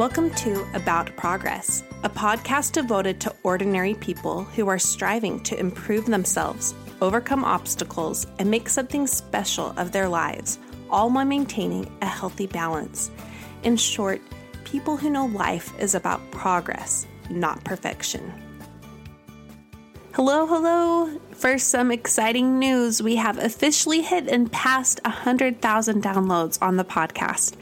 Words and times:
Welcome 0.00 0.30
to 0.36 0.66
About 0.72 1.14
Progress, 1.16 1.82
a 2.04 2.08
podcast 2.08 2.72
devoted 2.72 3.20
to 3.20 3.36
ordinary 3.42 3.92
people 3.92 4.44
who 4.44 4.66
are 4.66 4.78
striving 4.78 5.40
to 5.40 5.60
improve 5.60 6.06
themselves, 6.06 6.74
overcome 7.02 7.44
obstacles, 7.44 8.26
and 8.38 8.50
make 8.50 8.70
something 8.70 9.06
special 9.06 9.74
of 9.76 9.92
their 9.92 10.08
lives, 10.08 10.58
all 10.88 11.10
while 11.10 11.26
maintaining 11.26 11.86
a 12.00 12.06
healthy 12.06 12.46
balance. 12.46 13.10
In 13.62 13.76
short, 13.76 14.22
people 14.64 14.96
who 14.96 15.10
know 15.10 15.26
life 15.26 15.78
is 15.78 15.94
about 15.94 16.30
progress, 16.30 17.06
not 17.28 17.62
perfection. 17.62 18.32
Hello, 20.14 20.46
hello. 20.46 21.20
First, 21.32 21.68
some 21.68 21.90
exciting 21.90 22.58
news. 22.58 23.02
We 23.02 23.16
have 23.16 23.36
officially 23.36 24.00
hit 24.00 24.28
and 24.28 24.50
passed 24.50 24.98
100,000 25.04 26.02
downloads 26.02 26.56
on 26.62 26.78
the 26.78 26.86
podcast. 26.86 27.54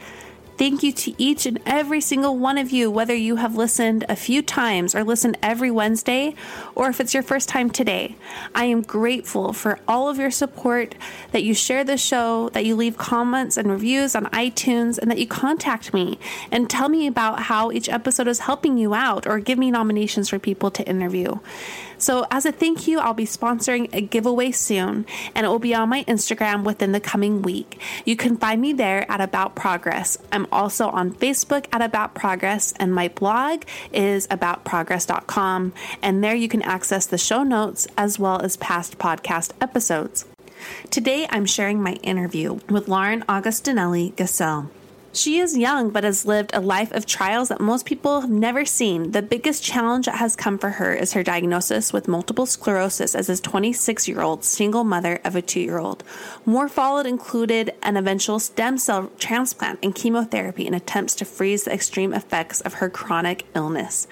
Thank 0.59 0.83
you 0.83 0.91
to 0.91 1.13
each 1.17 1.45
and 1.45 1.57
every 1.65 2.01
single 2.01 2.37
one 2.37 2.57
of 2.57 2.69
you, 2.69 2.91
whether 2.91 3.15
you 3.15 3.37
have 3.37 3.55
listened 3.55 4.03
a 4.09 4.15
few 4.17 4.41
times 4.41 4.93
or 4.93 5.05
listened 5.05 5.37
every 5.41 5.71
Wednesday, 5.71 6.35
or 6.75 6.89
if 6.89 6.99
it's 6.99 7.13
your 7.13 7.23
first 7.23 7.47
time 7.47 7.69
today. 7.69 8.17
I 8.53 8.65
am 8.65 8.81
grateful 8.81 9.53
for 9.53 9.79
all 9.87 10.09
of 10.09 10.17
your 10.17 10.31
support, 10.31 10.95
that 11.31 11.43
you 11.43 11.53
share 11.53 11.85
the 11.85 11.95
show, 11.95 12.49
that 12.49 12.65
you 12.65 12.75
leave 12.75 12.97
comments 12.97 13.55
and 13.55 13.71
reviews 13.71 14.15
on 14.15 14.25
iTunes, 14.25 14.97
and 14.97 15.09
that 15.09 15.17
you 15.17 15.27
contact 15.27 15.93
me 15.93 16.19
and 16.51 16.69
tell 16.69 16.89
me 16.89 17.07
about 17.07 17.43
how 17.43 17.71
each 17.71 17.87
episode 17.87 18.27
is 18.27 18.39
helping 18.39 18.77
you 18.77 18.93
out 18.93 19.25
or 19.25 19.39
give 19.39 19.57
me 19.57 19.71
nominations 19.71 20.27
for 20.27 20.39
people 20.39 20.69
to 20.71 20.85
interview. 20.85 21.39
So, 21.99 22.25
as 22.31 22.45
a 22.45 22.51
thank 22.51 22.87
you, 22.87 22.99
I'll 22.99 23.13
be 23.13 23.25
sponsoring 23.25 23.93
a 23.93 24.01
giveaway 24.01 24.51
soon, 24.51 25.05
and 25.35 25.45
it 25.45 25.49
will 25.49 25.59
be 25.59 25.75
on 25.75 25.89
my 25.89 26.03
Instagram 26.05 26.63
within 26.63 26.93
the 26.93 26.99
coming 26.99 27.41
week. 27.41 27.79
You 28.05 28.15
can 28.15 28.37
find 28.37 28.61
me 28.61 28.73
there 28.73 29.09
at 29.11 29.21
About 29.21 29.53
Progress. 29.53 30.17
I'm 30.31 30.47
also 30.51 30.87
on 30.87 31.13
Facebook 31.13 31.65
at 31.73 31.81
About 31.81 32.15
Progress, 32.15 32.73
and 32.79 32.95
my 32.95 33.09
blog 33.09 33.63
is 33.91 34.27
aboutprogress.com. 34.27 35.73
And 36.01 36.23
there 36.23 36.35
you 36.35 36.47
can 36.47 36.61
access 36.61 37.05
the 37.05 37.17
show 37.17 37.43
notes 37.43 37.85
as 37.97 38.17
well 38.17 38.41
as 38.41 38.55
past 38.57 38.97
podcast 38.97 39.51
episodes. 39.59 40.25
Today, 40.89 41.27
I'm 41.29 41.45
sharing 41.45 41.81
my 41.81 41.93
interview 41.95 42.59
with 42.69 42.87
Lauren 42.87 43.23
Augustinelli 43.23 44.15
Gassel. 44.15 44.69
She 45.11 45.39
is 45.39 45.57
young, 45.57 45.89
but 45.89 46.03
has 46.03 46.27
lived 46.27 46.51
a 46.53 46.59
life 46.59 46.91
of 46.91 47.07
trials 47.07 47.49
that 47.49 47.59
most 47.59 47.87
people 47.87 48.21
have 48.21 48.29
never 48.29 48.63
seen. 48.63 49.11
The 49.11 49.23
biggest 49.23 49.63
challenge 49.63 50.05
that 50.05 50.19
has 50.19 50.35
come 50.35 50.59
for 50.59 50.69
her 50.69 50.93
is 50.93 51.13
her 51.13 51.23
diagnosis 51.23 51.91
with 51.91 52.07
multiple 52.07 52.45
sclerosis 52.45 53.15
as 53.15 53.27
a 53.27 53.41
26 53.41 54.07
year 54.07 54.21
old 54.21 54.43
single 54.43 54.83
mother 54.83 55.19
of 55.25 55.35
a 55.35 55.41
two 55.41 55.61
year 55.61 55.79
old. 55.79 56.03
More 56.45 56.69
followed 56.69 57.07
included 57.07 57.73
an 57.81 57.97
eventual 57.97 58.37
stem 58.37 58.77
cell 58.77 59.11
transplant 59.17 59.79
and 59.81 59.95
chemotherapy 59.95 60.67
in 60.67 60.75
attempts 60.75 61.15
to 61.15 61.25
freeze 61.25 61.63
the 61.63 61.73
extreme 61.73 62.13
effects 62.13 62.61
of 62.61 62.75
her 62.75 62.89
chronic 62.89 63.47
illness. 63.55 64.05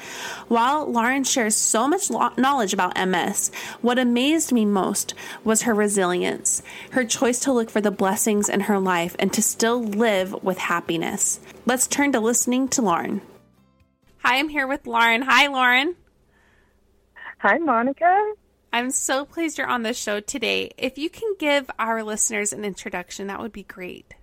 While 0.47 0.91
Lauren 0.91 1.23
shares 1.23 1.55
so 1.55 1.87
much 1.87 2.09
knowledge 2.09 2.73
about 2.73 2.97
MS, 2.97 3.51
what 3.81 3.99
amazed 3.99 4.51
me 4.51 4.65
most 4.65 5.13
was 5.43 5.61
her 5.61 5.75
resilience, 5.75 6.63
her 6.91 7.05
choice 7.05 7.39
to 7.41 7.53
look 7.53 7.69
for 7.69 7.81
the 7.81 7.91
blessings 7.91 8.49
in 8.49 8.61
her 8.61 8.79
life 8.79 9.15
and 9.19 9.31
to 9.33 9.43
still 9.43 9.83
live 9.83 10.33
with 10.43 10.57
happiness 10.57 10.87
happiness. 10.97 11.39
Let's 11.65 11.87
turn 11.87 12.11
to 12.13 12.19
listening 12.19 12.67
to 12.69 12.81
Lauren. 12.81 13.21
Hi, 14.23 14.39
I'm 14.39 14.49
here 14.49 14.67
with 14.67 14.87
Lauren. 14.87 15.21
Hi, 15.21 15.47
Lauren. 15.47 15.95
Hi, 17.39 17.57
Monica. 17.59 18.33
I'm 18.73 18.89
so 18.89 19.23
pleased 19.23 19.57
you're 19.57 19.67
on 19.67 19.83
the 19.83 19.93
show 19.93 20.19
today. 20.19 20.71
If 20.77 20.97
you 20.97 21.09
can 21.09 21.35
give 21.39 21.69
our 21.77 22.03
listeners 22.03 22.51
an 22.51 22.65
introduction, 22.65 23.27
that 23.27 23.39
would 23.39 23.51
be 23.51 23.63
great. 23.63 24.15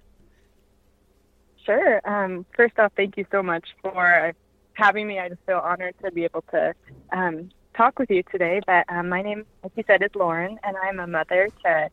Sure. 1.65 2.01
Um, 2.05 2.45
first 2.55 2.79
off, 2.79 2.93
thank 2.97 3.17
you 3.17 3.25
so 3.31 3.43
much 3.43 3.67
for 3.81 4.33
having 4.75 5.07
me. 5.07 5.19
I 5.19 5.29
just 5.29 5.41
feel 5.47 5.59
honored 5.59 5.95
to 6.05 6.11
be 6.11 6.25
able 6.25 6.43
to 6.51 6.75
um, 7.13 7.51
talk 7.77 7.99
with 7.99 8.11
you 8.11 8.23
today. 8.31 8.61
But 8.67 8.85
um, 8.89 9.09
my 9.09 9.23
name, 9.23 9.47
like 9.63 9.73
you 9.77 9.85
said, 9.87 10.03
is 10.03 10.11
Lauren, 10.15 10.59
and 10.63 10.77
I'm 10.77 10.99
a 10.99 11.07
mother 11.07 11.49
to 11.65 11.89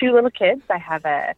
two 0.00 0.12
little 0.12 0.30
kids. 0.30 0.62
I 0.68 0.78
have 0.78 1.04
a 1.04 1.34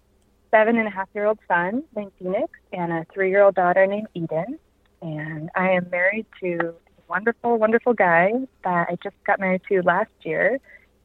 seven 0.56 0.78
and 0.78 0.88
a 0.88 0.90
half 0.90 1.08
year 1.14 1.26
old 1.26 1.38
son 1.46 1.82
named 1.94 2.12
Phoenix 2.18 2.50
and 2.72 2.90
a 2.90 3.06
three 3.12 3.28
year 3.28 3.42
old 3.42 3.54
daughter 3.54 3.86
named 3.86 4.08
Eden. 4.14 4.58
And 5.02 5.50
I 5.54 5.72
am 5.72 5.90
married 5.90 6.24
to 6.40 6.56
a 6.58 7.02
wonderful, 7.08 7.58
wonderful 7.58 7.92
guy 7.92 8.32
that 8.64 8.86
I 8.88 8.96
just 9.02 9.16
got 9.26 9.38
married 9.38 9.60
to 9.68 9.82
last 9.82 10.10
year 10.22 10.58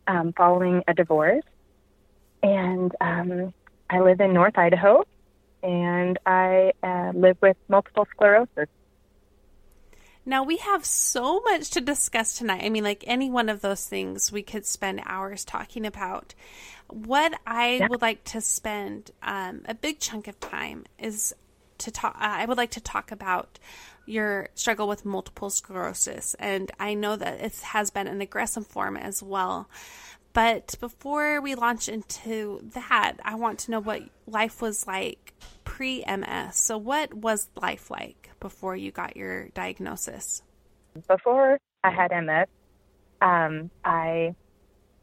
um, 0.08 0.34
following 0.38 0.84
a 0.88 0.94
divorce. 0.94 1.44
And 2.42 2.96
um, 3.02 3.54
I 3.90 4.00
live 4.00 4.22
in 4.22 4.34
North 4.34 4.58
Idaho 4.58 5.04
and 5.62 6.18
I 6.26 6.72
uh, 6.82 7.12
live 7.14 7.38
with 7.42 7.58
multiple 7.68 8.08
sclerosis. 8.12 8.70
Now, 10.26 10.44
we 10.44 10.58
have 10.58 10.86
so 10.86 11.40
much 11.42 11.72
to 11.72 11.82
discuss 11.82 12.38
tonight. 12.38 12.64
I 12.64 12.70
mean, 12.70 12.84
like 12.84 13.04
any 13.08 13.30
one 13.30 13.50
of 13.50 13.62
those 13.62 13.86
things 13.86 14.32
we 14.32 14.44
could 14.44 14.66
spend 14.66 15.02
hours 15.06 15.44
talking 15.44 15.86
about. 15.86 16.36
What 16.88 17.34
I 17.48 17.78
yeah. 17.78 17.88
would 17.88 18.02
like 18.02 18.24
to 18.26 18.42
spend 18.42 19.12
um, 19.24 19.62
a 19.66 19.74
big 19.74 20.00
chunk 20.00 20.28
of 20.28 20.40
time 20.40 20.86
is 21.00 21.34
to 21.80 21.92
talk. 21.92 22.16
Uh, 22.16 22.20
I 22.22 22.46
would 22.46 22.58
like 22.58 22.72
to 22.72 22.82
talk 22.82 23.12
about 23.12 23.60
your 24.06 24.50
struggle 24.56 24.88
with 24.88 25.06
multiple 25.06 25.50
sclerosis, 25.50 26.36
and 26.36 26.72
I 26.80 26.94
know 26.94 27.16
that 27.16 27.40
it 27.40 27.56
has 27.62 27.90
been 27.90 28.08
an 28.08 28.22
aggressive 28.22 28.68
form 28.68 28.98
as 28.98 29.24
well. 29.24 29.70
But 30.34 30.76
before 30.80 31.42
we 31.42 31.56
launch 31.56 31.90
into 31.90 32.62
that, 32.74 33.18
I 33.24 33.36
want 33.36 33.60
to 33.60 33.72
know 33.72 33.80
what 33.80 34.04
life 34.28 34.62
was 34.62 34.88
like 34.88 35.34
pre 35.82 36.04
MS. 36.08 36.56
So, 36.58 36.78
what 36.78 37.12
was 37.12 37.50
life 37.60 37.90
like 37.90 38.30
before 38.40 38.76
you 38.76 38.92
got 38.92 39.18
your 39.18 39.48
diagnosis? 39.56 40.44
Before 41.08 41.58
I 41.84 41.90
had 41.90 42.12
MS, 42.12 42.46
um, 43.20 43.72
I 43.84 44.36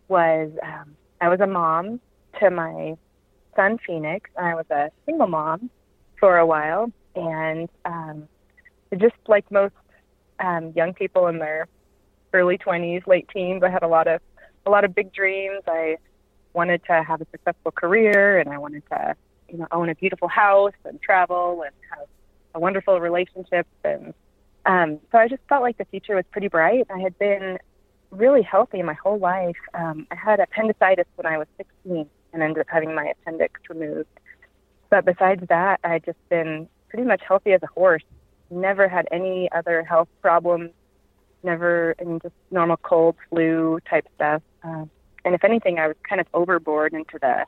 was 0.06 0.52
um, 0.62 0.94
I 1.20 1.30
was 1.30 1.40
a 1.40 1.48
mom 1.48 2.00
to 2.38 2.50
my 2.50 2.96
son 3.56 3.78
Phoenix, 3.84 4.30
and 4.36 4.46
I 4.46 4.54
was 4.54 4.66
a 4.70 4.92
single 5.04 5.26
mom 5.26 5.68
for 6.20 6.38
a 6.38 6.46
while. 6.46 6.92
And 7.16 7.68
um, 7.84 8.28
just 8.96 9.16
like 9.26 9.50
most 9.50 9.74
um, 10.38 10.72
young 10.76 10.94
people 10.94 11.26
in 11.26 11.40
their 11.40 11.66
early 12.32 12.56
20s, 12.56 13.04
late 13.08 13.28
teens, 13.34 13.64
I 13.64 13.70
had 13.70 13.82
a 13.82 13.88
lot 13.88 14.06
of 14.06 14.20
a 14.64 14.70
lot 14.70 14.84
of 14.84 14.94
big 14.94 15.12
dreams. 15.12 15.60
I 15.66 15.96
wanted 16.52 16.82
to 16.84 17.02
have 17.02 17.20
a 17.20 17.26
successful 17.32 17.72
career, 17.72 18.38
and 18.38 18.48
I 18.48 18.58
wanted 18.58 18.84
to, 18.92 19.16
you 19.48 19.58
know, 19.58 19.66
own 19.70 19.88
a 19.88 19.94
beautiful 19.94 20.28
house 20.28 20.74
and 20.84 21.00
travel 21.00 21.62
and 21.62 21.72
have 21.90 22.06
a 22.54 22.60
wonderful 22.60 23.00
relationship. 23.00 23.66
And 23.84 24.14
um, 24.66 25.00
so 25.10 25.18
I 25.18 25.28
just 25.28 25.42
felt 25.48 25.62
like 25.62 25.78
the 25.78 25.84
future 25.86 26.16
was 26.16 26.24
pretty 26.30 26.48
bright. 26.48 26.86
I 26.94 27.00
had 27.00 27.18
been 27.18 27.58
really 28.10 28.42
healthy 28.42 28.82
my 28.82 28.94
whole 28.94 29.18
life. 29.18 29.56
Um, 29.74 30.06
I 30.10 30.14
had 30.14 30.40
appendicitis 30.40 31.06
when 31.16 31.26
I 31.26 31.38
was 31.38 31.46
16 31.56 32.08
and 32.32 32.42
ended 32.42 32.60
up 32.60 32.66
having 32.68 32.94
my 32.94 33.06
appendix 33.06 33.60
removed. 33.68 34.08
But 34.90 35.04
besides 35.04 35.42
that, 35.48 35.80
I 35.84 35.88
had 35.88 36.04
just 36.04 36.18
been 36.28 36.68
pretty 36.88 37.04
much 37.04 37.22
healthy 37.26 37.52
as 37.52 37.62
a 37.62 37.66
horse. 37.66 38.02
Never 38.50 38.88
had 38.88 39.06
any 39.12 39.50
other 39.52 39.82
health 39.82 40.08
problems. 40.22 40.70
Never, 41.42 41.94
I 42.00 42.04
mean, 42.04 42.18
just 42.22 42.34
normal 42.50 42.78
cold, 42.78 43.16
flu 43.28 43.78
type 43.88 44.06
stuff. 44.14 44.42
Um, 44.62 44.90
and 45.24 45.34
if 45.34 45.44
anything, 45.44 45.78
I 45.78 45.88
was 45.88 45.96
kind 46.08 46.20
of 46.20 46.26
overboard 46.32 46.94
into 46.94 47.18
the 47.20 47.44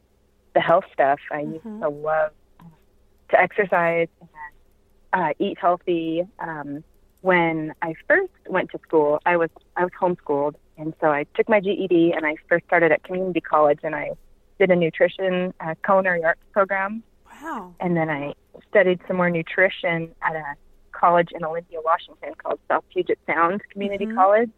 the 0.54 0.60
health 0.60 0.84
stuff. 0.92 1.20
I 1.30 1.40
used 1.40 1.62
to 1.64 1.88
love 1.88 2.32
to 3.30 3.40
exercise 3.40 4.08
and 4.20 4.28
uh, 5.12 5.32
eat 5.38 5.58
healthy. 5.58 6.22
Um, 6.38 6.82
when 7.22 7.74
I 7.82 7.94
first 8.08 8.32
went 8.48 8.70
to 8.70 8.78
school, 8.86 9.20
I 9.26 9.36
was 9.36 9.50
I 9.76 9.84
was 9.84 9.92
homeschooled, 10.00 10.54
and 10.78 10.94
so 11.00 11.08
I 11.10 11.24
took 11.34 11.48
my 11.48 11.60
GED 11.60 12.12
and 12.16 12.24
I 12.26 12.36
first 12.48 12.64
started 12.66 12.92
at 12.92 13.02
community 13.04 13.40
college, 13.40 13.80
and 13.82 13.94
I 13.94 14.12
did 14.58 14.70
a 14.70 14.76
nutrition 14.76 15.52
uh, 15.60 15.74
culinary 15.84 16.24
arts 16.24 16.40
program, 16.52 17.02
Wow. 17.42 17.74
and 17.80 17.96
then 17.96 18.08
I 18.10 18.34
studied 18.68 19.00
some 19.06 19.16
more 19.16 19.30
nutrition 19.30 20.14
at 20.22 20.34
a 20.36 20.44
college 20.92 21.28
in 21.32 21.44
Olympia, 21.44 21.78
Washington, 21.84 22.34
called 22.42 22.58
South 22.68 22.84
Puget 22.92 23.18
Sound 23.26 23.62
Community 23.70 24.06
Mhm. 24.06 24.14
College. 24.16 24.50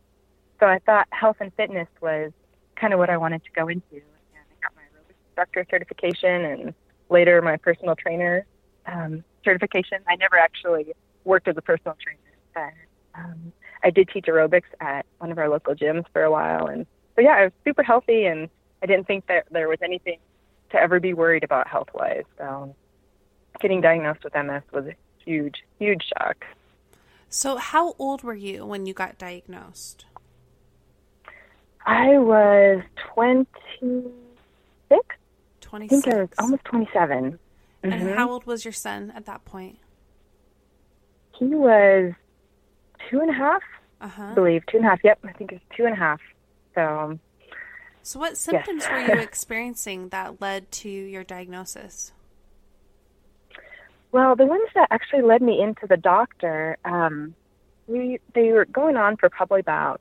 So 0.61 0.67
I 0.67 0.79
thought 0.81 1.07
health 1.11 1.37
and 1.41 1.53
fitness 1.55 1.89
was 2.01 2.33
kind 2.77 2.93
of 2.93 2.99
what 2.99 3.11
I 3.11 3.17
wanted 3.17 3.45
to 3.45 3.51
go 3.53 3.69
into, 3.69 3.85
and 3.95 4.03
I 4.51 4.55
got 4.63 4.75
my 4.77 4.83
aerobics 4.83 5.22
instructor 5.33 5.67
certification, 5.71 6.45
and 6.45 6.75
later 7.09 7.41
my 7.43 7.57
personal 7.57 7.97
trainer 7.97 8.47
um, 8.87 9.25
certification. 9.45 9.99
I 10.09 10.17
never 10.17 10.37
actually 10.37 10.93
worked 11.25 11.49
as 11.49 11.57
a 11.57 11.63
personal 11.63 11.97
trainer, 12.03 12.19
but 12.55 13.21
um, 13.21 13.53
I 13.83 13.91
did 13.91 14.09
teach 14.09 14.27
aerobics 14.27 14.71
at 14.81 15.07
one 15.19 15.33
of 15.33 15.39
our 15.39 15.49
local 15.49 15.75
gyms 15.75 16.05
for 16.13 16.23
a 16.23 16.31
while, 16.31 16.67
and 16.67 16.87
so 17.17 17.23
yeah, 17.23 17.37
I 17.37 17.45
was 17.45 17.53
super 17.65 17.83
healthy, 17.83 18.27
and 18.27 18.49
I 18.83 18.87
didn't 18.87 19.07
think 19.07 19.27
that 19.27 19.47
there 19.51 19.69
was 19.69 19.79
anything 19.83 20.19
to 20.71 20.79
ever 20.79 21.01
be 21.01 21.13
worried 21.15 21.45
about 21.45 21.69
health 21.69 21.89
wise. 21.95 22.25
So 22.39 22.75
getting 23.61 23.81
diagnosed 23.81 24.25
with 24.25 24.35
MS 24.35 24.63
was 24.73 24.87
a 24.87 24.95
huge, 25.25 25.63
huge 25.79 26.05
shock. 26.17 26.45
So, 27.29 27.57
how 27.57 27.95
old 27.99 28.23
were 28.23 28.35
you 28.35 28.67
when 28.67 28.85
you 28.87 28.93
got 28.93 29.17
diagnosed? 29.17 30.05
I 31.87 32.19
was 32.19 32.83
26. 33.15 34.13
I 35.73 35.89
think 35.89 36.07
I 36.07 36.21
was 36.21 36.29
almost 36.39 36.65
27. 36.65 37.39
And 37.83 37.93
Mhm. 37.93 38.17
how 38.17 38.31
old 38.31 38.45
was 38.45 38.65
your 38.65 38.73
son 38.73 39.11
at 39.17 39.25
that 39.27 39.45
point? 39.45 39.79
He 41.39 41.47
was 41.47 42.13
two 43.09 43.21
and 43.21 43.31
a 43.31 43.33
half, 43.33 43.63
Uh 44.01 44.11
I 44.19 44.35
believe. 44.35 44.65
Two 44.67 44.77
and 44.79 44.87
a 44.87 44.91
half. 44.91 45.03
Yep, 45.03 45.21
I 45.25 45.33
think 45.33 45.53
it's 45.53 45.65
two 45.77 45.85
and 45.87 45.95
a 45.95 45.97
half. 45.97 46.21
So 46.75 47.19
So, 48.03 48.19
what 48.19 48.37
symptoms 48.37 48.85
were 48.91 49.01
you 49.01 49.19
experiencing 49.21 50.09
that 50.11 50.41
led 50.41 50.71
to 50.73 50.89
your 50.89 51.25
diagnosis? 51.25 52.13
Well, 54.11 54.37
the 54.37 54.45
ones 54.45 54.69
that 54.75 54.89
actually 54.91 55.23
led 55.23 55.41
me 55.41 55.63
into 55.63 55.87
the 55.87 55.97
doctor, 55.97 56.77
um, 56.85 57.35
we 57.87 58.19
they 58.35 58.53
were 58.53 58.67
going 58.67 58.97
on 58.97 59.17
for 59.17 59.31
probably 59.31 59.61
about 59.61 60.01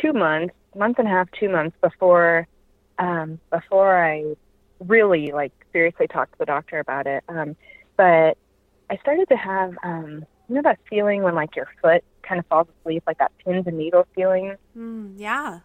two 0.00 0.12
months, 0.12 0.54
month 0.76 0.98
and 0.98 1.08
a 1.08 1.10
half, 1.10 1.30
two 1.32 1.48
months 1.48 1.76
before 1.80 2.46
um, 2.98 3.40
before 3.50 3.96
I 4.04 4.36
really 4.86 5.32
like 5.32 5.52
seriously 5.72 6.06
talked 6.06 6.32
to 6.32 6.38
the 6.38 6.46
doctor 6.46 6.78
about 6.78 7.06
it. 7.06 7.24
Um, 7.28 7.56
but 7.96 8.36
I 8.90 8.96
started 9.00 9.28
to 9.28 9.36
have 9.36 9.74
um, 9.82 10.24
you 10.48 10.56
know 10.56 10.62
that 10.62 10.78
feeling 10.88 11.22
when 11.22 11.34
like 11.34 11.56
your 11.56 11.68
foot 11.80 12.04
kind 12.22 12.38
of 12.38 12.46
falls 12.46 12.68
asleep, 12.80 13.02
like 13.06 13.18
that 13.18 13.32
pins 13.44 13.66
and 13.66 13.78
needles 13.78 14.06
feeling. 14.14 14.56
Mm, 14.76 15.14
yeah. 15.16 15.60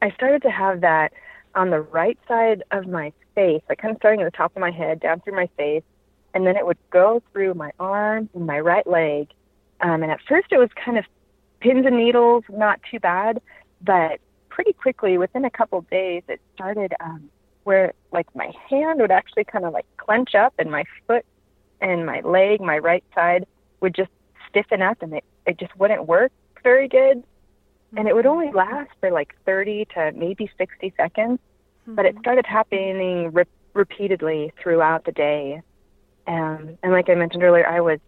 I 0.00 0.10
started 0.12 0.42
to 0.42 0.50
have 0.50 0.80
that 0.82 1.12
on 1.54 1.70
the 1.70 1.80
right 1.80 2.18
side 2.28 2.62
of 2.70 2.86
my 2.86 3.12
face, 3.34 3.62
like 3.68 3.78
kind 3.78 3.92
of 3.92 3.98
starting 3.98 4.20
at 4.20 4.30
the 4.30 4.36
top 4.36 4.54
of 4.54 4.60
my 4.60 4.70
head, 4.70 5.00
down 5.00 5.20
through 5.20 5.34
my 5.34 5.48
face, 5.56 5.82
and 6.34 6.46
then 6.46 6.56
it 6.56 6.64
would 6.64 6.78
go 6.90 7.22
through 7.32 7.54
my 7.54 7.72
arm 7.80 8.28
and 8.34 8.46
my 8.46 8.60
right 8.60 8.86
leg. 8.86 9.28
Um, 9.80 10.02
and 10.02 10.12
at 10.12 10.20
first, 10.28 10.48
it 10.50 10.58
was 10.58 10.70
kind 10.84 10.98
of 10.98 11.04
pins 11.60 11.84
and 11.86 11.96
needles, 11.96 12.44
not 12.48 12.80
too 12.90 13.00
bad, 13.00 13.40
but 13.80 14.20
pretty 14.48 14.72
quickly, 14.72 15.18
within 15.18 15.44
a 15.44 15.50
couple 15.50 15.78
of 15.78 15.90
days, 15.90 16.22
it 16.28 16.40
started 16.54 16.92
um, 17.00 17.30
where 17.68 17.92
like 18.12 18.26
my 18.34 18.50
hand 18.68 19.00
would 19.00 19.10
actually 19.10 19.44
kind 19.44 19.64
of 19.64 19.72
like 19.72 19.86
clench 19.96 20.34
up, 20.34 20.54
and 20.58 20.70
my 20.70 20.84
foot 21.06 21.24
and 21.80 22.06
my 22.06 22.20
leg, 22.20 22.60
my 22.60 22.78
right 22.78 23.04
side, 23.14 23.46
would 23.80 23.94
just 23.94 24.10
stiffen 24.48 24.82
up, 24.82 25.02
and 25.02 25.14
it 25.14 25.24
it 25.46 25.58
just 25.58 25.74
wouldn't 25.76 26.06
work 26.06 26.32
very 26.62 26.88
good. 26.88 27.22
And 27.96 28.08
it 28.08 28.14
would 28.14 28.26
only 28.26 28.50
last 28.52 28.90
for 29.00 29.10
like 29.10 29.34
30 29.46 29.86
to 29.94 30.12
maybe 30.12 30.50
60 30.58 30.92
seconds 30.96 31.38
but 31.96 32.04
it 32.04 32.14
started 32.20 32.44
happening 32.46 33.32
re- 33.32 33.44
repeatedly 33.74 34.52
throughout 34.62 35.04
the 35.04 35.12
day. 35.12 35.62
Um, 36.26 36.76
and 36.82 36.92
like 36.92 37.08
i 37.08 37.14
mentioned 37.14 37.42
earlier 37.42 37.66
i 37.66 37.80
was 37.80 37.98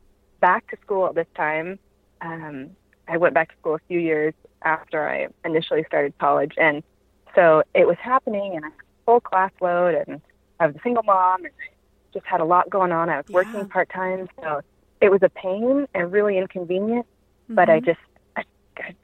back 0.41 0.69
to 0.71 0.77
school 0.83 1.07
at 1.07 1.15
this 1.15 1.27
time. 1.35 1.79
Um, 2.21 2.71
i 3.09 3.17
went 3.17 3.35
back 3.35 3.49
to 3.51 3.57
school 3.59 3.75
a 3.75 3.81
few 3.89 3.99
years 3.99 4.35
after 4.63 5.09
i 5.09 5.29
initially 5.45 5.85
started 5.87 6.13
college. 6.19 6.53
And 6.59 6.83
so 7.35 7.63
it 7.75 7.87
was 7.87 7.97
happening 8.01 8.57
and 8.57 8.65
i 8.67 8.71
full 9.11 9.21
class 9.21 9.51
load 9.61 9.95
and 10.07 10.23
i 10.61 10.67
was 10.67 10.77
a 10.77 10.81
single 10.85 11.03
mom 11.03 11.39
and 11.45 11.53
i 11.61 11.75
just 12.15 12.25
had 12.27 12.41
a 12.41 12.45
lot 12.45 12.71
going 12.71 12.93
on 12.93 13.09
i 13.09 13.17
was 13.17 13.25
Yeah. 13.29 13.35
working 13.35 13.69
part 13.69 13.89
time 13.89 14.29
so 14.41 14.61
it 15.01 15.11
was 15.11 15.21
a 15.23 15.29
pain 15.31 15.87
and 15.95 16.13
really 16.13 16.39
inconvenient 16.39 17.07
but 17.49 17.69
I 17.69 17.81
Mhm. 17.81 17.85
just 17.87 17.99
I, 18.37 18.45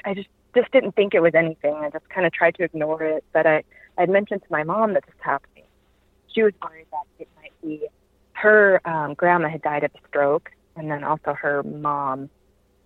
I- 0.04 0.14
just 0.14 0.28
just 0.54 0.70
didn't 0.70 0.94
think 0.94 1.12
it 1.14 1.20
was 1.20 1.34
anything. 1.34 1.74
I 1.74 1.90
just 1.90 2.08
kind 2.08 2.26
of 2.26 2.32
tried 2.32 2.54
to 2.54 2.62
ignore 2.62 3.02
it. 3.02 3.24
But 3.34 3.46
I 3.46 3.64
I 3.98 4.06
mentioned 4.06 4.42
to 4.42 4.48
my 4.50 4.62
mom 4.62 4.94
that 4.94 5.04
this 5.04 5.14
was 5.16 5.24
happening. 5.24 5.64
She 6.32 6.42
was 6.42 6.52
worried 6.62 6.86
that 6.92 7.02
it 7.18 7.28
might 7.36 7.52
be 7.62 7.88
her 8.34 8.80
um, 8.84 9.14
grandma 9.14 9.48
had 9.48 9.62
died 9.62 9.84
of 9.84 9.90
a 9.94 10.08
stroke, 10.08 10.50
and 10.76 10.90
then 10.90 11.02
also 11.04 11.34
her 11.34 11.62
mom. 11.64 12.30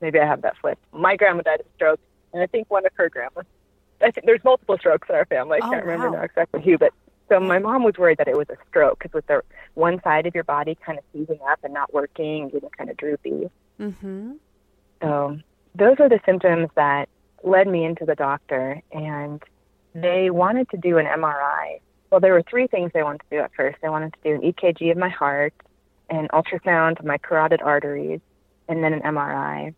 Maybe 0.01 0.19
I 0.19 0.27
have 0.27 0.43
that 0.43 0.57
flipped. 0.61 0.83
My 0.93 1.15
grandma 1.17 1.43
died 1.43 1.61
of 1.61 1.67
a 1.67 1.75
stroke, 1.77 2.01
and 2.33 2.43
I 2.43 2.47
think 2.47 2.71
one 2.71 2.87
of 2.87 2.93
her 2.97 3.09
grandmas. 3.11 3.47
I 4.03 4.11
think 4.11 4.27
there's 4.27 4.43
multiple 4.45 4.79
strokes 4.79 5.09
in 5.11 5.15
our 5.15 5.27
family. 5.27 5.59
I 5.59 5.67
Oh, 5.67 5.71
can't 5.71 5.85
remember 5.85 6.09
wow. 6.09 6.17
now 6.17 6.25
exactly 6.25 6.63
who, 6.63 6.79
but 6.79 6.93
so 7.31 7.41
my 7.41 7.59
mom 7.59 7.85
was 7.85 7.95
worried 7.97 8.19
that 8.19 8.29
it 8.29 8.37
was 8.37 8.49
a 8.51 8.57
stroke 8.69 8.99
because 8.99 9.15
with 9.15 9.27
the 9.29 9.43
one 9.75 10.03
side 10.03 10.27
of 10.27 10.35
your 10.35 10.45
body 10.45 10.77
kind 10.85 10.99
of 10.99 11.05
seizing 11.13 11.39
up 11.49 11.61
and 11.63 11.73
not 11.73 11.95
working, 11.95 12.43
and 12.43 12.53
getting 12.53 12.69
kind 12.71 12.91
of 12.91 12.97
droopy. 12.97 13.49
Mhm. 13.79 14.37
So 15.01 15.39
those 15.75 15.99
are 16.01 16.09
the 16.09 16.21
symptoms 16.27 16.69
that 16.75 17.09
led 17.43 17.69
me 17.69 17.85
into 17.85 18.05
the 18.05 18.15
doctor, 18.15 18.83
and 18.93 19.43
they 19.95 20.31
wanted 20.31 20.69
to 20.71 20.77
do 20.77 20.99
an 20.99 21.07
MRI. 21.07 21.81
Well, 22.11 22.21
there 22.21 22.33
were 22.33 22.43
three 22.43 22.67
things 22.67 22.91
they 22.93 23.05
wanted 23.05 23.21
to 23.31 23.37
do 23.37 23.39
at 23.39 23.53
first. 23.55 23.79
They 23.81 23.89
wanted 23.89 24.13
to 24.15 24.19
do 24.25 24.35
an 24.35 24.43
EKG 24.43 24.91
of 24.91 24.99
my 24.99 25.09
heart, 25.09 25.55
an 26.11 26.29
ultrasound 26.33 26.99
of 26.99 27.05
my 27.07 27.19
carotid 27.19 27.63
arteries, 27.63 28.21
and 28.69 28.83
then 28.83 28.93
an 28.93 29.03
MRI. 29.03 29.73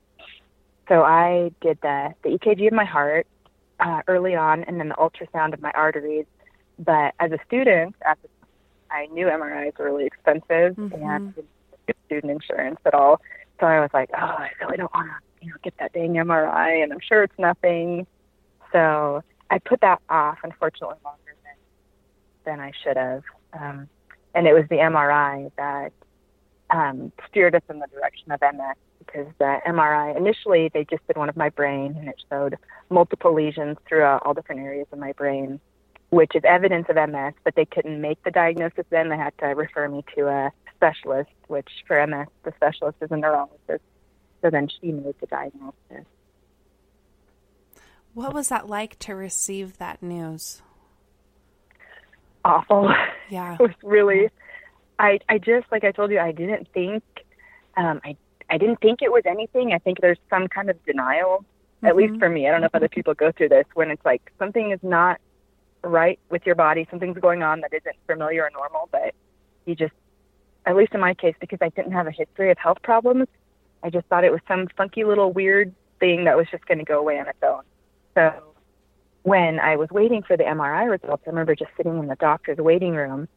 So 0.88 1.02
I 1.02 1.52
did 1.60 1.78
the, 1.82 2.14
the 2.22 2.30
EKG 2.30 2.66
of 2.68 2.72
my 2.72 2.84
heart 2.84 3.26
uh, 3.78 4.00
early 4.08 4.34
on, 4.34 4.64
and 4.64 4.80
then 4.80 4.88
the 4.88 4.94
ultrasound 4.94 5.52
of 5.52 5.60
my 5.60 5.70
arteries. 5.72 6.26
But 6.84 7.14
as 7.20 7.30
a 7.32 7.38
student, 7.46 7.94
at 8.06 8.18
the, 8.22 8.28
I 8.90 9.06
knew 9.06 9.26
MRIs 9.26 9.78
were 9.78 9.86
really 9.86 10.06
expensive, 10.06 10.76
Mhm. 10.76 10.92
and 10.94 11.34
didn't 11.34 11.48
student 12.06 12.30
insurance 12.30 12.80
at 12.84 12.94
all. 12.94 13.20
So 13.60 13.66
I 13.66 13.80
was 13.80 13.90
like, 13.94 14.10
oh, 14.14 14.18
I 14.18 14.50
really 14.60 14.76
don't 14.76 14.92
want 14.94 15.08
to, 15.08 15.44
you 15.44 15.50
know, 15.50 15.56
get 15.62 15.74
that 15.78 15.92
dang 15.92 16.14
MRI, 16.14 16.82
and 16.82 16.92
I'm 16.92 17.00
sure 17.00 17.22
it's 17.22 17.38
nothing. 17.38 18.06
So 18.72 19.22
I 19.50 19.58
put 19.58 19.80
that 19.80 20.00
off, 20.08 20.38
unfortunately, 20.42 20.96
longer 21.04 21.34
than 21.44 21.54
than 22.44 22.60
I 22.60 22.72
should 22.82 22.96
have. 22.96 23.22
Um, 23.52 23.88
and 24.34 24.46
it 24.46 24.52
was 24.52 24.64
the 24.68 24.78
MRI 24.78 25.50
that 25.56 25.92
um, 26.70 27.12
steered 27.28 27.54
us 27.54 27.62
in 27.68 27.78
the 27.78 27.86
direction 27.88 28.32
of 28.32 28.40
MS 28.40 28.76
because 28.98 29.26
the 29.38 29.60
MRI 29.66 30.16
initially 30.16 30.70
they 30.72 30.84
just 30.84 31.06
did 31.06 31.16
one 31.16 31.28
of 31.28 31.36
my 31.36 31.50
brain 31.50 31.94
and 31.98 32.08
it 32.08 32.16
showed 32.30 32.56
multiple 32.88 33.32
lesions 33.34 33.76
throughout 33.86 34.22
all 34.24 34.32
different 34.32 34.60
areas 34.62 34.86
of 34.92 34.98
my 34.98 35.12
brain, 35.12 35.60
which 36.12 36.32
is 36.34 36.42
evidence 36.44 36.86
of 36.90 36.96
MS. 36.96 37.32
But 37.42 37.54
they 37.54 37.64
couldn't 37.64 38.00
make 38.00 38.22
the 38.22 38.30
diagnosis 38.30 38.84
then; 38.90 39.08
they 39.08 39.16
had 39.16 39.36
to 39.38 39.46
refer 39.46 39.88
me 39.88 40.04
to 40.14 40.28
a 40.28 40.52
specialist, 40.76 41.30
which 41.48 41.68
for 41.86 42.06
MS 42.06 42.28
the 42.44 42.52
specialist 42.56 42.98
is 43.00 43.10
a 43.10 43.16
neurologist. 43.16 43.82
So 44.42 44.50
then 44.50 44.68
she 44.68 44.92
made 44.92 45.14
the 45.20 45.26
diagnosis. 45.26 46.06
What 48.12 48.34
was 48.34 48.48
that 48.48 48.68
like 48.68 48.98
to 49.00 49.14
receive 49.14 49.78
that 49.78 50.02
news? 50.02 50.60
Awful. 52.44 52.92
Yeah. 53.30 53.54
it 53.58 53.60
was 53.60 53.70
really 53.82 54.28
I 54.98 55.18
I 55.30 55.38
just 55.38 55.66
like 55.72 55.84
I 55.84 55.92
told 55.92 56.10
you 56.10 56.18
I 56.18 56.32
didn't 56.32 56.68
think 56.74 57.02
um 57.78 58.00
I 58.04 58.16
I 58.50 58.58
didn't 58.58 58.80
think 58.80 59.00
it 59.00 59.10
was 59.10 59.22
anything. 59.24 59.72
I 59.72 59.78
think 59.78 60.00
there's 60.02 60.18
some 60.28 60.46
kind 60.48 60.68
of 60.68 60.84
denial 60.84 61.46
at 61.82 61.96
least 61.96 62.14
Mhm. 62.14 62.18
for 62.18 62.28
me. 62.28 62.46
I 62.46 62.50
don't 62.50 62.60
know 62.60 62.66
if 62.66 62.74
other 62.74 62.88
people 62.88 63.14
go 63.14 63.32
through 63.32 63.48
this 63.48 63.64
when 63.74 63.90
it's 63.90 64.04
like 64.04 64.30
something 64.38 64.72
is 64.72 64.82
not 64.82 65.18
right 65.82 66.18
with 66.30 66.44
your 66.46 66.54
body, 66.54 66.86
something's 66.90 67.18
going 67.18 67.42
on 67.42 67.60
that 67.60 67.72
isn't 67.72 67.96
familiar 68.06 68.44
or 68.44 68.50
normal, 68.50 68.88
but 68.92 69.14
you 69.66 69.74
just 69.74 69.92
at 70.66 70.76
least 70.76 70.94
in 70.94 71.00
my 71.00 71.14
case 71.14 71.34
because 71.40 71.58
I 71.60 71.70
didn't 71.70 71.92
have 71.92 72.06
a 72.06 72.12
history 72.12 72.50
of 72.50 72.58
health 72.58 72.78
problems, 72.82 73.26
I 73.82 73.90
just 73.90 74.06
thought 74.06 74.24
it 74.24 74.30
was 74.30 74.40
some 74.46 74.68
funky 74.76 75.04
little 75.04 75.32
weird 75.32 75.74
thing 75.98 76.24
that 76.24 76.36
was 76.36 76.46
just 76.50 76.66
going 76.66 76.78
to 76.78 76.84
go 76.84 76.98
away 76.98 77.18
on 77.18 77.28
its 77.28 77.38
own. 77.42 77.62
So 78.14 78.54
when 79.22 79.58
I 79.60 79.76
was 79.76 79.88
waiting 79.90 80.22
for 80.22 80.36
the 80.36 80.44
MRI 80.44 80.88
results, 80.88 81.22
I 81.26 81.30
remember 81.30 81.54
just 81.54 81.70
sitting 81.76 81.98
in 81.98 82.06
the 82.06 82.16
doctor's 82.16 82.58
waiting 82.58 82.94
room, 82.94 83.28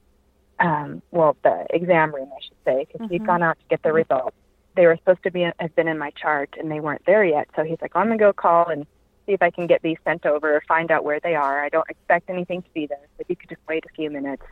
um, 0.60 1.02
well, 1.12 1.36
the 1.44 1.66
exam 1.72 2.14
room, 2.14 2.30
I 2.32 2.42
should 2.42 2.58
say, 2.66 2.86
because 2.86 3.10
he'd 3.10 3.24
Mhm. 3.24 3.26
gone 3.26 3.44
out 3.44 3.60
to 3.60 3.66
get 3.70 3.82
the 3.82 3.92
results. 3.92 4.36
They 4.76 4.86
were 4.86 4.98
supposed 4.98 5.24
to 5.24 5.32
be 5.32 5.42
have 5.42 5.76
been 5.76 5.88
in 5.88 5.98
my 5.98 6.12
chart, 6.12 6.56
and 6.60 6.72
they 6.72 6.80
weren't 6.80 7.06
there 7.06 7.24
yet. 7.24 7.48
So 7.56 7.64
he's 7.64 7.82
like, 7.82 7.96
"I'm 7.96 8.08
gonna 8.08 8.18
go 8.18 8.34
call 8.34 8.68
and 8.68 8.86
see 9.26 9.34
if 9.34 9.42
I 9.42 9.50
can 9.50 9.68
get 9.68 9.82
these 9.82 9.98
sent 10.04 10.26
over, 10.26 10.62
find 10.68 10.92
out 10.92 11.04
where 11.04 11.20
they 11.20 11.36
are. 11.36 11.64
I 11.64 11.70
don't 11.70 11.90
expect 11.90 12.30
anything 12.30 12.62
to 12.62 12.70
be 12.74 12.88
there. 12.88 13.08
If 13.20 13.30
you 13.30 13.36
could 13.36 13.50
just 13.50 13.62
wait 13.68 13.86
a 13.86 13.94
few 13.96 14.10
minutes. 14.10 14.44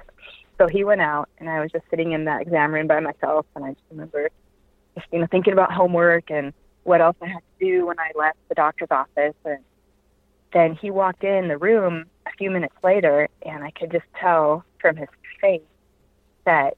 So 0.57 0.67
he 0.67 0.83
went 0.83 1.01
out, 1.01 1.29
and 1.39 1.49
I 1.49 1.59
was 1.59 1.71
just 1.71 1.85
sitting 1.89 2.11
in 2.11 2.25
that 2.25 2.41
exam 2.41 2.73
room 2.73 2.87
by 2.87 2.99
myself, 2.99 3.45
and 3.55 3.65
I 3.65 3.69
just 3.69 3.83
remember 3.89 4.29
just 4.95 5.07
you 5.11 5.19
know 5.19 5.27
thinking 5.29 5.53
about 5.53 5.71
homework 5.71 6.29
and 6.29 6.53
what 6.83 7.01
else 7.01 7.15
I 7.21 7.27
had 7.27 7.39
to 7.39 7.65
do 7.65 7.87
when 7.87 7.99
I 7.99 8.11
left 8.15 8.37
the 8.49 8.55
doctor's 8.55 8.91
office. 8.91 9.35
And 9.45 9.59
then 10.51 10.75
he 10.75 10.91
walked 10.91 11.23
in 11.23 11.47
the 11.47 11.57
room 11.57 12.05
a 12.25 12.31
few 12.37 12.51
minutes 12.51 12.75
later, 12.83 13.29
and 13.43 13.63
I 13.63 13.71
could 13.71 13.91
just 13.91 14.05
tell 14.19 14.63
from 14.79 14.95
his 14.95 15.09
face 15.41 15.61
that 16.45 16.77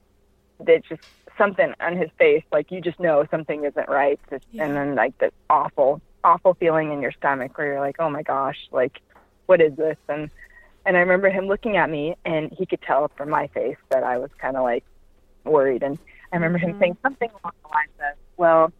that 0.60 0.84
just 0.88 1.02
something 1.36 1.74
on 1.80 1.96
his 1.96 2.10
face, 2.18 2.42
like 2.52 2.70
you 2.70 2.80
just 2.80 2.98
know 2.98 3.26
something 3.30 3.64
isn't 3.64 3.88
right. 3.88 4.18
Just, 4.30 4.44
yeah. 4.50 4.64
And 4.64 4.76
then 4.76 4.94
like 4.94 5.16
this 5.18 5.32
awful, 5.50 6.00
awful 6.26 6.54
feeling 6.54 6.92
in 6.92 7.00
your 7.00 7.12
stomach 7.12 7.56
where 7.56 7.68
you're 7.68 7.80
like, 7.80 7.96
oh 7.98 8.10
my 8.10 8.22
gosh, 8.22 8.58
like 8.72 9.00
what 9.46 9.60
is 9.60 9.74
this? 9.76 9.96
And 10.08 10.30
and 10.84 10.96
I 10.96 11.00
remember 11.00 11.30
him 11.30 11.46
looking 11.46 11.76
at 11.76 11.90
me, 11.90 12.14
and 12.24 12.52
he 12.52 12.64
could 12.64 12.80
tell 12.82 13.10
from 13.16 13.28
my 13.30 13.48
face 13.48 13.76
that 13.90 14.04
I 14.04 14.18
was 14.18 14.30
kind 14.38 14.56
of 14.56 14.62
like 14.62 14.84
worried. 15.44 15.82
And 15.82 15.98
I 16.32 16.36
remember 16.36 16.58
mm-hmm. 16.58 16.70
him 16.70 16.78
saying 16.78 16.96
something 17.02 17.28
along 17.28 17.52
the 17.62 17.68
lines 17.68 17.90
of, 17.98 18.18
"Well, 18.36 18.72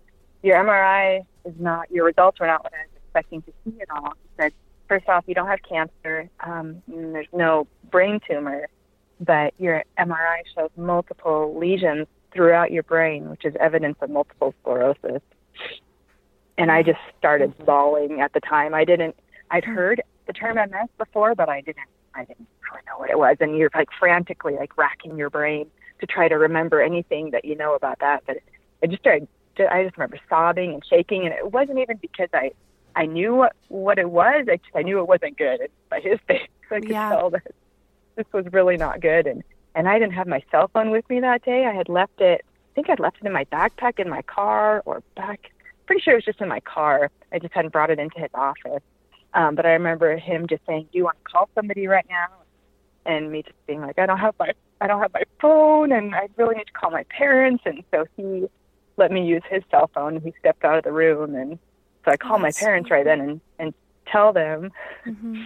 your 0.42 0.56
MRI 0.56 1.24
is 1.44 1.54
not, 1.58 1.90
your 1.90 2.04
results 2.04 2.38
were 2.38 2.46
not 2.46 2.62
what 2.62 2.72
I 2.74 2.82
was 2.82 3.02
expecting 3.04 3.42
to 3.42 3.52
see 3.64 3.80
at 3.80 3.90
all." 3.90 4.12
He 4.22 4.28
said, 4.42 4.52
first 4.88 5.08
off, 5.08 5.24
you 5.26 5.34
don't 5.34 5.48
have 5.48 5.62
cancer. 5.62 6.28
Um, 6.40 6.82
there's 6.86 7.26
no 7.32 7.66
brain 7.90 8.20
tumor, 8.28 8.68
but 9.20 9.54
your 9.58 9.84
MRI 9.98 10.42
shows 10.54 10.70
multiple 10.76 11.56
lesions 11.58 12.06
throughout 12.32 12.70
your 12.70 12.82
brain, 12.82 13.30
which 13.30 13.44
is 13.44 13.54
evidence 13.58 13.96
of 14.00 14.10
multiple 14.10 14.54
sclerosis. 14.60 15.22
And 16.58 16.70
I 16.70 16.82
just 16.82 16.98
started 17.18 17.56
bawling 17.64 18.20
at 18.20 18.32
the 18.32 18.40
time. 18.40 18.74
I 18.74 18.84
didn't, 18.84 19.16
I'd 19.50 19.64
hmm. 19.64 19.74
heard 19.74 20.02
the 20.26 20.32
term 20.32 20.56
MS 20.56 20.88
before, 20.98 21.34
but 21.34 21.48
I 21.48 21.60
didn't, 21.60 21.88
I 22.14 22.24
didn't 22.24 22.48
really 22.70 22.82
know 22.86 22.98
what 22.98 23.10
it 23.10 23.18
was. 23.18 23.36
And 23.40 23.56
you're 23.56 23.70
like 23.74 23.88
frantically 23.98 24.56
like 24.56 24.76
racking 24.76 25.16
your 25.16 25.30
brain 25.30 25.66
to 26.00 26.06
try 26.06 26.28
to 26.28 26.36
remember 26.36 26.80
anything 26.80 27.30
that 27.30 27.44
you 27.44 27.54
know 27.54 27.74
about 27.74 28.00
that. 28.00 28.24
But 28.26 28.38
I 28.82 28.86
just 28.86 29.00
started, 29.00 29.28
I 29.58 29.84
just 29.84 29.96
remember 29.96 30.18
sobbing 30.28 30.72
and 30.74 30.82
shaking. 30.84 31.24
And 31.24 31.34
it 31.34 31.52
wasn't 31.52 31.78
even 31.78 31.98
because 31.98 32.28
I, 32.32 32.52
I 32.94 33.06
knew 33.06 33.34
what, 33.34 33.54
what 33.68 33.98
it 33.98 34.10
was. 34.10 34.46
I 34.50 34.56
just, 34.56 34.74
I 34.74 34.82
knew 34.82 34.98
it 34.98 35.08
wasn't 35.08 35.36
good. 35.36 35.68
By 35.90 36.00
his 36.00 36.18
face, 36.28 36.48
I 36.70 36.80
could 36.80 36.88
yeah. 36.88 37.10
tell 37.10 37.30
that 37.30 37.46
this 38.16 38.26
was 38.32 38.46
really 38.52 38.76
not 38.76 39.00
good. 39.00 39.26
And 39.26 39.44
and 39.76 39.86
I 39.86 39.98
didn't 39.98 40.14
have 40.14 40.26
my 40.26 40.42
cell 40.50 40.70
phone 40.72 40.90
with 40.90 41.08
me 41.10 41.20
that 41.20 41.44
day. 41.44 41.66
I 41.66 41.74
had 41.74 41.90
left 41.90 42.18
it. 42.20 42.40
I 42.44 42.74
think 42.74 42.88
I'd 42.88 42.98
left 42.98 43.18
it 43.20 43.26
in 43.26 43.32
my 43.32 43.44
backpack 43.44 43.98
in 43.98 44.08
my 44.08 44.22
car 44.22 44.82
or 44.86 45.02
back. 45.14 45.52
Pretty 45.86 46.02
sure 46.02 46.14
it 46.14 46.16
was 46.16 46.24
just 46.24 46.40
in 46.40 46.48
my 46.48 46.60
car. 46.60 47.10
I 47.32 47.38
just 47.38 47.54
hadn't 47.54 47.72
brought 47.72 47.90
it 47.90 47.98
into 47.98 48.18
his 48.18 48.30
office. 48.34 48.82
Um, 49.34 49.54
but 49.54 49.66
I 49.66 49.72
remember 49.72 50.16
him 50.16 50.46
just 50.46 50.64
saying, 50.66 50.88
"Do 50.92 50.98
you 50.98 51.04
want 51.04 51.18
to 51.24 51.32
call 51.32 51.48
somebody 51.54 51.86
right 51.86 52.06
now?" 52.08 52.28
And 53.04 53.30
me 53.30 53.42
just 53.42 53.66
being 53.66 53.80
like, 53.80 53.98
"I 53.98 54.06
don't 54.06 54.18
have 54.18 54.34
my 54.38 54.52
I 54.80 54.86
don't 54.86 55.00
have 55.00 55.12
my 55.12 55.22
phone, 55.40 55.92
and 55.92 56.14
I 56.14 56.28
really 56.36 56.56
need 56.56 56.66
to 56.66 56.72
call 56.72 56.90
my 56.90 57.04
parents." 57.04 57.62
And 57.66 57.84
so 57.90 58.06
he 58.16 58.48
let 58.96 59.12
me 59.12 59.26
use 59.26 59.42
his 59.48 59.62
cell 59.70 59.90
phone. 59.94 60.20
He 60.20 60.32
stepped 60.40 60.64
out 60.64 60.78
of 60.78 60.84
the 60.84 60.92
room, 60.92 61.34
and 61.34 61.58
so 62.04 62.12
I 62.12 62.16
called 62.16 62.40
oh, 62.40 62.42
my 62.42 62.52
parents 62.52 62.90
right 62.90 63.04
then 63.04 63.20
and 63.20 63.40
and 63.58 63.74
tell 64.06 64.32
them 64.32 64.72
mm-hmm. 65.04 65.42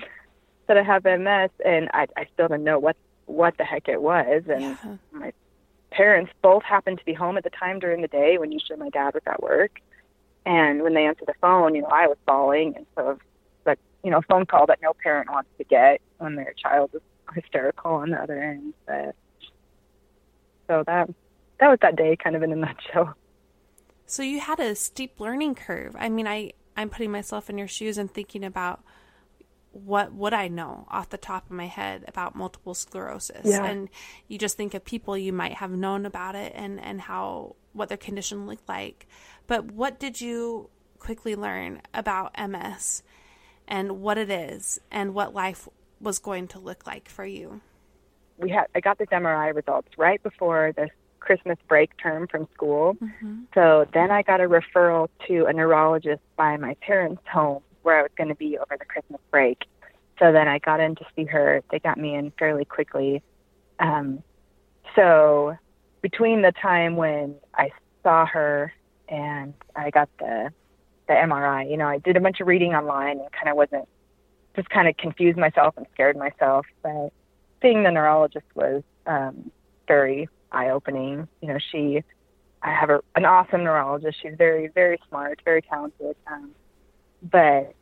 that 0.68 0.76
I 0.76 0.82
have 0.82 1.04
MS, 1.04 1.50
and 1.64 1.90
I 1.92 2.06
I 2.16 2.26
still 2.32 2.48
didn't 2.48 2.64
know 2.64 2.78
what 2.78 2.96
what 3.26 3.56
the 3.58 3.64
heck 3.64 3.88
it 3.88 4.00
was. 4.00 4.44
And 4.48 4.62
yeah. 4.62 4.96
my 5.12 5.32
parents 5.90 6.32
both 6.42 6.62
happened 6.62 6.98
to 6.98 7.04
be 7.04 7.12
home 7.12 7.36
at 7.36 7.44
the 7.44 7.50
time 7.50 7.78
during 7.78 8.02
the 8.02 8.08
day 8.08 8.38
when 8.38 8.52
usually 8.52 8.78
my 8.78 8.90
dad 8.90 9.14
was 9.14 9.22
at 9.26 9.42
work. 9.42 9.80
And 10.46 10.82
when 10.82 10.94
they 10.94 11.04
answered 11.04 11.28
the 11.28 11.34
phone, 11.40 11.74
you 11.74 11.82
know, 11.82 11.88
I 11.88 12.06
was 12.06 12.16
bawling. 12.26 12.74
And 12.76 12.86
so 12.96 13.10
it's 13.10 13.20
like, 13.66 13.78
you 14.02 14.10
know, 14.10 14.18
a 14.18 14.22
phone 14.22 14.46
call 14.46 14.66
that 14.66 14.80
no 14.82 14.92
parent 14.94 15.30
wants 15.30 15.50
to 15.58 15.64
get 15.64 16.00
when 16.18 16.36
their 16.36 16.54
child 16.54 16.90
is 16.94 17.02
hysterical 17.34 17.92
on 17.92 18.10
the 18.10 18.16
other 18.16 18.42
end. 18.42 18.74
But 18.86 19.14
so 20.66 20.84
that 20.86 21.10
that 21.58 21.68
was 21.68 21.78
that 21.82 21.96
day 21.96 22.16
kind 22.16 22.36
of 22.36 22.42
in 22.42 22.52
a 22.52 22.56
nutshell. 22.56 23.14
So 24.06 24.22
you 24.22 24.40
had 24.40 24.58
a 24.60 24.74
steep 24.74 25.20
learning 25.20 25.54
curve. 25.54 25.94
I 25.98 26.08
mean, 26.08 26.26
I 26.26 26.52
I'm 26.76 26.88
putting 26.88 27.12
myself 27.12 27.50
in 27.50 27.58
your 27.58 27.68
shoes 27.68 27.98
and 27.98 28.12
thinking 28.12 28.44
about 28.44 28.82
what 29.72 30.12
would 30.12 30.32
I 30.32 30.48
know 30.48 30.86
off 30.90 31.10
the 31.10 31.18
top 31.18 31.46
of 31.46 31.52
my 31.52 31.66
head 31.66 32.04
about 32.08 32.34
multiple 32.34 32.74
sclerosis? 32.74 33.46
Yeah. 33.46 33.64
And 33.64 33.88
you 34.26 34.38
just 34.38 34.56
think 34.56 34.74
of 34.74 34.84
people 34.84 35.16
you 35.16 35.32
might 35.32 35.54
have 35.54 35.70
known 35.70 36.06
about 36.06 36.34
it 36.34 36.52
and, 36.56 36.80
and 36.80 37.00
how 37.00 37.54
what 37.72 37.88
their 37.88 37.98
condition 37.98 38.46
looked 38.46 38.68
like. 38.68 39.06
But 39.46 39.72
what 39.72 39.98
did 39.98 40.20
you 40.20 40.70
quickly 40.98 41.34
learn 41.34 41.82
about 41.92 42.34
MS 42.38 43.02
and 43.66 44.00
what 44.00 44.18
it 44.18 44.30
is 44.30 44.80
and 44.90 45.14
what 45.14 45.34
life 45.34 45.68
was 46.00 46.18
going 46.18 46.48
to 46.48 46.58
look 46.58 46.86
like 46.86 47.08
for 47.08 47.24
you? 47.24 47.60
We 48.38 48.50
had 48.50 48.66
I 48.74 48.80
got 48.80 48.98
this 48.98 49.08
MRI 49.08 49.54
results 49.54 49.88
right 49.98 50.22
before 50.22 50.72
the 50.74 50.88
Christmas 51.20 51.58
break 51.68 51.90
term 51.98 52.26
from 52.26 52.48
school. 52.54 52.94
Mm-hmm. 52.94 53.40
So 53.54 53.86
then 53.92 54.10
I 54.10 54.22
got 54.22 54.40
a 54.40 54.48
referral 54.48 55.08
to 55.28 55.44
a 55.44 55.52
neurologist 55.52 56.22
by 56.36 56.56
my 56.56 56.74
parents' 56.80 57.22
home 57.30 57.62
where 57.82 57.98
I 57.98 58.02
was 58.02 58.10
going 58.16 58.28
to 58.28 58.34
be 58.34 58.58
over 58.58 58.76
the 58.78 58.84
Christmas 58.84 59.20
break. 59.30 59.64
So 60.18 60.32
then 60.32 60.48
I 60.48 60.58
got 60.58 60.80
in 60.80 60.96
to 60.96 61.04
see 61.16 61.24
her. 61.24 61.62
They 61.70 61.78
got 61.78 61.98
me 61.98 62.14
in 62.14 62.32
fairly 62.38 62.64
quickly. 62.64 63.22
Um, 63.78 64.22
so 64.96 65.56
between 66.02 66.42
the 66.42 66.52
time 66.52 66.96
when 66.96 67.36
I 67.54 67.70
saw 68.02 68.26
her 68.26 68.72
and 69.08 69.54
I 69.76 69.90
got 69.90 70.08
the 70.18 70.50
the 71.06 71.14
MRI, 71.14 71.68
you 71.68 71.76
know, 71.76 71.88
I 71.88 71.98
did 71.98 72.16
a 72.16 72.20
bunch 72.20 72.40
of 72.40 72.46
reading 72.46 72.72
online 72.72 73.18
and 73.18 73.32
kind 73.32 73.48
of 73.48 73.56
wasn't 73.56 73.88
just 74.54 74.70
kind 74.70 74.86
of 74.86 74.96
confused 74.96 75.38
myself 75.38 75.74
and 75.76 75.86
scared 75.92 76.16
myself. 76.16 76.66
But 76.82 77.10
seeing 77.60 77.82
the 77.82 77.90
neurologist 77.90 78.46
was 78.54 78.82
um, 79.06 79.50
very 79.88 80.28
eye 80.52 80.70
opening. 80.70 81.26
You 81.40 81.48
know, 81.48 81.58
she 81.72 82.02
I 82.62 82.72
have 82.72 82.90
a, 82.90 83.00
an 83.16 83.24
awesome 83.24 83.64
neurologist. 83.64 84.18
She's 84.22 84.34
very 84.36 84.68
very 84.68 84.98
smart, 85.08 85.40
very 85.44 85.62
talented. 85.62 86.16
Um, 86.30 86.52
but 87.22 87.74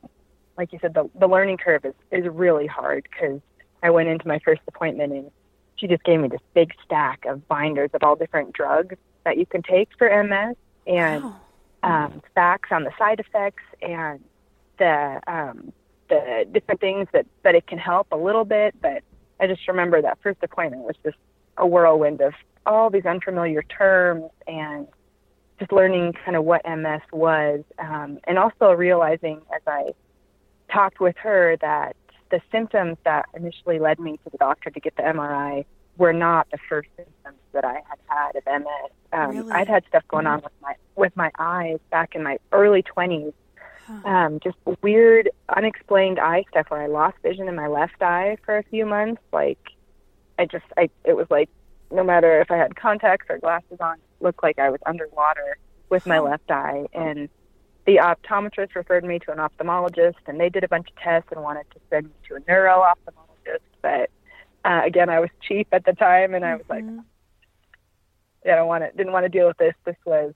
like 0.56 0.72
you 0.72 0.78
said, 0.80 0.94
the 0.94 1.08
the 1.18 1.26
learning 1.26 1.58
curve 1.58 1.84
is 1.84 1.94
is 2.10 2.26
really 2.26 2.66
hard 2.66 3.06
because 3.10 3.40
I 3.82 3.90
went 3.90 4.08
into 4.08 4.26
my 4.26 4.40
first 4.44 4.62
appointment 4.66 5.12
and 5.12 5.30
she 5.78 5.86
just 5.86 6.04
gave 6.04 6.20
me 6.20 6.28
this 6.28 6.40
big 6.54 6.72
stack 6.84 7.24
of 7.24 7.46
binders 7.48 7.90
of 7.94 8.02
all 8.02 8.16
different 8.16 8.52
drugs 8.52 8.96
that 9.24 9.38
you 9.38 9.46
can 9.46 9.62
take 9.62 9.88
for 9.96 10.08
MS 10.22 10.56
and 10.86 11.24
wow. 11.24 11.36
um, 11.82 12.22
facts 12.34 12.70
on 12.72 12.84
the 12.84 12.90
side 12.98 13.20
effects 13.20 13.62
and 13.80 14.20
the 14.78 15.20
um, 15.26 15.72
the 16.08 16.46
different 16.52 16.80
things 16.80 17.06
that 17.12 17.26
that 17.42 17.54
it 17.54 17.66
can 17.66 17.78
help 17.78 18.08
a 18.12 18.16
little 18.16 18.44
bit. 18.44 18.74
But 18.80 19.02
I 19.40 19.46
just 19.46 19.66
remember 19.68 20.02
that 20.02 20.18
first 20.22 20.38
appointment 20.42 20.82
was 20.82 20.96
just 21.04 21.16
a 21.56 21.66
whirlwind 21.66 22.20
of 22.20 22.34
all 22.66 22.90
these 22.90 23.06
unfamiliar 23.06 23.62
terms 23.62 24.30
and 24.46 24.86
just 25.58 25.72
learning 25.72 26.14
kind 26.24 26.36
of 26.36 26.44
what 26.44 26.62
MS 26.64 27.00
was, 27.12 27.64
um, 27.78 28.18
and 28.24 28.38
also 28.38 28.72
realizing 28.72 29.40
as 29.54 29.62
I 29.66 29.92
talked 30.72 31.00
with 31.00 31.16
her 31.18 31.56
that 31.60 31.96
the 32.30 32.40
symptoms 32.50 32.96
that 33.04 33.26
initially 33.34 33.78
led 33.78 33.98
me 33.98 34.18
to 34.24 34.30
the 34.30 34.38
doctor 34.38 34.70
to 34.70 34.80
get 34.80 34.96
the 34.96 35.02
MRI 35.02 35.64
were 35.96 36.12
not 36.12 36.48
the 36.50 36.58
first 36.68 36.88
symptoms 36.96 37.38
that 37.52 37.64
I 37.64 37.74
had 37.88 37.98
had 38.06 38.36
of 38.36 38.44
MS. 38.46 38.90
Um, 39.12 39.30
really? 39.30 39.52
I'd 39.52 39.68
had 39.68 39.84
stuff 39.88 40.04
going 40.08 40.26
on 40.26 40.40
with 40.42 40.52
my 40.62 40.74
with 40.94 41.16
my 41.16 41.30
eyes 41.38 41.78
back 41.90 42.14
in 42.14 42.22
my 42.22 42.38
early 42.52 42.82
twenties. 42.82 43.32
Um, 44.04 44.38
just 44.40 44.58
weird, 44.82 45.30
unexplained 45.56 46.18
eye 46.20 46.44
stuff 46.50 46.66
where 46.68 46.82
I 46.82 46.88
lost 46.88 47.16
vision 47.22 47.48
in 47.48 47.54
my 47.54 47.68
left 47.68 48.02
eye 48.02 48.36
for 48.44 48.58
a 48.58 48.62
few 48.64 48.84
months. 48.84 49.22
Like, 49.32 49.58
I 50.38 50.44
just, 50.44 50.66
I, 50.76 50.90
it 51.04 51.16
was 51.16 51.26
like 51.30 51.48
no 51.90 52.04
matter 52.04 52.40
if 52.40 52.50
I 52.50 52.56
had 52.56 52.76
contacts 52.76 53.26
or 53.28 53.38
glasses 53.38 53.78
on, 53.80 53.94
it 53.94 54.22
looked 54.22 54.42
like 54.42 54.58
I 54.58 54.70
was 54.70 54.80
underwater 54.84 55.56
with 55.88 56.06
my 56.06 56.18
left 56.18 56.50
eye. 56.50 56.86
And 56.92 57.28
the 57.88 57.96
optometrist 57.96 58.74
referred 58.74 59.02
me 59.02 59.18
to 59.18 59.32
an 59.32 59.38
ophthalmologist, 59.38 60.16
and 60.26 60.38
they 60.38 60.50
did 60.50 60.62
a 60.62 60.68
bunch 60.68 60.90
of 60.90 60.96
tests 61.02 61.30
and 61.32 61.42
wanted 61.42 61.64
to 61.70 61.80
send 61.88 62.04
me 62.04 62.12
to 62.28 62.34
a 62.34 62.40
neuro 62.46 62.84
ophthalmologist. 62.84 63.62
But 63.80 64.10
uh, 64.62 64.82
again, 64.84 65.08
I 65.08 65.20
was 65.20 65.30
cheap 65.40 65.68
at 65.72 65.86
the 65.86 65.94
time, 65.94 66.34
and 66.34 66.44
I 66.44 66.56
was 66.56 66.66
mm-hmm. 66.66 66.96
like, 66.96 67.04
yeah, 68.44 68.52
I 68.52 68.56
don't 68.56 68.68
want 68.68 68.84
to, 68.84 68.94
didn't 68.94 69.14
want 69.14 69.24
to 69.24 69.30
deal 69.30 69.46
with 69.46 69.56
this. 69.56 69.72
This 69.86 69.96
was 70.04 70.34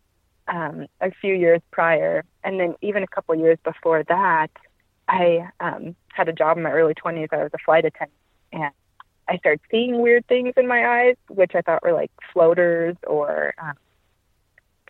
um, 0.49 0.87
a 1.03 1.11
few 1.21 1.35
years 1.35 1.61
prior, 1.71 2.25
and 2.43 2.59
then 2.59 2.75
even 2.81 3.03
a 3.03 3.07
couple 3.07 3.35
years 3.35 3.59
before 3.65 4.03
that, 4.05 4.51
I 5.07 5.47
um, 5.61 5.95
had 6.09 6.31
a 6.31 6.33
job 6.33 6.57
in 6.57 6.63
my 6.63 6.73
early 6.73 6.95
20s. 6.95 7.29
I 7.33 7.43
was 7.43 7.51
a 7.53 7.59
flight 7.59 7.85
attendant, 7.85 8.17
and 8.55 8.73
I 9.29 9.37
started 9.37 9.61
seeing 9.71 10.01
weird 10.01 10.27
things 10.27 10.55
in 10.57 10.67
my 10.67 11.03
eyes, 11.03 11.17
which 11.29 11.53
I 11.55 11.61
thought 11.61 11.83
were 11.83 11.93
like 11.93 12.13
floaters 12.33 12.97
or 13.07 13.53
um, 13.59 13.75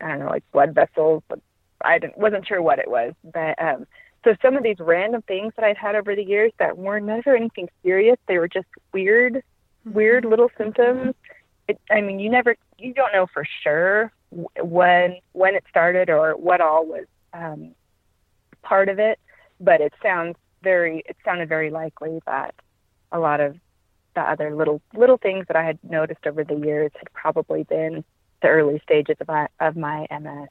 I 0.00 0.08
don't 0.10 0.20
know, 0.20 0.26
like 0.26 0.44
blood 0.52 0.76
vessels. 0.76 1.24
But 1.28 1.40
I 1.84 1.98
didn't 1.98 2.18
wasn't 2.18 2.46
sure 2.46 2.62
what 2.62 2.78
it 2.78 2.90
was. 2.90 3.14
But 3.24 3.60
um, 3.62 3.86
so 4.24 4.34
some 4.42 4.56
of 4.56 4.62
these 4.62 4.76
random 4.78 5.22
things 5.22 5.52
that 5.56 5.64
I'd 5.64 5.76
had 5.76 5.94
over 5.94 6.14
the 6.14 6.24
years 6.24 6.52
that 6.58 6.78
were 6.78 7.00
never 7.00 7.36
anything 7.36 7.68
serious, 7.82 8.16
they 8.26 8.38
were 8.38 8.48
just 8.48 8.68
weird, 8.92 9.34
mm-hmm. 9.34 9.92
weird 9.92 10.24
little 10.24 10.50
symptoms. 10.56 11.14
It, 11.68 11.80
I 11.90 12.00
mean, 12.00 12.18
you 12.18 12.30
never, 12.30 12.56
you 12.78 12.92
don't 12.92 13.12
know 13.12 13.26
for 13.32 13.46
sure 13.62 14.12
when 14.60 15.18
when 15.32 15.54
it 15.54 15.64
started 15.68 16.08
or 16.08 16.32
what 16.32 16.60
all 16.60 16.86
was 16.86 17.06
um, 17.32 17.74
part 18.62 18.88
of 18.88 18.98
it, 18.98 19.18
but 19.60 19.80
it 19.80 19.92
sounds 20.02 20.36
very 20.62 21.02
it 21.06 21.16
sounded 21.24 21.48
very 21.48 21.70
likely 21.70 22.20
that 22.26 22.54
a 23.10 23.18
lot 23.18 23.40
of 23.40 23.56
the 24.14 24.20
other 24.20 24.54
little 24.54 24.80
little 24.94 25.16
things 25.16 25.46
that 25.48 25.56
I 25.56 25.64
had 25.64 25.78
noticed 25.82 26.26
over 26.26 26.44
the 26.44 26.54
years 26.54 26.90
had 26.96 27.12
probably 27.12 27.64
been 27.64 28.04
the 28.42 28.48
early 28.48 28.80
stages 28.82 29.16
of 29.20 29.28
my, 29.28 29.48
of 29.60 29.76
my 29.76 30.06
MS. 30.10 30.48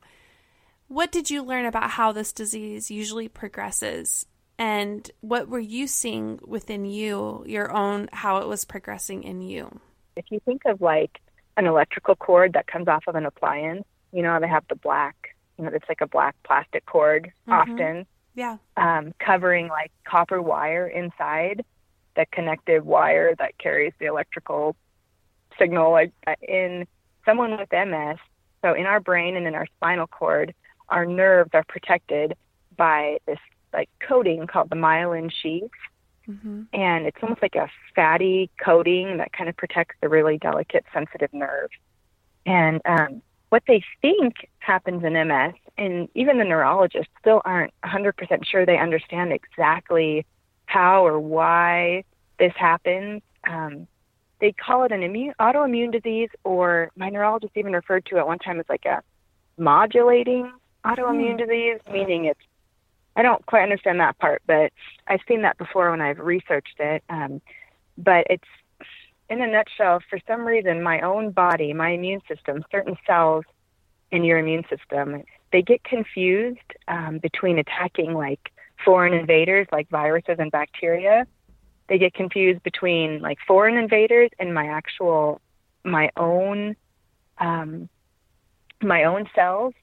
What 0.91 1.09
did 1.09 1.29
you 1.29 1.41
learn 1.41 1.65
about 1.65 1.91
how 1.91 2.11
this 2.11 2.33
disease 2.33 2.91
usually 2.91 3.29
progresses? 3.29 4.25
And 4.59 5.09
what 5.21 5.47
were 5.47 5.57
you 5.57 5.87
seeing 5.87 6.37
within 6.45 6.83
you, 6.83 7.45
your 7.47 7.71
own, 7.71 8.09
how 8.11 8.39
it 8.39 8.47
was 8.49 8.65
progressing 8.65 9.23
in 9.23 9.41
you? 9.41 9.79
If 10.17 10.25
you 10.31 10.41
think 10.43 10.63
of 10.65 10.81
like 10.81 11.21
an 11.55 11.65
electrical 11.65 12.17
cord 12.17 12.51
that 12.55 12.67
comes 12.67 12.89
off 12.89 13.05
of 13.07 13.15
an 13.15 13.25
appliance, 13.25 13.85
you 14.11 14.21
know, 14.21 14.37
they 14.41 14.49
have 14.49 14.65
the 14.67 14.75
black, 14.75 15.33
you 15.57 15.63
know, 15.63 15.71
it's 15.73 15.87
like 15.87 16.01
a 16.01 16.07
black 16.07 16.35
plastic 16.43 16.85
cord 16.85 17.31
mm-hmm. 17.47 17.53
often. 17.53 18.05
Yeah. 18.35 18.57
Um, 18.75 19.13
covering 19.17 19.69
like 19.69 19.93
copper 20.03 20.41
wire 20.41 20.87
inside, 20.87 21.63
the 22.17 22.25
connective 22.33 22.85
wire 22.85 23.33
that 23.35 23.57
carries 23.59 23.93
the 23.97 24.07
electrical 24.07 24.75
signal. 25.57 25.93
Like 25.93 26.11
in 26.41 26.85
someone 27.23 27.51
with 27.57 27.71
MS, 27.71 28.17
so 28.61 28.73
in 28.73 28.87
our 28.87 28.99
brain 28.99 29.37
and 29.37 29.47
in 29.47 29.55
our 29.55 29.67
spinal 29.77 30.07
cord, 30.07 30.53
our 30.91 31.05
nerves 31.05 31.51
are 31.53 31.63
protected 31.63 32.35
by 32.77 33.17
this 33.25 33.39
like 33.73 33.89
coating 33.99 34.47
called 34.47 34.69
the 34.69 34.75
myelin 34.75 35.31
sheath. 35.31 35.71
Mm-hmm. 36.27 36.63
And 36.73 37.07
it's 37.07 37.17
almost 37.21 37.41
like 37.41 37.55
a 37.55 37.69
fatty 37.95 38.49
coating 38.63 39.17
that 39.17 39.33
kind 39.33 39.49
of 39.49 39.57
protects 39.57 39.95
the 40.01 40.09
really 40.09 40.37
delicate, 40.37 40.85
sensitive 40.93 41.33
nerve. 41.33 41.69
And 42.45 42.81
um, 42.85 43.21
what 43.49 43.63
they 43.67 43.83
think 44.01 44.35
happens 44.59 45.03
in 45.03 45.13
MS, 45.13 45.53
and 45.77 46.07
even 46.15 46.37
the 46.37 46.43
neurologists 46.43 47.11
still 47.19 47.41
aren't 47.43 47.73
100% 47.83 48.45
sure 48.45 48.65
they 48.65 48.77
understand 48.77 49.33
exactly 49.33 50.25
how 50.65 51.05
or 51.05 51.19
why 51.19 52.03
this 52.39 52.53
happens. 52.55 53.21
Um, 53.47 53.87
they 54.39 54.53
call 54.53 54.83
it 54.83 54.91
an 54.91 55.03
immune 55.03 55.33
autoimmune 55.39 55.91
disease, 55.91 56.29
or 56.43 56.91
my 56.95 57.09
neurologist 57.09 57.53
even 57.55 57.73
referred 57.73 58.05
to 58.07 58.17
it 58.17 58.25
one 58.25 58.39
time 58.39 58.59
as 58.59 58.65
like 58.69 58.85
a 58.85 59.01
modulating 59.57 60.51
autoimmune 60.85 61.31
hmm. 61.31 61.37
disease, 61.37 61.79
meaning 61.91 62.25
it's 62.25 62.39
I 63.15 63.23
don't 63.23 63.45
quite 63.45 63.63
understand 63.63 63.99
that 63.99 64.17
part, 64.19 64.41
but 64.47 64.71
I've 65.07 65.19
seen 65.27 65.41
that 65.41 65.57
before 65.57 65.91
when 65.91 65.99
I've 65.99 66.19
researched 66.19 66.79
it. 66.79 67.03
Um, 67.09 67.41
but 67.97 68.25
it's 68.29 68.47
in 69.29 69.41
a 69.41 69.47
nutshell, 69.47 69.99
for 70.09 70.17
some 70.25 70.45
reason, 70.45 70.81
my 70.81 71.01
own 71.01 71.31
body, 71.31 71.73
my 71.73 71.89
immune 71.89 72.21
system, 72.27 72.63
certain 72.71 72.95
cells 73.05 73.43
in 74.11 74.23
your 74.23 74.39
immune 74.39 74.63
system, 74.69 75.23
they 75.51 75.61
get 75.61 75.83
confused 75.83 76.59
um, 76.87 77.17
between 77.17 77.59
attacking 77.59 78.13
like 78.13 78.51
foreign 78.83 79.13
invaders 79.13 79.67
like 79.71 79.89
viruses 79.89 80.37
and 80.39 80.51
bacteria 80.51 81.27
they 81.91 81.97
get 81.97 82.13
confused 82.13 82.63
between 82.63 83.19
like 83.19 83.37
foreign 83.45 83.75
invaders 83.75 84.29
and 84.39 84.53
my 84.53 84.65
actual 84.65 85.41
my 85.83 86.09
own 86.15 86.77
um, 87.37 87.89
my 88.81 89.03
own 89.03 89.29
cells. 89.35 89.73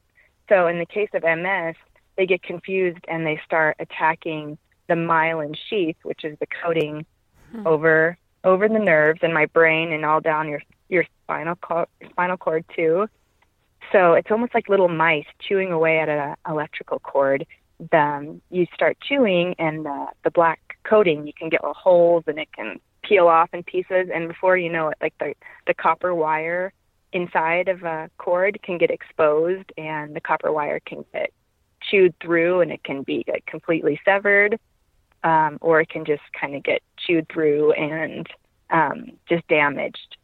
So 0.48 0.66
in 0.66 0.78
the 0.78 0.86
case 0.86 1.10
of 1.14 1.22
MS, 1.22 1.74
they 2.16 2.26
get 2.26 2.42
confused 2.42 3.04
and 3.08 3.26
they 3.26 3.40
start 3.44 3.76
attacking 3.78 4.58
the 4.88 4.94
myelin 4.94 5.56
sheath, 5.68 5.96
which 6.02 6.24
is 6.24 6.38
the 6.38 6.46
coating 6.62 7.06
hmm. 7.52 7.66
over 7.66 8.18
over 8.44 8.68
the 8.68 8.78
nerves 8.78 9.20
in 9.22 9.32
my 9.32 9.46
brain 9.46 9.92
and 9.92 10.04
all 10.04 10.20
down 10.20 10.48
your 10.48 10.62
your 10.88 11.04
spinal 11.24 11.56
cord, 11.56 11.88
spinal 12.10 12.36
cord 12.36 12.64
too. 12.74 13.08
So 13.92 14.14
it's 14.14 14.30
almost 14.30 14.54
like 14.54 14.68
little 14.68 14.88
mice 14.88 15.26
chewing 15.40 15.72
away 15.72 16.00
at 16.00 16.08
an 16.08 16.34
electrical 16.48 16.98
cord. 16.98 17.46
Then 17.92 18.40
you 18.50 18.66
start 18.74 18.98
chewing, 19.00 19.54
and 19.58 19.86
the, 19.86 20.06
the 20.24 20.30
black 20.30 20.60
coating, 20.84 21.26
you 21.26 21.32
can 21.32 21.48
get 21.48 21.62
little 21.62 21.74
holes 21.74 22.24
and 22.26 22.38
it 22.38 22.48
can 22.52 22.80
peel 23.02 23.28
off 23.28 23.50
in 23.52 23.62
pieces. 23.62 24.08
And 24.12 24.28
before 24.28 24.56
you 24.56 24.68
know 24.68 24.88
it, 24.88 24.98
like 25.00 25.14
the, 25.18 25.34
the 25.66 25.74
copper 25.74 26.14
wire 26.14 26.72
inside 27.12 27.68
of 27.68 27.82
a 27.82 28.10
cord 28.18 28.60
can 28.62 28.78
get 28.78 28.90
exposed 28.90 29.72
and 29.76 30.14
the 30.14 30.20
copper 30.20 30.52
wire 30.52 30.80
can 30.80 31.04
get 31.12 31.30
chewed 31.80 32.14
through 32.20 32.60
and 32.60 32.70
it 32.70 32.84
can 32.84 33.02
be 33.02 33.24
like 33.28 33.46
completely 33.46 34.00
severed. 34.04 34.58
Um, 35.24 35.58
or 35.60 35.80
it 35.80 35.88
can 35.88 36.04
just 36.04 36.22
kind 36.38 36.54
of 36.54 36.62
get 36.62 36.80
chewed 36.96 37.28
through 37.28 37.72
and 37.72 38.28
um, 38.70 39.12
just 39.28 39.46
damaged. 39.48 40.16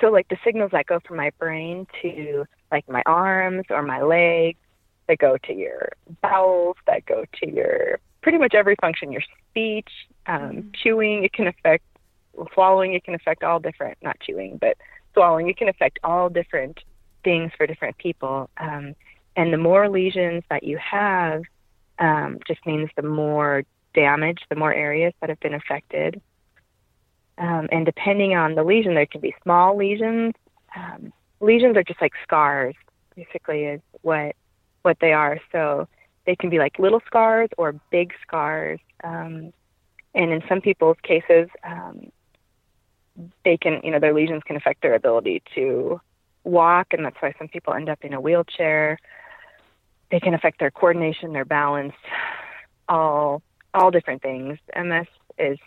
So, 0.00 0.08
like 0.08 0.28
the 0.28 0.36
signals 0.44 0.72
that 0.72 0.84
go 0.84 1.00
from 1.00 1.16
my 1.16 1.30
brain 1.38 1.86
to 2.02 2.44
like 2.70 2.86
my 2.86 3.02
arms 3.06 3.64
or 3.70 3.82
my 3.82 4.02
legs, 4.02 4.58
that 5.06 5.18
go 5.18 5.36
to 5.44 5.52
your 5.52 5.90
bowels, 6.22 6.76
that 6.86 7.06
go 7.06 7.24
to 7.40 7.50
your 7.50 7.98
pretty 8.22 8.38
much 8.38 8.54
every 8.54 8.76
function, 8.80 9.12
your 9.12 9.22
speech, 9.50 9.90
um, 10.26 10.40
mm-hmm. 10.40 10.68
chewing, 10.82 11.24
it 11.24 11.32
can 11.32 11.46
affect 11.46 11.84
swallowing, 12.52 12.94
it 12.94 13.04
can 13.04 13.14
affect 13.14 13.44
all 13.44 13.60
different, 13.60 13.98
not 14.02 14.18
chewing, 14.20 14.58
but 14.60 14.76
swallowing, 15.14 15.48
it 15.48 15.56
can 15.56 15.68
affect 15.68 15.98
all 16.04 16.28
different 16.28 16.80
things 17.22 17.50
for 17.56 17.66
different 17.66 17.96
people. 17.98 18.50
Um, 18.58 18.94
and 19.36 19.52
the 19.52 19.58
more 19.58 19.88
lesions 19.88 20.44
that 20.50 20.62
you 20.62 20.78
have 20.78 21.42
um, 21.98 22.38
just 22.46 22.64
means 22.66 22.90
the 22.96 23.02
more 23.02 23.64
damage, 23.94 24.40
the 24.48 24.56
more 24.56 24.74
areas 24.74 25.14
that 25.20 25.30
have 25.30 25.40
been 25.40 25.54
affected. 25.54 26.20
Um, 27.38 27.68
and 27.72 27.84
depending 27.84 28.34
on 28.34 28.54
the 28.54 28.62
lesion, 28.62 28.94
there 28.94 29.06
can 29.06 29.20
be 29.20 29.34
small 29.42 29.76
lesions. 29.76 30.34
Um, 30.76 31.12
lesions 31.40 31.76
are 31.76 31.82
just 31.82 32.00
like 32.00 32.12
scars, 32.22 32.74
basically, 33.16 33.64
is 33.64 33.80
what 34.02 34.36
what 34.82 34.98
they 35.00 35.12
are. 35.12 35.40
So 35.50 35.88
they 36.26 36.36
can 36.36 36.50
be 36.50 36.58
like 36.58 36.78
little 36.78 37.00
scars 37.06 37.48
or 37.58 37.74
big 37.90 38.12
scars. 38.22 38.80
Um, 39.02 39.52
and 40.14 40.30
in 40.30 40.42
some 40.48 40.60
people's 40.60 40.96
cases, 41.02 41.48
um, 41.64 42.12
they 43.44 43.56
can, 43.56 43.80
you 43.82 43.90
know, 43.90 44.00
their 44.00 44.14
lesions 44.14 44.42
can 44.44 44.56
affect 44.56 44.82
their 44.82 44.94
ability 44.94 45.42
to 45.54 46.00
walk, 46.42 46.88
and 46.92 47.04
that's 47.04 47.16
why 47.20 47.32
some 47.38 47.48
people 47.48 47.74
end 47.74 47.88
up 47.88 48.04
in 48.04 48.12
a 48.12 48.20
wheelchair. 48.20 48.98
They 50.10 50.20
can 50.20 50.34
affect 50.34 50.58
their 50.58 50.70
coordination, 50.70 51.32
their 51.32 51.44
balance, 51.44 51.94
all 52.88 53.42
all 53.72 53.90
different 53.90 54.22
things. 54.22 54.58
MS 54.76 55.06
is 55.38 55.58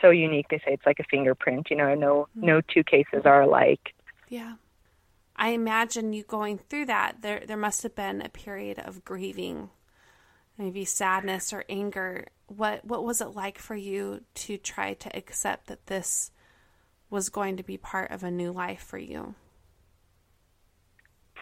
so 0.00 0.10
unique. 0.10 0.46
They 0.50 0.58
say 0.58 0.72
it's 0.72 0.86
like 0.86 1.00
a 1.00 1.04
fingerprint. 1.04 1.68
You 1.70 1.76
know, 1.76 1.94
no 1.94 2.28
mm-hmm. 2.36 2.46
no 2.46 2.60
two 2.60 2.84
cases 2.84 3.22
are 3.24 3.42
alike. 3.42 3.94
Yeah. 4.28 4.54
I 5.36 5.50
imagine 5.50 6.12
you 6.12 6.22
going 6.22 6.58
through 6.58 6.86
that. 6.86 7.22
There 7.22 7.42
there 7.46 7.56
must 7.56 7.82
have 7.82 7.94
been 7.94 8.20
a 8.20 8.28
period 8.28 8.78
of 8.78 9.04
grieving 9.04 9.70
maybe 10.60 10.84
sadness 10.84 11.52
or 11.52 11.64
anger 11.70 12.26
what 12.46 12.84
what 12.84 13.04
was 13.04 13.20
it 13.20 13.34
like 13.34 13.58
for 13.58 13.74
you 13.74 14.20
to 14.34 14.58
try 14.58 14.92
to 14.92 15.16
accept 15.16 15.68
that 15.68 15.86
this 15.86 16.30
was 17.10 17.28
going 17.28 17.56
to 17.56 17.62
be 17.62 17.76
part 17.76 18.10
of 18.10 18.22
a 18.22 18.30
new 18.30 18.52
life 18.52 18.82
for 18.82 18.98
you 18.98 19.34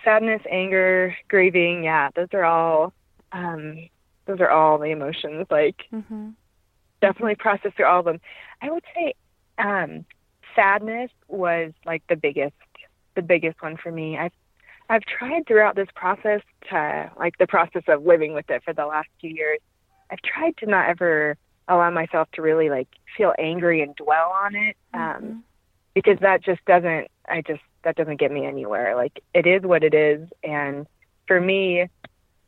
sadness 0.04 0.42
anger 0.50 1.16
grieving 1.28 1.84
yeah 1.84 2.08
those 2.16 2.28
are 2.32 2.44
all 2.44 2.92
um 3.32 3.88
those 4.26 4.40
are 4.40 4.50
all 4.50 4.78
the 4.78 4.86
emotions 4.86 5.46
like 5.50 5.82
mm-hmm. 5.92 6.30
definitely 7.00 7.34
process 7.34 7.72
through 7.76 7.86
all 7.86 8.00
of 8.00 8.04
them 8.06 8.20
i 8.62 8.70
would 8.70 8.84
say 8.94 9.12
um 9.58 10.04
sadness 10.54 11.10
was 11.28 11.72
like 11.84 12.02
the 12.08 12.16
biggest 12.16 12.54
the 13.16 13.22
biggest 13.22 13.60
one 13.62 13.76
for 13.76 13.92
me 13.92 14.16
i've 14.16 14.32
I've 14.90 15.02
tried 15.02 15.46
throughout 15.46 15.76
this 15.76 15.88
process 15.94 16.40
to 16.70 17.10
like 17.18 17.36
the 17.38 17.46
process 17.46 17.82
of 17.88 18.04
living 18.04 18.32
with 18.32 18.48
it 18.48 18.62
for 18.64 18.72
the 18.72 18.86
last 18.86 19.08
few 19.20 19.30
years. 19.30 19.58
I've 20.10 20.22
tried 20.22 20.56
to 20.58 20.66
not 20.66 20.88
ever 20.88 21.36
allow 21.68 21.90
myself 21.90 22.28
to 22.32 22.42
really 22.42 22.70
like 22.70 22.88
feel 23.16 23.34
angry 23.38 23.82
and 23.82 23.94
dwell 23.96 24.30
on 24.30 24.56
it 24.56 24.76
um, 24.94 25.00
mm-hmm. 25.00 25.38
Because 26.02 26.20
that 26.20 26.44
just 26.44 26.64
doesn't 26.64 27.08
I 27.28 27.42
just 27.42 27.60
that 27.82 27.96
doesn't 27.96 28.20
get 28.20 28.30
me 28.30 28.46
anywhere. 28.46 28.94
Like 28.94 29.20
it 29.34 29.48
is 29.48 29.62
what 29.62 29.82
it 29.82 29.94
is, 29.94 30.28
and 30.44 30.86
for 31.26 31.40
me, 31.40 31.88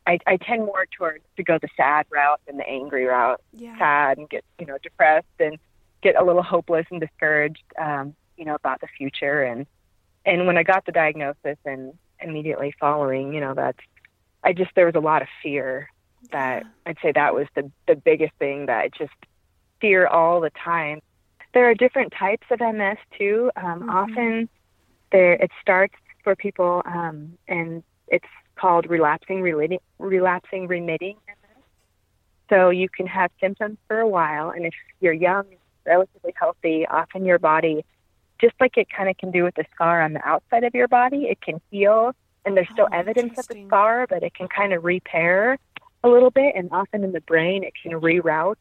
I, 0.07 0.19
I 0.25 0.37
tend 0.37 0.65
more 0.65 0.87
towards 0.97 1.25
to 1.35 1.43
go 1.43 1.57
the 1.61 1.67
sad 1.75 2.05
route 2.09 2.39
than 2.47 2.55
the 2.55 2.67
angry 2.67 3.05
route. 3.05 3.41
Yeah. 3.51 3.77
Sad 3.77 4.19
and 4.19 4.29
get 4.29 4.45
you 4.57 4.65
know 4.65 4.77
depressed 4.81 5.27
and 5.37 5.57
get 6.01 6.15
a 6.15 6.23
little 6.23 6.43
hopeless 6.43 6.85
and 6.91 7.01
discouraged, 7.01 7.63
um, 7.77 8.15
you 8.37 8.45
know, 8.45 8.55
about 8.55 8.79
the 8.79 8.87
future. 8.97 9.43
And 9.43 9.65
and 10.25 10.47
when 10.47 10.57
I 10.57 10.63
got 10.63 10.85
the 10.85 10.93
diagnosis 10.93 11.57
and 11.65 11.93
immediately 12.21 12.73
following, 12.79 13.33
you 13.33 13.41
know, 13.41 13.53
that's 13.53 13.79
I 14.45 14.53
just 14.53 14.71
there 14.75 14.85
was 14.85 14.95
a 14.95 15.01
lot 15.01 15.21
of 15.21 15.27
fear 15.43 15.89
that 16.31 16.63
I'd 16.85 16.97
say 17.01 17.11
that 17.11 17.35
was 17.35 17.47
the 17.53 17.69
the 17.85 17.97
biggest 17.97 18.33
thing 18.39 18.67
that 18.67 18.79
I 18.79 18.89
just 18.97 19.11
fear 19.81 20.07
all 20.07 20.39
the 20.39 20.51
time. 20.51 21.01
There 21.53 21.69
are 21.69 21.73
different 21.73 22.13
types 22.17 22.47
of 22.49 22.59
MS 22.59 22.97
too. 23.17 23.51
Um, 23.55 23.81
mm-hmm. 23.81 23.89
Often 23.89 24.49
there 25.11 25.33
it 25.33 25.51
starts 25.61 25.95
for 26.23 26.35
people 26.35 26.81
um, 26.85 27.37
and 27.47 27.83
it's 28.07 28.25
called 28.55 28.89
relapsing 28.89 29.41
relating, 29.41 29.79
relapsing 29.99 30.67
remitting 30.67 31.17
MS. 31.27 31.63
So 32.49 32.69
you 32.69 32.89
can 32.89 33.07
have 33.07 33.31
symptoms 33.39 33.77
for 33.87 33.99
a 33.99 34.07
while, 34.07 34.49
and 34.49 34.65
if 34.65 34.73
you're 34.99 35.13
young, 35.13 35.45
relatively 35.85 36.33
healthy, 36.37 36.85
often 36.85 37.25
your 37.25 37.39
body 37.39 37.85
just 38.41 38.55
like 38.59 38.75
it 38.75 38.87
kind 38.89 39.07
of 39.07 39.17
can 39.17 39.31
do 39.31 39.43
with 39.43 39.55
the 39.55 39.65
scar 39.73 40.01
on 40.01 40.13
the 40.13 40.27
outside 40.27 40.63
of 40.63 40.73
your 40.73 40.87
body, 40.87 41.25
it 41.25 41.39
can 41.41 41.61
heal 41.69 42.13
and 42.43 42.57
there's 42.57 42.67
still 42.71 42.87
oh, 42.91 42.95
evidence 42.95 43.37
of 43.37 43.47
the 43.47 43.65
scar, 43.67 44.07
but 44.07 44.23
it 44.23 44.33
can 44.33 44.47
kind 44.47 44.73
of 44.73 44.83
repair 44.83 45.57
a 46.03 46.09
little 46.09 46.31
bit. 46.31 46.55
And 46.55 46.69
often 46.71 47.03
in 47.03 47.11
the 47.11 47.21
brain, 47.21 47.63
it 47.63 47.73
can 47.81 47.91
reroute 47.91 48.55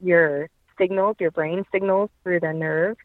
your 0.00 0.48
signals, 0.78 1.16
your 1.18 1.30
brain 1.30 1.64
signals 1.72 2.10
through 2.22 2.40
the 2.40 2.52
nerve 2.52 2.96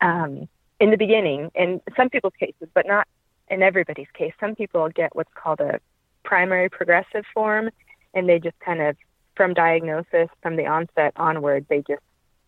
um, 0.00 0.48
in 0.80 0.90
the 0.90 0.96
beginning, 0.96 1.50
in 1.54 1.80
some 1.96 2.10
people's 2.10 2.34
cases, 2.38 2.68
but 2.74 2.86
not 2.86 3.06
in 3.48 3.62
everybody's 3.62 4.10
case. 4.14 4.32
Some 4.40 4.54
people 4.54 4.88
get 4.88 5.14
what's 5.14 5.32
called 5.34 5.60
a 5.60 5.80
primary 6.24 6.68
progressive 6.68 7.24
form, 7.32 7.70
and 8.14 8.28
they 8.28 8.38
just 8.38 8.58
kind 8.60 8.80
of, 8.80 8.96
from 9.36 9.54
diagnosis, 9.54 10.28
from 10.42 10.56
the 10.56 10.66
onset 10.66 11.12
onward, 11.16 11.66
they 11.68 11.82
just 11.88 12.02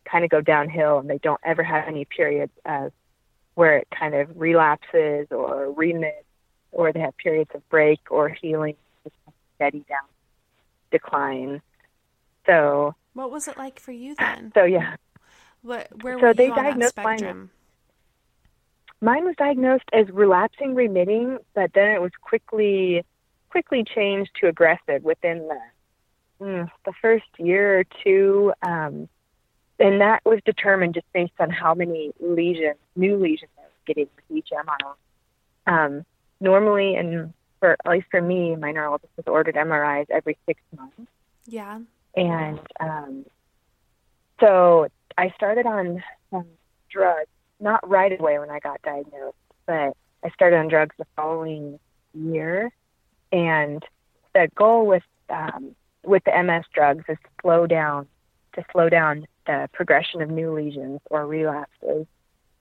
kind 0.05 0.25
of 0.25 0.31
go 0.31 0.41
downhill 0.41 0.99
and 0.99 1.09
they 1.09 1.19
don't 1.19 1.41
ever 1.45 1.63
have 1.63 1.87
any 1.89 2.05
periods 2.05 2.53
of 2.65 2.93
where 3.55 3.79
it 3.79 3.89
kind 3.97 4.15
of 4.15 4.29
relapses 4.35 5.29
or 5.31 5.73
remits, 5.73 6.25
or 6.73 6.93
they 6.93 7.01
have 7.01 7.17
periods 7.17 7.51
of 7.55 7.67
break 7.69 8.01
or 8.11 8.29
healing, 8.29 8.77
just 9.05 9.15
steady 9.55 9.85
down 9.89 10.01
decline. 10.91 11.61
So, 12.47 12.95
what 13.15 13.31
was 13.31 13.49
it 13.49 13.57
like 13.57 13.81
for 13.81 13.93
you 13.93 14.15
then? 14.17 14.53
So 14.55 14.65
yeah, 14.65 14.97
what 15.63 15.89
where 16.03 16.19
so 16.19 16.27
were 16.27 16.35
they 16.35 16.47
you 16.47 16.53
on 16.53 16.57
that 16.57 16.63
diagnosed 16.63 16.91
spectrum? 16.91 17.51
Mine, 19.01 19.15
mine 19.15 19.25
was 19.25 19.37
diagnosed 19.37 19.89
as 19.93 20.09
relapsing 20.11 20.75
remitting, 20.75 21.39
but 21.55 21.73
then 21.75 21.91
it 21.93 22.03
was 22.03 22.13
quickly 22.21 23.05
quickly 23.49 23.85
changed 23.85 24.31
to 24.41 24.49
aggressive 24.49 25.03
within 25.03 25.49
the 25.49 26.45
mm, 26.45 26.71
the 26.85 26.93
first 27.01 27.25
year 27.39 27.81
or 27.81 27.85
two. 28.03 28.53
Um, 28.63 29.09
and 29.79 30.01
that 30.01 30.25
was 30.25 30.41
determined 30.45 30.95
just 30.95 31.11
based 31.13 31.33
on 31.41 31.51
how 31.51 31.75
many 31.75 32.13
lesions, 32.21 32.77
new 32.95 33.17
lesions 33.17 33.51
I 33.59 33.63
was 33.63 33.71
getting 33.87 34.09
with 34.15 34.39
each 34.39 34.51
MRI. 34.53 34.95
Um, 35.67 36.05
normally, 36.41 36.95
and 36.95 37.33
for 37.59 37.73
at 37.85 37.91
least 37.91 38.07
for 38.11 38.21
me, 38.21 38.55
my 38.57 38.71
neurologist 38.73 39.13
was 39.17 39.27
ordered 39.27 39.57
MRIs 39.57 40.07
every 40.11 40.37
six 40.47 40.61
months. 40.77 41.01
Yeah. 41.47 41.81
And 42.17 42.61
um, 42.81 43.25
so 44.41 44.89
I 45.19 45.31
started 45.37 45.67
on 45.67 46.03
some 46.31 46.47
drugs, 46.91 47.29
not 47.61 47.89
right 47.89 48.19
away 48.19 48.39
when 48.39 48.51
I 48.51 48.61
got 48.61 48.83
diagnosed, 48.83 49.37
but 49.67 49.97
I 50.23 50.31
started 50.35 50.57
on 50.57 50.69
drugs 50.69 50.95
the 50.99 51.07
following 51.17 51.79
year. 52.15 52.71
And 53.33 53.83
the 54.35 54.49
goal 54.55 54.87
with 54.87 55.03
um, 55.31 55.75
with 56.05 56.23
the 56.25 56.43
MS 56.43 56.65
drugs 56.75 57.05
is 57.09 57.17
to 57.23 57.31
slow 57.43 57.67
down 57.67 58.07
to 58.55 58.65
slow 58.73 58.89
down 58.89 59.27
the 59.47 59.69
progression 59.73 60.23
of 60.23 60.31
new 60.31 60.53
lesions 60.55 61.01
or 61.11 61.27
relapses. 61.27 62.07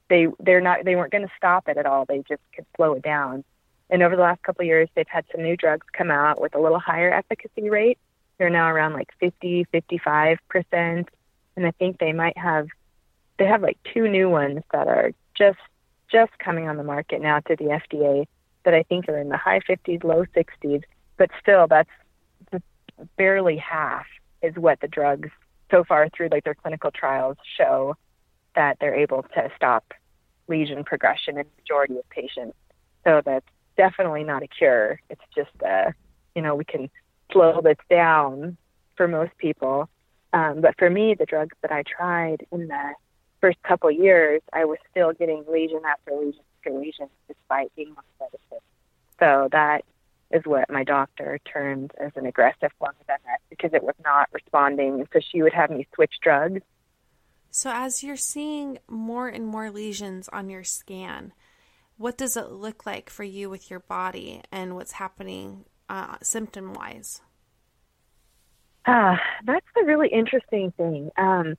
They 0.10 0.28
they're 0.40 0.62
not 0.62 0.86
they 0.86 0.96
weren't 0.96 1.12
going 1.12 1.28
to 1.28 1.34
stop 1.38 1.68
it 1.68 1.78
at 1.78 1.86
all. 1.86 2.06
They 2.06 2.24
just 2.28 2.42
could 2.56 2.66
slow 2.76 2.94
it 2.94 3.04
down. 3.04 3.44
And 3.90 4.02
over 4.02 4.16
the 4.16 4.22
last 4.22 4.42
couple 4.44 4.62
of 4.62 4.68
years, 4.68 4.90
they've 4.96 5.08
had 5.08 5.26
some 5.32 5.44
new 5.44 5.56
drugs 5.56 5.86
come 5.96 6.10
out 6.10 6.42
with 6.42 6.56
a 6.56 6.60
little 6.60 6.80
higher 6.80 7.14
efficacy 7.14 7.70
rate. 7.70 8.00
They're 8.44 8.50
now 8.50 8.70
around 8.70 8.92
like 8.92 9.08
50, 9.22 9.68
55 9.72 10.38
percent, 10.50 11.08
and 11.56 11.66
I 11.66 11.72
think 11.72 11.98
they 11.98 12.12
might 12.12 12.38
have 12.38 12.68
they 13.40 13.46
have 13.46 13.62
like 13.62 13.78
two 13.94 14.10
new 14.10 14.30
ones 14.30 14.64
that 14.74 14.90
are 14.90 15.12
just 15.34 15.60
just 16.12 16.38
coming 16.40 16.68
on 16.68 16.76
the 16.76 16.84
market 16.84 17.22
now 17.22 17.40
to 17.40 17.56
the 17.56 17.80
FDA 17.80 18.26
that 18.66 18.74
I 18.74 18.84
think 18.84 19.08
are 19.08 19.18
in 19.18 19.30
the 19.30 19.38
high 19.38 19.62
50s, 19.62 20.04
low 20.04 20.26
60s. 20.36 20.84
But 21.16 21.30
still, 21.40 21.68
that's 21.68 21.90
barely 23.16 23.56
half 23.56 24.08
is 24.42 24.56
what 24.58 24.82
the 24.82 24.90
drugs 24.90 25.30
so 25.72 25.86
far 25.86 26.10
through 26.10 26.28
like 26.30 26.44
their 26.44 26.54
clinical 26.54 26.92
trials 26.92 27.38
show 27.58 27.96
that 28.58 28.76
they're 28.82 28.94
able 28.94 29.24
to 29.36 29.52
stop 29.56 29.94
lesion 30.50 30.84
progression 30.84 31.38
in 31.38 31.46
the 31.46 31.62
majority 31.62 31.98
of 31.98 32.10
patients. 32.10 32.58
So 33.06 33.22
that's 33.24 33.48
definitely 33.78 34.26
not 34.26 34.44
a 34.44 34.48
cure. 34.48 35.00
It's 35.10 35.24
just 35.34 35.64
uh, 35.66 35.92
you 36.36 36.42
know, 36.42 36.56
we 36.56 36.66
can 36.66 36.90
slow 37.34 37.60
this 37.62 37.78
down 37.90 38.58
for 38.96 39.08
most 39.08 39.36
people. 39.38 39.90
Um, 40.32 40.62
but 40.62 40.76
for 40.78 40.90
me, 40.90 41.14
the 41.14 41.26
drugs 41.26 41.56
that 41.62 41.72
I 41.72 41.84
tried 41.84 42.46
in 42.52 42.68
the 42.68 42.94
first 43.42 43.62
couple 43.64 43.92
years, 43.92 44.42
I 44.54 44.66
was 44.66 44.78
still 44.90 45.12
getting 45.12 45.44
lesion 45.52 45.82
after 45.86 46.12
lesion 46.14 46.42
after 46.58 46.80
lesion 46.80 47.10
despite 47.28 47.76
being 47.76 47.90
on 47.90 48.04
medicine. 48.20 48.66
So 49.20 49.50
that 49.52 49.84
is 50.32 50.44
what 50.46 50.70
my 50.70 50.84
doctor 50.84 51.40
termed 51.46 51.92
as 52.00 52.12
an 52.16 52.26
aggressive 52.26 52.72
form 52.80 52.96
of 53.02 53.08
MS 53.08 53.40
because 53.50 53.74
it 53.74 53.84
was 53.84 53.96
not 54.04 54.30
responding. 54.32 55.06
So 55.14 55.20
she 55.20 55.44
would 55.44 55.54
have 55.54 55.70
me 55.70 55.88
switch 55.94 56.16
drugs. 56.22 56.62
So, 57.52 57.70
as 57.72 58.04
you're 58.04 58.18
seeing 58.18 58.80
more 58.90 59.28
and 59.28 59.46
more 59.46 59.70
lesions 59.70 60.28
on 60.30 60.50
your 60.50 60.64
scan, 60.64 61.34
what 61.98 62.18
does 62.18 62.36
it 62.36 62.50
look 62.50 62.88
like 62.88 63.12
for 63.12 63.24
you 63.24 63.48
with 63.48 63.70
your 63.70 63.80
body 63.80 64.42
and 64.52 64.76
what's 64.76 64.94
happening 64.94 65.66
uh, 65.94 66.18
symptom 66.24 66.74
wise? 66.74 67.22
Ah, 68.88 69.22
that's 69.46 69.66
the 69.76 69.84
really 69.84 70.10
interesting 70.10 70.72
thing. 70.72 71.12
Um, 71.18 71.56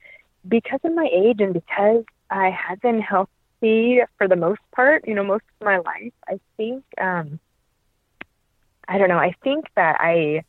because 0.47 0.81
of 0.83 0.93
my 0.93 1.09
age 1.13 1.41
and 1.41 1.55
because 1.55 2.05
I 2.31 2.51
have 2.51 2.81
been 2.81 3.01
healthy 3.01 4.01
for 4.19 4.27
the 4.27 4.37
most 4.37 4.61
part, 4.75 5.07
you 5.07 5.15
know, 5.15 5.23
most 5.23 5.45
of 5.61 5.65
my 5.65 5.79
life, 5.79 6.13
I 6.29 6.41
think 6.57 6.83
um, 7.01 7.39
I 8.89 8.99
don't 8.99 9.09
know. 9.09 9.19
I 9.19 9.35
think 9.45 9.67
that 9.77 9.97
I 10.01 10.43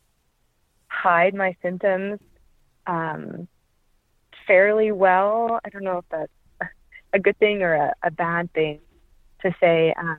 hide 0.88 1.34
my 1.34 1.54
symptoms 1.62 2.18
um, 2.88 3.46
fairly 4.48 4.90
well. 4.90 5.60
I 5.64 5.68
don't 5.70 5.84
know 5.84 5.98
if 5.98 6.04
that's 6.10 6.72
a 7.12 7.18
good 7.20 7.38
thing 7.38 7.62
or 7.62 7.74
a, 7.74 7.94
a 8.02 8.10
bad 8.10 8.52
thing 8.52 8.80
to 9.42 9.54
say. 9.60 9.94
Um, 9.96 10.18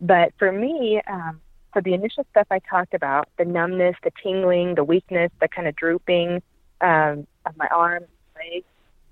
but 0.00 0.34
for 0.38 0.52
me, 0.52 1.00
um, 1.10 1.40
for 1.76 1.82
the 1.82 1.92
initial 1.92 2.24
stuff 2.30 2.46
I 2.50 2.60
talked 2.60 2.94
about, 2.94 3.28
the 3.36 3.44
numbness, 3.44 3.96
the 4.02 4.10
tingling, 4.22 4.76
the 4.76 4.82
weakness, 4.82 5.30
the 5.42 5.46
kind 5.46 5.68
of 5.68 5.76
drooping 5.76 6.40
um, 6.80 7.26
of 7.44 7.54
my 7.58 7.66
arms, 7.66 8.06
legs, 8.34 8.64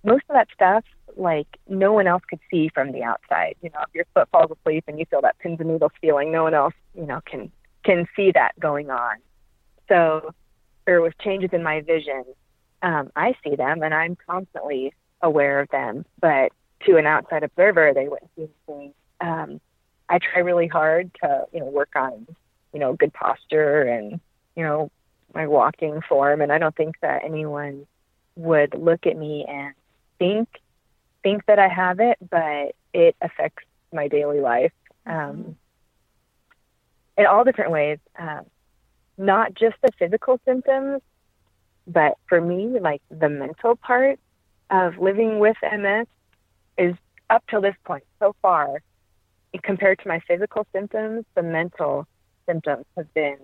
most 0.02 0.24
of 0.30 0.34
that 0.34 0.48
stuff, 0.54 0.82
like 1.14 1.46
no 1.68 1.92
one 1.92 2.06
else 2.06 2.22
could 2.26 2.38
see 2.50 2.70
from 2.72 2.92
the 2.92 3.02
outside. 3.02 3.56
You 3.60 3.68
know, 3.68 3.80
if 3.86 3.94
your 3.94 4.06
foot 4.14 4.30
falls 4.30 4.50
asleep 4.50 4.84
and 4.88 4.98
you 4.98 5.04
feel 5.04 5.20
that 5.20 5.38
pins 5.40 5.60
and 5.60 5.68
needles 5.68 5.92
feeling, 6.00 6.32
no 6.32 6.44
one 6.44 6.54
else, 6.54 6.72
you 6.94 7.04
know, 7.04 7.20
can 7.26 7.52
can 7.82 8.06
see 8.16 8.32
that 8.32 8.58
going 8.58 8.88
on. 8.88 9.16
So, 9.90 10.32
or 10.86 11.02
with 11.02 11.18
changes 11.18 11.50
in 11.52 11.62
my 11.62 11.82
vision, 11.82 12.24
um, 12.80 13.12
I 13.14 13.34
see 13.44 13.56
them 13.56 13.82
and 13.82 13.92
I'm 13.92 14.16
constantly 14.26 14.94
aware 15.20 15.60
of 15.60 15.68
them. 15.68 16.06
But 16.18 16.52
to 16.86 16.96
an 16.96 17.04
outside 17.04 17.42
observer, 17.42 17.92
they 17.94 18.08
wouldn't 18.08 18.30
see 18.36 18.48
anything. 18.68 18.94
Um, 19.20 19.60
I 20.08 20.18
try 20.18 20.40
really 20.40 20.66
hard 20.66 21.10
to, 21.22 21.44
you 21.52 21.60
know, 21.60 21.66
work 21.66 21.90
on, 21.94 22.26
you 22.74 22.80
know, 22.80 22.92
good 22.92 23.14
posture 23.14 23.82
and, 23.82 24.20
you 24.56 24.64
know, 24.64 24.90
my 25.32 25.46
walking 25.46 26.02
form. 26.06 26.42
And 26.42 26.52
I 26.52 26.58
don't 26.58 26.76
think 26.76 26.96
that 27.00 27.24
anyone 27.24 27.86
would 28.36 28.74
look 28.74 29.06
at 29.06 29.16
me 29.16 29.46
and 29.48 29.72
think 30.18 30.48
think 31.22 31.46
that 31.46 31.58
I 31.58 31.68
have 31.68 32.00
it, 32.00 32.18
but 32.30 32.74
it 32.92 33.16
affects 33.22 33.64
my 33.92 34.08
daily 34.08 34.40
life. 34.40 34.72
Um, 35.06 35.56
in 37.16 37.24
all 37.24 37.44
different 37.44 37.70
ways, 37.70 37.98
um, 38.18 38.44
not 39.16 39.54
just 39.54 39.76
the 39.82 39.90
physical 39.98 40.38
symptoms, 40.44 41.00
but 41.86 42.18
for 42.28 42.40
me, 42.40 42.78
like 42.78 43.00
the 43.10 43.30
mental 43.30 43.76
part 43.76 44.18
of 44.68 44.98
living 44.98 45.38
with 45.38 45.56
MS 45.62 46.06
is 46.76 46.94
up 47.30 47.42
till 47.48 47.62
this 47.62 47.76
point 47.84 48.04
so 48.18 48.34
far, 48.42 48.82
compared 49.62 50.00
to 50.00 50.08
my 50.08 50.20
physical 50.26 50.66
symptoms, 50.72 51.24
the 51.34 51.42
mental 51.42 52.06
symptoms 52.46 52.84
have 52.96 53.12
been 53.14 53.38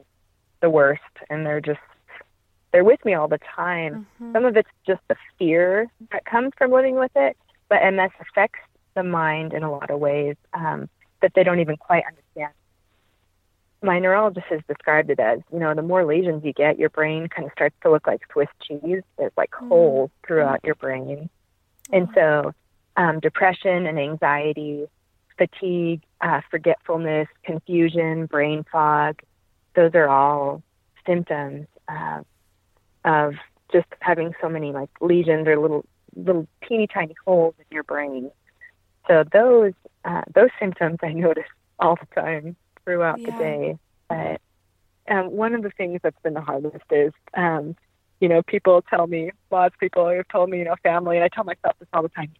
the 0.60 0.70
worst, 0.70 1.02
and 1.28 1.44
they're 1.44 1.60
just 1.60 1.80
they're 2.72 2.84
with 2.84 3.04
me 3.04 3.14
all 3.14 3.28
the 3.28 3.40
time. 3.56 4.06
Mm-hmm. 4.20 4.32
Some 4.32 4.44
of 4.44 4.56
it's 4.56 4.68
just 4.86 5.00
the 5.08 5.16
fear 5.38 5.90
that 6.12 6.24
comes 6.24 6.52
from 6.56 6.70
living 6.70 6.96
with 6.96 7.12
it, 7.16 7.36
but 7.68 7.80
MS 7.92 8.10
affects 8.20 8.60
the 8.94 9.02
mind 9.02 9.52
in 9.52 9.62
a 9.62 9.70
lot 9.70 9.90
of 9.90 9.98
ways 9.98 10.36
um, 10.54 10.88
that 11.22 11.32
they 11.34 11.42
don't 11.42 11.60
even 11.60 11.76
quite 11.76 12.04
understand 12.06 12.52
my 13.82 13.98
neurologist 13.98 14.46
has 14.50 14.60
described 14.68 15.10
it 15.10 15.20
as, 15.20 15.40
you 15.52 15.58
know, 15.58 15.74
the 15.74 15.82
more 15.82 16.04
lesions 16.04 16.44
you 16.44 16.52
get, 16.52 16.78
your 16.78 16.90
brain 16.90 17.28
kind 17.28 17.46
of 17.46 17.52
starts 17.52 17.74
to 17.82 17.90
look 17.90 18.06
like 18.06 18.20
Swiss 18.32 18.48
cheese. 18.62 19.02
There's 19.16 19.32
like 19.36 19.50
mm. 19.50 19.68
holes 19.68 20.10
throughout 20.26 20.60
your 20.64 20.74
brain. 20.74 21.30
And 21.92 22.08
so, 22.14 22.52
um, 22.96 23.20
depression 23.20 23.86
and 23.86 23.98
anxiety, 23.98 24.86
fatigue, 25.40 26.02
uh, 26.20 26.42
forgetfulness, 26.50 27.26
confusion, 27.44 28.26
brain 28.26 28.62
fog, 28.70 29.22
those 29.74 29.92
are 29.94 30.06
all 30.06 30.62
symptoms 31.06 31.66
uh, 31.88 32.20
of 33.06 33.34
just 33.72 33.86
having 34.00 34.34
so 34.40 34.48
many 34.50 34.72
like 34.72 34.90
lesions 35.00 35.46
or 35.46 35.58
little, 35.58 35.86
little 36.14 36.46
teeny 36.68 36.86
tiny 36.86 37.14
holes 37.24 37.54
in 37.58 37.64
your 37.70 37.84
brain. 37.84 38.30
So 39.08 39.24
those, 39.32 39.72
uh, 40.04 40.22
those 40.34 40.50
symptoms 40.60 40.98
I 41.02 41.12
notice 41.14 41.44
all 41.78 41.96
the 41.96 42.20
time 42.20 42.54
throughout 42.84 43.18
yeah. 43.20 43.30
the 43.30 43.38
day. 43.38 43.78
But 44.08 44.40
um, 45.10 45.30
one 45.30 45.54
of 45.54 45.62
the 45.62 45.70
things 45.70 46.00
that's 46.02 46.20
been 46.22 46.34
the 46.34 46.42
hardest 46.42 46.84
is, 46.90 47.12
um, 47.34 47.76
you 48.20 48.28
know, 48.28 48.42
people 48.42 48.82
tell 48.82 49.06
me, 49.06 49.30
lots 49.50 49.74
of 49.74 49.80
people 49.80 50.06
have 50.06 50.28
told 50.28 50.50
me, 50.50 50.58
you 50.58 50.64
know, 50.64 50.76
family, 50.82 51.16
and 51.16 51.24
I 51.24 51.28
tell 51.28 51.44
myself 51.44 51.76
this 51.78 51.88
all 51.94 52.02
the 52.02 52.10
time, 52.10 52.30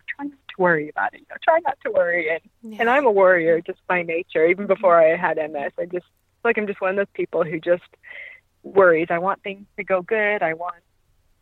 to 0.50 0.62
worry 0.62 0.88
about 0.88 1.14
it. 1.14 1.20
You 1.20 1.26
know, 1.30 1.36
try 1.42 1.58
not 1.64 1.78
to 1.84 1.90
worry. 1.90 2.30
And 2.30 2.40
yeah. 2.62 2.78
and 2.80 2.90
I'm 2.90 3.06
a 3.06 3.10
worrier 3.10 3.60
just 3.60 3.80
by 3.86 4.02
nature. 4.02 4.46
Even 4.46 4.66
before 4.66 5.00
I 5.00 5.16
had 5.16 5.36
MS, 5.36 5.72
I 5.78 5.86
just 5.86 6.06
like 6.44 6.58
I'm 6.58 6.66
just 6.66 6.80
one 6.80 6.90
of 6.90 6.96
those 6.96 7.12
people 7.14 7.44
who 7.44 7.58
just 7.60 7.82
worries. 8.62 9.08
I 9.10 9.18
want 9.18 9.42
things 9.42 9.66
to 9.76 9.84
go 9.84 10.02
good. 10.02 10.42
I 10.42 10.54
want 10.54 10.76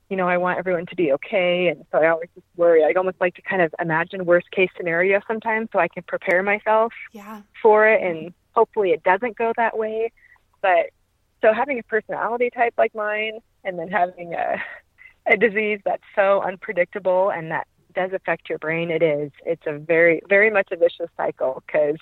you 0.08 0.16
know, 0.16 0.26
I 0.26 0.38
want 0.38 0.58
everyone 0.58 0.86
to 0.86 0.96
be 0.96 1.12
okay. 1.12 1.68
And 1.68 1.84
so 1.92 1.98
I 1.98 2.08
always 2.08 2.30
just 2.34 2.46
worry. 2.56 2.82
I 2.82 2.92
almost 2.96 3.20
like 3.20 3.34
to 3.34 3.42
kind 3.42 3.60
of 3.60 3.74
imagine 3.78 4.24
worst 4.24 4.50
case 4.50 4.70
scenario 4.76 5.20
sometimes 5.28 5.68
so 5.70 5.78
I 5.78 5.88
can 5.88 6.02
prepare 6.02 6.42
myself 6.42 6.94
Yeah. 7.12 7.42
for 7.60 7.86
it. 7.86 8.02
And 8.02 8.32
hopefully 8.52 8.92
it 8.92 9.02
doesn't 9.02 9.36
go 9.36 9.52
that 9.56 9.76
way. 9.76 10.10
But 10.62 10.90
so 11.42 11.52
having 11.52 11.78
a 11.78 11.82
personality 11.82 12.48
type 12.50 12.72
like 12.78 12.94
mine 12.94 13.40
and 13.64 13.78
then 13.78 13.88
having 13.88 14.32
a, 14.32 14.56
a 15.26 15.36
disease 15.36 15.80
that's 15.84 16.02
so 16.16 16.40
unpredictable 16.42 17.30
and 17.30 17.50
that 17.50 17.66
does 17.94 18.12
affect 18.12 18.48
your 18.48 18.58
brain, 18.58 18.90
it 18.90 19.02
is. 19.02 19.30
It's 19.44 19.62
a 19.66 19.78
very, 19.78 20.20
very 20.28 20.50
much 20.50 20.68
a 20.72 20.76
vicious 20.76 21.10
cycle 21.16 21.62
because 21.66 21.96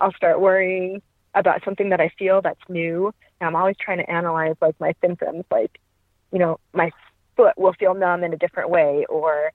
I'll 0.00 0.12
start 0.12 0.40
worrying 0.40 1.02
about 1.34 1.64
something 1.64 1.90
that 1.90 2.00
I 2.00 2.10
feel 2.18 2.42
that's 2.42 2.60
new. 2.68 3.12
And 3.40 3.48
I'm 3.48 3.56
always 3.56 3.76
trying 3.80 3.98
to 3.98 4.10
analyze 4.10 4.56
like 4.60 4.78
my 4.80 4.94
symptoms, 5.00 5.44
like, 5.50 5.78
you 6.32 6.38
know, 6.38 6.58
my 6.72 6.90
foot 7.36 7.56
will 7.56 7.72
feel 7.72 7.94
numb 7.94 8.24
in 8.24 8.32
a 8.32 8.36
different 8.36 8.70
way 8.70 9.06
or 9.08 9.52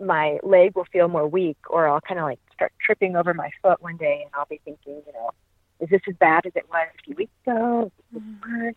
my 0.00 0.38
leg 0.42 0.74
will 0.74 0.86
feel 0.92 1.08
more 1.08 1.26
weak 1.26 1.58
or 1.68 1.88
I'll 1.88 2.00
kind 2.00 2.20
of 2.20 2.24
like 2.24 2.40
start 2.52 2.72
tripping 2.80 3.16
over 3.16 3.34
my 3.34 3.50
foot 3.62 3.82
one 3.82 3.96
day 3.96 4.22
and 4.24 4.30
I'll 4.34 4.46
be 4.46 4.60
thinking, 4.64 5.02
you 5.06 5.12
know, 5.12 5.30
is 5.80 5.88
this 5.88 6.00
as 6.08 6.14
bad 6.16 6.46
as 6.46 6.52
it 6.54 6.66
was 6.68 6.88
a 6.98 7.02
few 7.04 7.16
weeks 7.16 7.32
ago? 7.46 7.90
Is 8.14 8.22
this 8.22 8.22
worse? 8.48 8.74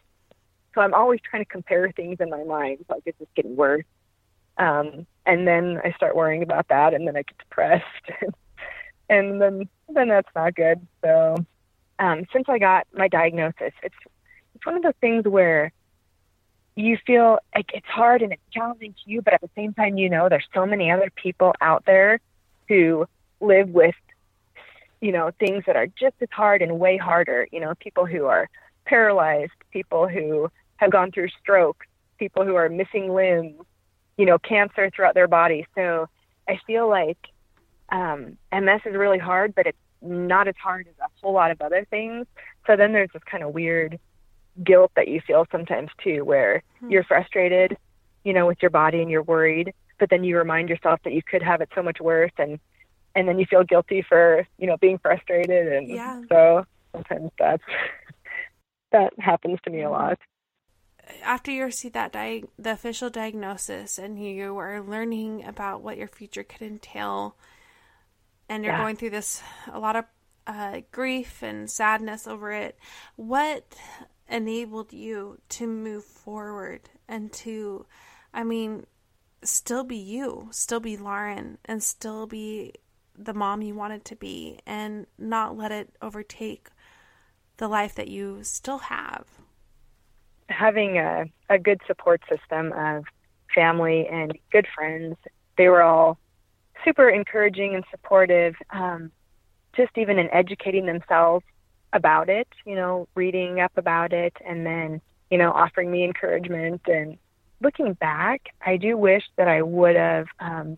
So 0.74 0.82
I'm 0.82 0.94
always 0.94 1.20
trying 1.22 1.44
to 1.44 1.50
compare 1.50 1.92
things 1.92 2.18
in 2.20 2.30
my 2.30 2.44
mind, 2.44 2.86
like 2.90 3.04
is 3.06 3.16
this 3.20 3.28
getting 3.36 3.56
worse? 3.56 3.86
Um, 4.58 5.06
and 5.26 5.48
then 5.48 5.80
I 5.84 5.92
start 5.92 6.16
worrying 6.16 6.42
about 6.42 6.68
that 6.70 6.94
and 6.94 7.08
then 7.08 7.16
I 7.16 7.22
get 7.22 7.38
depressed 7.38 7.84
and 9.10 9.42
then 9.42 9.70
then 9.90 10.10
that's 10.10 10.30
not 10.36 10.56
good. 10.56 10.86
So 11.04 11.38
um, 12.00 12.26
since 12.34 12.46
I 12.50 12.60
got 12.60 12.88
my 12.94 13.08
diagnosis, 13.08 13.74
it's 13.84 13.96
it's 14.56 14.66
one 14.66 14.76
of 14.76 14.84
those 14.84 14.94
things 15.00 15.26
where 15.26 15.72
you 16.76 16.98
feel 17.06 17.40
like 17.56 17.72
it's 17.74 17.88
hard 17.88 18.22
and 18.22 18.32
it's 18.34 18.42
challenging 18.52 18.94
to 18.94 19.12
you, 19.12 19.22
but 19.22 19.34
at 19.34 19.42
the 19.42 19.50
same 19.56 19.74
time, 19.74 19.98
you 19.98 20.10
know, 20.10 20.30
there's 20.30 20.48
so 20.54 20.66
many 20.66 20.92
other 20.92 21.10
people 21.16 21.54
out 21.60 21.84
there 21.86 22.20
who 22.68 23.08
live 23.40 23.70
with, 23.70 23.96
you 25.02 25.12
know, 25.12 25.32
things 25.40 25.64
that 25.66 25.76
are 25.76 25.88
just 25.88 26.16
as 26.22 26.30
hard 26.32 26.62
and 26.62 26.80
way 26.80 26.98
harder. 26.98 27.48
You 27.52 27.62
know, 27.62 27.74
people 27.80 28.06
who 28.06 28.26
are 28.26 28.50
paralyzed, 28.86 29.54
people 29.72 30.08
who 30.08 30.52
have 30.78 30.92
gone 30.92 31.12
through 31.12 31.30
strokes, 31.42 31.88
people 32.20 32.46
who 32.46 32.56
are 32.56 32.70
missing 32.70 33.14
limbs, 33.14 33.62
you 34.18 34.26
know, 34.26 34.38
cancer 34.40 34.90
throughout 34.94 35.14
their 35.14 35.28
body. 35.28 35.66
So 35.76 36.08
I 36.50 36.60
feel 36.66 36.90
like 36.90 37.18
um, 37.90 38.38
MS 38.52 38.82
is 38.86 38.96
really 38.96 39.20
hard, 39.20 39.56
but 39.56 39.68
it's 39.68 39.78
not 40.02 40.48
as 40.48 40.56
hard 40.62 40.88
as 40.88 40.96
a 41.00 41.08
whole 41.22 41.34
lot 41.34 41.52
of 41.52 41.62
other 41.62 41.86
things. 41.90 42.26
So 42.66 42.76
then 42.76 42.94
there's 42.94 43.10
this 43.14 43.24
kind 43.30 43.44
of 43.44 43.54
weird 43.54 44.00
guilt 44.64 44.92
that 44.96 45.08
you 45.08 45.22
feel 45.26 45.46
sometimes 45.52 45.90
too, 46.04 46.24
where 46.26 46.64
you're 46.90 47.04
frustrated, 47.04 47.78
you 48.24 48.34
know, 48.34 48.48
with 48.48 48.58
your 48.62 48.72
body 48.72 49.02
and 49.02 49.10
you're 49.10 49.24
worried, 49.24 49.74
but 50.00 50.10
then 50.10 50.24
you 50.24 50.38
remind 50.38 50.70
yourself 50.70 51.00
that 51.04 51.14
you 51.14 51.22
could 51.24 51.44
have 51.44 51.62
it 51.62 51.70
so 51.76 51.82
much 51.84 52.00
worse, 52.00 52.32
and 52.38 52.60
and 53.16 53.28
then 53.28 53.40
you 53.40 53.46
feel 53.46 53.64
guilty 53.64 54.04
for 54.08 54.46
you 54.58 54.68
know 54.68 54.78
being 54.78 54.98
frustrated, 55.00 55.72
and 55.72 55.90
Yeah. 55.90 56.22
so 56.30 56.66
sometimes 56.92 57.32
that's 57.40 57.64
that 58.92 59.14
happens 59.20 59.60
to 59.64 59.70
me 59.70 59.82
a 59.84 59.90
lot. 59.90 60.20
After 61.24 61.52
you 61.52 61.64
received 61.64 61.96
that 61.96 62.12
di- 62.12 62.44
the 62.58 62.72
official 62.72 63.10
diagnosis 63.10 63.98
and 63.98 64.22
you 64.24 64.58
are 64.58 64.82
learning 64.82 65.46
about 65.46 65.82
what 65.82 65.98
your 65.98 66.08
future 66.08 66.44
could 66.44 66.62
entail, 66.62 67.36
and 68.50 68.64
you're 68.64 68.74
Yeah. 68.74 68.82
going 68.82 68.96
through 68.96 69.12
this 69.12 69.42
a 69.72 69.80
lot 69.80 69.96
of 69.96 70.06
uh, 70.46 70.82
grief 70.92 71.44
and 71.44 71.70
sadness 71.70 72.26
over 72.28 72.52
it, 72.52 72.80
what 73.18 73.76
enabled 74.30 74.94
you 74.94 75.40
to 75.50 75.68
move 75.68 76.06
forward 76.06 76.90
and 77.08 77.32
to, 77.34 77.86
I 78.34 78.44
mean, 78.44 78.86
still 79.44 79.84
be 79.84 79.98
you, 79.98 80.48
still 80.52 80.80
be 80.80 80.96
Lauren, 80.98 81.58
and 81.66 81.84
still 81.84 82.28
be 82.28 82.74
the 83.18 83.34
mom 83.34 83.62
you 83.62 83.76
wanted 83.76 84.06
to 84.06 84.16
be, 84.16 84.60
and 84.66 85.06
not 85.18 85.58
let 85.58 85.72
it 85.72 85.96
overtake 86.02 86.70
the 87.58 87.68
life 87.68 87.96
that 87.96 88.08
you 88.08 88.44
still 88.44 88.78
have? 88.78 89.26
Having 90.50 90.98
a, 90.98 91.26
a 91.50 91.60
good 91.60 91.82
support 91.88 92.22
system 92.30 92.74
of 92.74 93.06
family 93.54 94.08
and 94.08 94.38
good 94.52 94.68
friends. 94.74 95.16
They 95.58 95.68
were 95.68 95.84
all 95.84 96.18
super 96.86 97.10
encouraging 97.10 97.76
and 97.76 97.84
supportive, 97.92 98.56
um, 98.72 99.12
just 99.76 99.98
even 99.98 100.20
in 100.20 100.30
educating 100.32 100.86
themselves 100.86 101.46
about 101.94 102.30
it, 102.30 102.48
you 102.66 102.76
know, 102.76 103.08
reading 103.16 103.60
up 103.60 103.72
about 103.78 104.14
it, 104.14 104.34
and 104.46 104.66
then, 104.66 105.02
you 105.30 105.38
know, 105.38 105.52
offering 105.52 105.90
me 105.90 106.04
encouragement. 106.04 106.82
And 106.88 107.18
looking 107.62 107.94
back, 107.94 108.54
I 108.66 108.78
do 108.78 108.98
wish 108.98 109.24
that 109.38 109.48
I 109.48 109.62
would 109.62 109.96
have 109.96 110.28
um, 110.40 110.78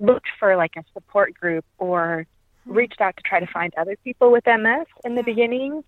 looked 0.00 0.28
for 0.38 0.56
like 0.56 0.72
a 0.76 0.84
support 0.92 1.34
group 1.34 1.64
or 1.78 2.26
reached 2.64 3.00
out 3.00 3.16
to 3.16 3.22
try 3.22 3.40
to 3.40 3.46
find 3.46 3.72
other 3.76 3.96
people 4.02 4.32
with 4.32 4.44
MS 4.46 4.86
in 5.04 5.14
the 5.14 5.22
beginning, 5.22 5.84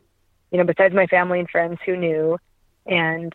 you 0.50 0.58
know, 0.58 0.64
besides 0.64 0.94
my 0.94 1.06
family 1.06 1.40
and 1.40 1.50
friends 1.50 1.78
who 1.84 1.96
knew 1.96 2.38
and 2.88 3.32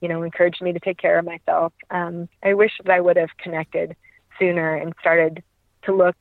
you 0.00 0.08
know 0.08 0.22
encouraged 0.22 0.60
me 0.60 0.72
to 0.72 0.80
take 0.80 0.98
care 0.98 1.18
of 1.18 1.24
myself. 1.24 1.72
Um, 1.90 2.28
I 2.42 2.54
wish 2.54 2.72
that 2.84 2.92
I 2.92 3.00
would 3.00 3.16
have 3.16 3.30
connected 3.38 3.96
sooner 4.38 4.74
and 4.74 4.94
started 5.00 5.42
to 5.84 5.94
look 5.94 6.16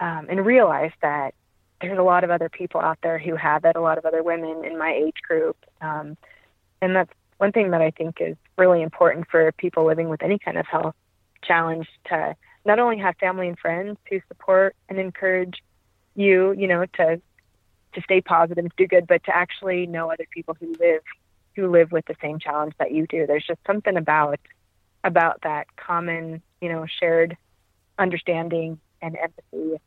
um, 0.00 0.26
and 0.30 0.46
realize 0.46 0.92
that 1.02 1.34
there's 1.80 1.98
a 1.98 2.02
lot 2.02 2.24
of 2.24 2.30
other 2.30 2.48
people 2.48 2.80
out 2.80 2.98
there 3.02 3.18
who 3.18 3.34
have 3.34 3.64
it, 3.64 3.76
a 3.76 3.80
lot 3.80 3.98
of 3.98 4.06
other 4.06 4.22
women 4.22 4.64
in 4.64 4.78
my 4.78 4.92
age 4.92 5.16
group, 5.26 5.56
um, 5.80 6.16
and 6.80 6.94
that's 6.94 7.12
one 7.38 7.52
thing 7.52 7.72
that 7.72 7.80
I 7.80 7.90
think 7.90 8.18
is 8.20 8.36
really 8.56 8.82
important 8.82 9.26
for 9.28 9.50
people 9.52 9.84
living 9.84 10.08
with 10.08 10.22
any 10.22 10.38
kind 10.38 10.56
of 10.56 10.66
health 10.66 10.94
challenge 11.42 11.88
to 12.06 12.36
not 12.64 12.78
only 12.78 12.98
have 12.98 13.16
family 13.16 13.48
and 13.48 13.58
friends 13.58 13.98
who 14.08 14.20
support 14.28 14.76
and 14.88 14.98
encourage 14.98 15.62
you, 16.14 16.52
you 16.52 16.68
know, 16.68 16.86
to 16.96 17.20
to 17.94 18.00
stay 18.02 18.20
positive 18.22 18.64
do 18.76 18.86
good, 18.86 19.06
but 19.06 19.22
to 19.24 19.36
actually 19.36 19.86
know 19.86 20.10
other 20.10 20.26
people 20.30 20.56
who 20.58 20.74
live 20.80 21.02
who 21.56 21.70
live 21.70 21.92
with 21.92 22.04
the 22.06 22.16
same 22.20 22.38
challenge 22.38 22.74
that 22.78 22.92
you 22.92 23.06
do. 23.06 23.26
There's 23.26 23.46
just 23.46 23.60
something 23.66 23.96
about 23.96 24.40
about 25.04 25.40
that 25.42 25.66
common, 25.76 26.42
you 26.60 26.68
know, 26.68 26.86
shared 27.00 27.36
understanding 27.98 28.78
and 29.00 29.16
empathy 29.16 29.80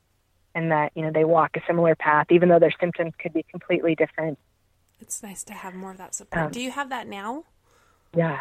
and 0.54 0.72
that, 0.72 0.92
you 0.96 1.04
know, 1.04 1.12
they 1.12 1.24
walk 1.24 1.56
a 1.56 1.62
similar 1.68 1.96
path 1.96 2.28
even 2.30 2.50
though 2.50 2.60
their 2.60 2.74
symptoms 2.80 3.14
could 3.20 3.34
be 3.34 3.44
completely 3.50 3.96
different. 3.96 4.38
It's 5.00 5.22
nice 5.22 5.44
to 5.46 5.54
have 5.54 5.74
more 5.74 5.92
of 5.92 5.98
that 5.98 6.16
support. 6.16 6.46
Um, 6.46 6.52
Do 6.52 6.62
you 6.62 6.72
have 6.72 6.90
that 6.90 7.08
now? 7.08 7.44
Yeah. 8.16 8.40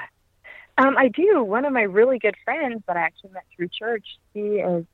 Um, 0.78 0.96
I 0.96 1.08
do. 1.08 1.42
One 1.42 1.64
of 1.64 1.72
my 1.72 1.82
really 1.82 2.18
good 2.18 2.36
friends 2.44 2.82
that 2.86 2.96
I 2.96 3.00
actually 3.00 3.30
met 3.30 3.44
through 3.54 3.68
church, 3.68 4.04
she 4.32 4.40
is 4.40 4.84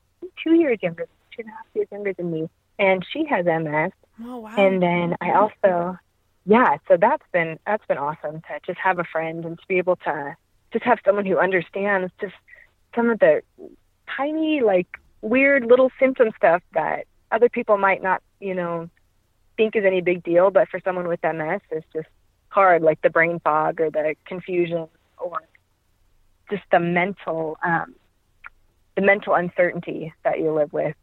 two 0.43 0.53
years 0.55 0.79
younger, 0.81 1.07
two 1.35 1.43
and 1.43 1.47
a 1.47 1.51
half 1.51 1.65
years 1.73 1.87
younger 1.91 2.13
than 2.13 2.31
me, 2.31 2.49
and 2.77 3.05
she 3.11 3.25
has 3.25 3.45
MS. 3.45 3.91
Oh 4.23 4.37
wow. 4.37 4.55
And 4.57 4.81
then 4.81 5.15
I 5.21 5.31
also, 5.31 5.97
yeah, 6.45 6.77
so 6.87 6.97
that's 6.97 7.23
been 7.31 7.59
that's 7.65 7.85
been 7.85 7.97
awesome 7.97 8.41
to 8.41 8.59
just 8.65 8.79
have 8.79 8.99
a 8.99 9.03
friend 9.03 9.45
and 9.45 9.57
to 9.59 9.67
be 9.67 9.77
able 9.77 9.95
to 9.97 10.35
just 10.73 10.85
have 10.85 10.99
someone 11.05 11.25
who 11.25 11.37
understands 11.37 12.11
just 12.19 12.33
some 12.95 13.09
of 13.09 13.19
the 13.19 13.41
tiny 14.15 14.61
like 14.61 14.87
weird 15.21 15.65
little 15.65 15.91
symptom 15.99 16.31
stuff 16.35 16.63
that 16.73 17.05
other 17.31 17.49
people 17.49 17.77
might 17.77 18.01
not, 18.01 18.21
you 18.39 18.53
know, 18.53 18.89
think 19.57 19.75
is 19.75 19.85
any 19.85 20.01
big 20.01 20.23
deal, 20.23 20.51
but 20.51 20.67
for 20.69 20.79
someone 20.83 21.07
with 21.07 21.19
MS, 21.23 21.61
it's 21.69 21.85
just 21.93 22.07
hard, 22.49 22.81
like 22.81 23.01
the 23.01 23.09
brain 23.09 23.39
fog 23.39 23.79
or 23.79 23.89
the 23.89 24.15
confusion 24.25 24.87
or 25.17 25.39
just 26.49 26.63
the 26.71 26.79
mental, 26.79 27.57
um, 27.63 27.95
the 28.95 29.01
mental 29.01 29.33
uncertainty 29.33 30.13
that 30.23 30.39
you 30.39 30.51
live 30.51 30.73
with. 30.73 30.95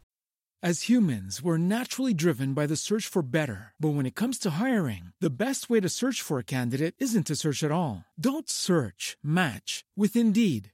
As 0.61 0.89
humans, 0.89 1.41
we're 1.41 1.57
naturally 1.57 2.13
driven 2.13 2.53
by 2.53 2.67
the 2.67 2.75
search 2.75 3.07
for 3.07 3.21
better. 3.21 3.71
But 3.79 3.93
when 3.93 4.05
it 4.05 4.13
comes 4.13 4.37
to 4.39 4.59
hiring, 4.59 5.13
the 5.21 5.29
best 5.29 5.69
way 5.69 5.79
to 5.79 5.87
search 5.89 6.21
for 6.21 6.37
a 6.37 6.43
candidate 6.43 6.95
isn't 6.99 7.27
to 7.27 7.37
search 7.37 7.63
at 7.63 7.71
all. 7.71 8.03
Don't 8.19 8.49
search, 8.49 9.17
match 9.23 9.85
with 9.95 10.17
Indeed. 10.17 10.73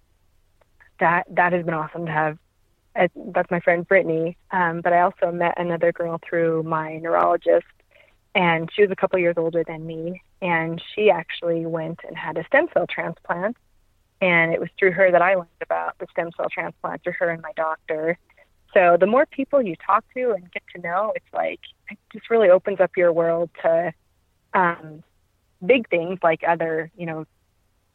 that, 1.01 1.27
that 1.31 1.51
has 1.51 1.65
been 1.65 1.73
awesome 1.73 2.05
to 2.05 2.11
have. 2.11 2.37
Uh, 2.95 3.07
that's 3.33 3.51
my 3.51 3.59
friend 3.59 3.87
Brittany. 3.87 4.37
Um, 4.51 4.81
but 4.81 4.93
I 4.93 5.01
also 5.01 5.31
met 5.31 5.59
another 5.59 5.91
girl 5.91 6.19
through 6.27 6.63
my 6.63 6.97
neurologist 6.97 7.65
and 8.33 8.69
she 8.73 8.81
was 8.81 8.91
a 8.91 8.95
couple 8.95 9.19
years 9.19 9.35
older 9.37 9.63
than 9.65 9.85
me 9.85 10.21
and 10.41 10.81
she 10.95 11.09
actually 11.09 11.65
went 11.65 11.99
and 12.07 12.17
had 12.17 12.37
a 12.37 12.45
stem 12.45 12.67
cell 12.73 12.85
transplant 12.87 13.57
and 14.21 14.53
it 14.53 14.59
was 14.59 14.69
through 14.77 14.91
her 14.91 15.11
that 15.11 15.21
I 15.21 15.35
learned 15.35 15.47
about 15.61 15.97
the 15.99 16.07
stem 16.11 16.29
cell 16.37 16.47
transplant 16.51 17.03
through 17.03 17.13
her 17.19 17.29
and 17.29 17.41
my 17.41 17.51
doctor. 17.55 18.17
So 18.73 18.95
the 18.99 19.07
more 19.07 19.25
people 19.25 19.61
you 19.61 19.75
talk 19.75 20.05
to 20.13 20.31
and 20.31 20.49
get 20.51 20.63
to 20.75 20.81
know, 20.81 21.11
it's 21.15 21.33
like 21.33 21.59
it 21.89 21.97
just 22.13 22.29
really 22.29 22.49
opens 22.49 22.79
up 22.79 22.95
your 22.95 23.11
world 23.11 23.49
to 23.63 23.91
um, 24.53 25.03
big 25.65 25.89
things 25.89 26.19
like 26.23 26.41
other, 26.47 26.91
you 26.95 27.05
know, 27.05 27.25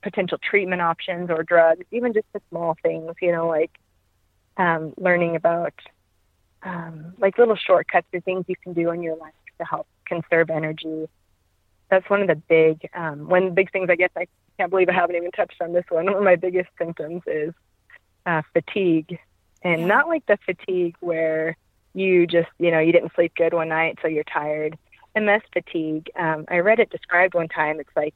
potential 0.06 0.38
treatment 0.38 0.80
options 0.80 1.30
or 1.30 1.42
drugs, 1.42 1.84
even 1.90 2.12
just 2.12 2.28
the 2.32 2.40
small 2.48 2.76
things, 2.80 3.12
you 3.20 3.32
know, 3.32 3.48
like 3.48 3.72
um, 4.56 4.94
learning 4.96 5.34
about 5.34 5.74
um, 6.62 7.12
like 7.18 7.38
little 7.38 7.56
shortcuts 7.56 8.06
or 8.14 8.20
things 8.20 8.44
you 8.46 8.54
can 8.62 8.72
do 8.72 8.92
in 8.92 9.02
your 9.02 9.16
life 9.16 9.34
to 9.58 9.64
help 9.64 9.88
conserve 10.04 10.48
energy. 10.48 11.08
That's 11.90 12.08
one 12.08 12.22
of 12.22 12.28
the 12.28 12.36
big 12.36 12.88
um, 12.94 13.28
one 13.28 13.42
of 13.42 13.48
the 13.48 13.54
big 13.54 13.72
things. 13.72 13.90
I 13.90 13.96
guess 13.96 14.10
I 14.16 14.28
can't 14.58 14.70
believe 14.70 14.88
I 14.88 14.92
haven't 14.92 15.16
even 15.16 15.32
touched 15.32 15.60
on 15.60 15.72
this 15.72 15.84
one. 15.88 16.04
One 16.12 16.14
of 16.14 16.22
my 16.22 16.36
biggest 16.36 16.68
symptoms 16.78 17.22
is 17.26 17.52
uh, 18.26 18.42
fatigue, 18.52 19.18
and 19.62 19.80
yeah. 19.80 19.86
not 19.88 20.06
like 20.06 20.24
the 20.26 20.38
fatigue 20.46 20.94
where 21.00 21.56
you 21.94 22.28
just 22.28 22.48
you 22.60 22.70
know 22.70 22.78
you 22.78 22.92
didn't 22.92 23.12
sleep 23.16 23.32
good 23.34 23.54
one 23.54 23.70
night 23.70 23.98
so 24.02 24.06
you're 24.06 24.22
tired. 24.22 24.78
MS 25.16 25.42
fatigue. 25.52 26.10
Um, 26.14 26.44
I 26.48 26.58
read 26.58 26.78
it 26.78 26.90
described 26.90 27.34
one 27.34 27.48
time. 27.48 27.80
It's 27.80 27.96
like 27.96 28.14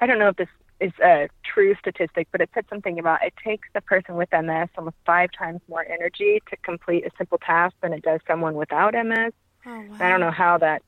I 0.00 0.06
don't 0.06 0.18
know 0.18 0.28
if 0.28 0.36
this 0.36 0.48
is 0.80 0.92
a 1.02 1.28
true 1.42 1.74
statistic, 1.76 2.28
but 2.32 2.40
it 2.40 2.50
said 2.54 2.66
something 2.68 2.98
about 2.98 3.24
it 3.24 3.34
takes 3.42 3.68
a 3.74 3.80
person 3.80 4.16
with 4.16 4.28
MS 4.32 4.68
almost 4.76 4.96
five 5.06 5.30
times 5.32 5.60
more 5.68 5.84
energy 5.84 6.42
to 6.50 6.56
complete 6.58 7.06
a 7.06 7.10
simple 7.16 7.38
task 7.38 7.74
than 7.80 7.92
it 7.92 8.02
does 8.02 8.20
someone 8.26 8.54
without 8.54 8.94
MS. 8.94 9.32
Oh, 9.64 9.70
wow. 9.70 9.96
I 9.98 10.10
don't 10.10 10.20
know 10.20 10.30
how 10.30 10.58
that 10.58 10.82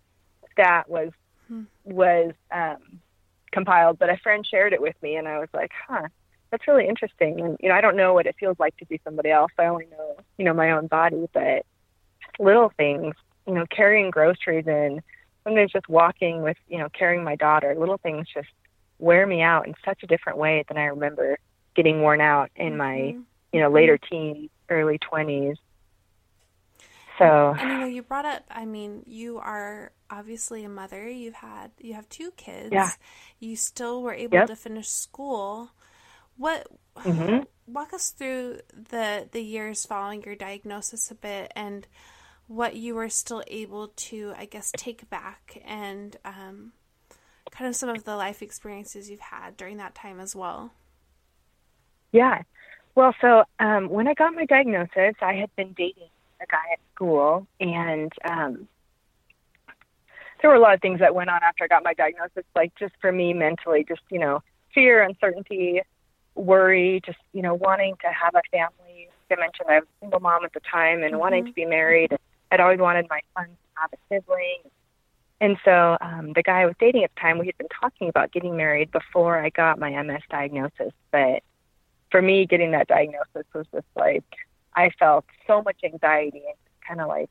stat 0.53 0.89
was 0.89 1.11
hmm. 1.49 1.63
was 1.85 2.33
um, 2.53 3.01
compiled, 3.51 3.99
but 3.99 4.11
a 4.11 4.17
friend 4.19 4.47
shared 4.47 4.73
it 4.73 4.83
with 4.83 4.97
me, 5.03 5.17
and 5.17 5.27
I 5.27 5.39
was 5.39 5.49
like, 5.55 5.73
huh, 5.89 6.09
that's 6.51 6.69
really 6.69 6.87
interesting. 6.87 7.41
And 7.41 7.57
you 7.61 7.69
know, 7.69 7.75
I 7.75 7.81
don't 7.81 7.97
know 7.97 8.13
what 8.13 8.27
it 8.27 8.37
feels 8.39 8.59
like 8.59 8.77
to 8.79 8.87
be 8.87 9.01
somebody 9.05 9.31
else. 9.31 9.53
I 9.59 9.67
only 9.67 9.87
know 9.87 10.17
you 10.37 10.45
know 10.45 10.55
my 10.55 10.73
own 10.73 10.87
body, 10.87 11.29
but 11.33 11.65
little 12.39 12.73
things, 12.77 13.15
you 13.47 13.55
know, 13.55 13.65
carrying 13.71 14.11
groceries 14.11 14.67
in, 14.67 15.03
sometimes 15.45 15.73
just 15.73 15.89
walking 15.89 16.43
with 16.43 16.59
you 16.69 16.79
know 16.79 16.89
carrying 16.91 17.25
my 17.25 17.37
daughter, 17.37 17.75
little 17.75 17.99
things 17.99 18.27
just 18.33 18.49
wear 18.99 19.27
me 19.27 19.43
out 19.43 19.67
in 19.67 19.75
such 19.85 20.03
a 20.03 20.07
different 20.07 20.39
way 20.39 20.65
than 20.69 20.77
I 20.77 20.87
remember 20.87 21.39
getting 21.75 22.01
worn 22.01 22.21
out 22.21 22.51
in 22.57 22.71
mm-hmm. 22.71 22.77
my, 22.77 22.97
you 23.53 23.61
know, 23.61 23.71
later 23.71 23.99
teens, 23.99 24.51
early 24.69 24.99
20s. 24.99 25.57
So, 27.19 27.55
and 27.59 27.71
you 27.71 27.79
know, 27.79 27.87
you 27.87 28.03
brought 28.03 28.27
up, 28.27 28.45
I 28.51 28.65
mean, 28.65 29.03
you 29.07 29.39
are 29.39 29.93
obviously 30.09 30.65
a 30.65 30.69
mother. 30.69 31.09
You've 31.09 31.35
had, 31.35 31.73
you 31.79 31.95
have 31.95 32.09
two 32.09 32.31
kids. 32.33 32.71
Yeah. 32.73 32.91
You 33.41 33.57
still 33.57 34.03
were 34.03 34.15
able 34.15 34.39
yep. 34.39 34.47
to 34.49 34.57
finish 34.57 34.89
school. 34.89 35.71
What, 36.37 36.69
mm-hmm. 36.97 37.43
walk 37.67 37.93
us 37.93 38.11
through 38.11 38.61
the, 38.91 39.29
the 39.31 39.41
years 39.41 39.85
following 39.85 40.23
your 40.23 40.37
diagnosis 40.37 41.11
a 41.11 41.17
bit 41.17 41.53
and 41.57 41.87
what 42.47 42.77
you 42.77 42.95
were 42.95 43.09
still 43.09 43.43
able 43.49 43.89
to, 43.89 44.33
I 44.37 44.45
guess, 44.45 44.71
take 44.77 45.11
back 45.11 45.61
and, 45.65 46.17
um, 46.25 46.73
kind 47.51 47.69
of 47.69 47.77
some 47.77 47.89
of 47.89 48.05
the 48.05 48.17
life 48.17 48.43
experiences 48.43 49.11
you've 49.11 49.21
had 49.21 49.57
during 49.57 49.77
that 49.79 49.95
time 49.95 50.21
as 50.21 50.35
well. 50.35 50.73
Yeah. 52.13 52.43
Well, 52.95 53.15
so 53.21 53.45
um, 53.61 53.89
when 53.89 54.09
I 54.09 54.15
got 54.15 54.35
my 54.35 54.45
diagnosis, 54.45 55.15
I 55.21 55.35
had 55.35 55.55
been 55.57 55.73
dating 55.77 56.09
a 56.41 56.47
guy 56.47 56.73
at 56.73 56.79
school, 56.95 57.47
and 57.61 58.13
um, 58.29 58.69
there 60.41 60.51
were 60.51 60.57
a 60.57 60.61
lot 60.61 60.75
of 60.75 60.81
things 60.81 61.01
that 61.01 61.15
went 61.15 61.31
on 61.31 61.41
after 61.43 61.65
I 61.65 61.69
got 61.69 61.85
my 61.85 61.95
diagnosis, 61.95 62.45
like 62.55 62.73
just 62.79 62.95
for 63.01 63.13
me 63.13 63.33
mentally, 63.33 63.85
just, 63.87 64.03
you 64.11 64.19
know, 64.19 64.43
fear, 64.75 65.03
uncertainty, 65.03 65.83
worry, 66.35 67.01
just, 67.05 67.19
you 67.33 67.43
know, 67.43 67.55
wanting 67.55 67.95
to 68.03 68.09
have 68.09 68.35
a 68.35 68.43
family. 68.51 69.09
Like 69.31 69.39
I 69.39 69.43
mentioned, 69.43 69.69
I 69.69 69.79
was 69.81 69.85
a 69.85 70.05
single 70.05 70.21
mom 70.21 70.45
at 70.45 70.53
the 70.53 70.61
time 70.61 71.03
and 71.03 71.13
mm-hmm. 71.13 71.19
wanting 71.19 71.47
to 71.47 71.53
be 71.53 71.65
married. 71.65 72.17
I'd 72.51 72.61
always 72.61 72.79
wanted 72.79 73.07
my 73.11 73.21
son 73.37 73.47
to 73.47 73.81
have 73.81 73.91
a 73.93 73.97
sibling. 74.09 74.71
And 75.41 75.57
so 75.65 75.97
um, 76.01 76.33
the 76.35 76.43
guy 76.43 76.63
I 76.63 76.67
was 76.67 76.75
dating 76.81 77.05
at 77.05 77.15
the 77.15 77.21
time, 77.21 77.39
we 77.39 77.47
had 77.47 77.57
been 77.59 77.69
talking 77.81 78.09
about 78.09 78.33
getting 78.33 78.57
married 78.57 78.91
before 78.91 79.39
I 79.41 79.51
got 79.51 79.79
my 79.79 80.03
MS 80.03 80.23
diagnosis. 80.31 80.93
But 81.13 81.43
for 82.11 82.21
me, 82.21 82.47
getting 82.47 82.73
that 82.73 82.89
diagnosis 82.89 83.47
was 83.55 83.67
just 83.73 83.87
like 83.95 84.25
I 84.75 84.91
felt 84.99 85.25
so 85.47 85.63
much 85.63 85.77
anxiety 85.85 86.43
and 86.47 86.57
kind 86.87 87.01
of 87.01 87.09
like 87.09 87.31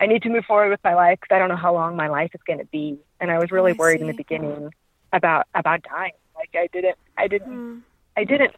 I 0.00 0.06
need 0.06 0.22
to 0.22 0.28
move 0.28 0.44
forward 0.44 0.70
with 0.70 0.80
my 0.84 0.94
life 0.94 1.18
because 1.20 1.34
I 1.34 1.38
don't 1.38 1.48
know 1.48 1.56
how 1.56 1.74
long 1.74 1.96
my 1.96 2.08
life 2.08 2.30
is 2.34 2.40
going 2.46 2.60
to 2.60 2.64
be. 2.66 2.98
And 3.20 3.30
I 3.30 3.38
was 3.38 3.50
really 3.50 3.72
I 3.72 3.76
worried 3.76 3.98
see. 3.98 4.02
in 4.02 4.06
the 4.08 4.16
beginning 4.16 4.72
about 5.12 5.46
about 5.54 5.82
dying. 5.82 6.12
Like 6.36 6.50
I 6.54 6.68
didn't, 6.72 6.96
I 7.16 7.26
didn't, 7.26 7.52
mm. 7.52 7.80
I 8.16 8.24
didn't 8.24 8.54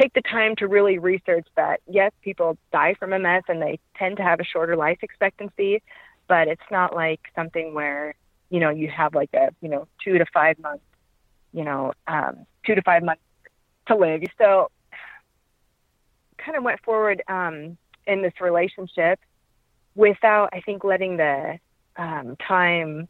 take 0.00 0.12
the 0.12 0.22
time 0.22 0.54
to 0.56 0.68
really 0.68 0.98
research 0.98 1.46
that. 1.56 1.80
Yes, 1.88 2.12
people 2.22 2.56
die 2.72 2.94
from 2.94 3.10
MS 3.10 3.42
and 3.48 3.60
they 3.60 3.78
tend 3.96 4.16
to 4.18 4.22
have 4.22 4.40
a 4.40 4.44
shorter 4.44 4.76
life 4.76 4.98
expectancy, 5.02 5.82
but 6.28 6.48
it's 6.48 6.70
not 6.70 6.94
like 6.94 7.20
something 7.34 7.74
where 7.74 8.14
you 8.50 8.60
know 8.60 8.70
you 8.70 8.88
have 8.88 9.14
like 9.14 9.30
a 9.34 9.50
you 9.60 9.68
know 9.68 9.86
two 10.02 10.18
to 10.18 10.26
five 10.32 10.58
months 10.58 10.84
you 11.52 11.64
know 11.64 11.92
um, 12.06 12.46
two 12.66 12.74
to 12.74 12.82
five 12.82 13.02
months 13.02 13.22
to 13.86 13.96
live. 13.96 14.22
So 14.38 14.70
kind 16.38 16.56
of 16.56 16.64
went 16.64 16.80
forward 16.82 17.22
um, 17.28 17.76
in 18.06 18.22
this 18.22 18.34
relationship 18.40 19.20
without 19.94 20.50
I 20.52 20.60
think 20.60 20.84
letting 20.84 21.16
the 21.16 21.58
um, 21.96 22.36
time 22.36 23.08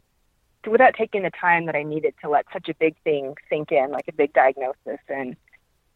without 0.67 0.95
taking 0.95 1.23
the 1.23 1.31
time 1.31 1.65
that 1.67 1.75
I 1.75 1.83
needed 1.83 2.15
to 2.21 2.29
let 2.29 2.45
such 2.51 2.69
a 2.69 2.73
big 2.75 2.95
thing 3.03 3.35
sink 3.49 3.71
in, 3.71 3.91
like 3.91 4.07
a 4.07 4.13
big 4.13 4.33
diagnosis, 4.33 4.99
and 5.09 5.35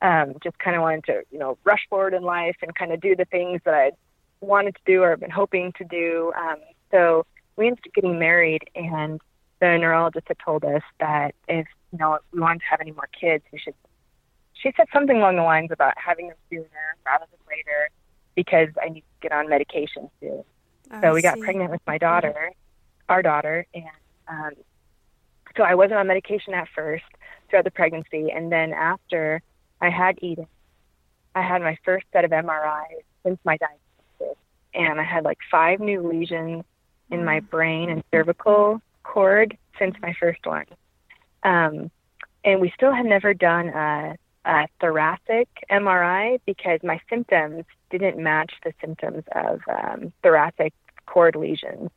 um, 0.02 0.36
just 0.44 0.58
kind 0.60 0.76
of 0.76 0.82
wanted 0.82 1.06
to, 1.06 1.24
you 1.32 1.40
know, 1.40 1.58
rush 1.64 1.88
forward 1.90 2.14
in 2.14 2.24
life 2.24 2.56
and 2.62 2.74
kind 2.76 2.92
of 2.92 3.02
do 3.02 3.16
the 3.16 3.26
things 3.26 3.62
that 3.66 3.74
I 3.74 3.92
wanted 4.42 4.76
to 4.76 4.82
do 4.86 5.04
or 5.04 5.18
been 5.18 5.32
hoping 5.32 5.74
to 5.78 5.84
do. 5.84 6.32
Um, 6.38 6.58
so 6.92 7.26
we 7.56 7.68
ended 7.68 7.86
up 7.86 7.94
getting 7.94 8.20
married, 8.20 8.70
and 8.76 9.20
the 9.60 9.78
neurologist 9.78 10.28
had 10.28 10.38
told 10.44 10.64
us 10.64 10.82
that 11.00 11.36
if 11.48 11.68
you 11.92 12.00
know 12.00 12.18
we 12.32 12.40
wanted 12.40 12.60
to 12.60 12.66
have 12.70 12.82
any 12.82 12.92
more 12.92 13.10
kids, 13.20 13.44
we 13.52 13.60
should. 13.60 13.76
She 14.54 14.72
said 14.76 14.88
something 14.92 15.18
along 15.18 15.38
the 15.38 15.44
lines 15.44 15.72
about 15.72 15.94
having 15.98 16.28
them 16.28 16.38
sooner 16.50 16.96
rather 17.06 17.26
than 17.32 17.40
later 17.48 17.90
because 18.36 18.70
I 18.82 18.90
need 18.90 19.02
to 19.02 19.22
get 19.22 19.32
on 19.32 19.50
medication 19.50 20.10
soon. 20.20 20.44
I 20.92 21.02
so 21.02 21.14
we 21.14 21.20
see. 21.20 21.24
got 21.24 21.40
pregnant 21.40 21.72
with 21.72 21.82
my 21.86 21.98
daughter, 21.98 22.52
our 23.08 23.22
daughter, 23.22 23.66
and 23.74 23.86
um, 24.28 24.52
so 25.56 25.64
I 25.64 25.76
wasn't 25.76 26.00
on 26.00 26.08
medication 26.08 26.54
at 26.54 26.68
first 26.76 27.04
throughout 27.50 27.66
the 27.66 27.72
pregnancy, 27.72 28.32
and 28.32 28.52
then 28.52 28.74
after 28.74 29.42
I 29.82 29.90
had 29.90 30.20
Eden, 30.22 30.48
I 31.36 31.42
had 31.42 31.62
my 31.62 31.78
first 31.84 32.06
set 32.12 32.26
of 32.26 32.32
MRIs 32.32 33.04
since 33.24 33.40
my 33.44 33.58
diagnosis, 33.58 34.38
and 34.74 35.00
I 35.00 35.04
had 35.04 35.24
like 35.24 35.40
five 35.52 35.80
new 35.80 36.08
lesions 36.08 36.64
in 37.12 37.26
my 37.26 37.40
brain 37.40 37.90
and 37.90 38.04
cervical 38.12 38.82
cord 39.04 39.58
since 39.78 39.96
my 40.02 40.14
first 40.20 40.46
one. 40.46 40.66
Um, 41.44 41.92
and 42.44 42.62
we 42.62 42.72
still 42.76 42.94
had 42.94 43.06
never 43.06 43.34
done 43.34 43.70
a, 43.70 44.16
a 44.46 44.68
thoracic 44.80 45.48
MRI 45.70 46.40
because 46.46 46.80
my 46.84 47.00
symptoms 47.10 47.66
didn't 47.90 48.18
match 48.18 48.54
the 48.64 48.74
symptoms 48.82 49.24
of 49.34 49.62
um, 49.68 50.14
thoracic 50.24 50.74
cord 51.06 51.36
lesions. 51.36 51.90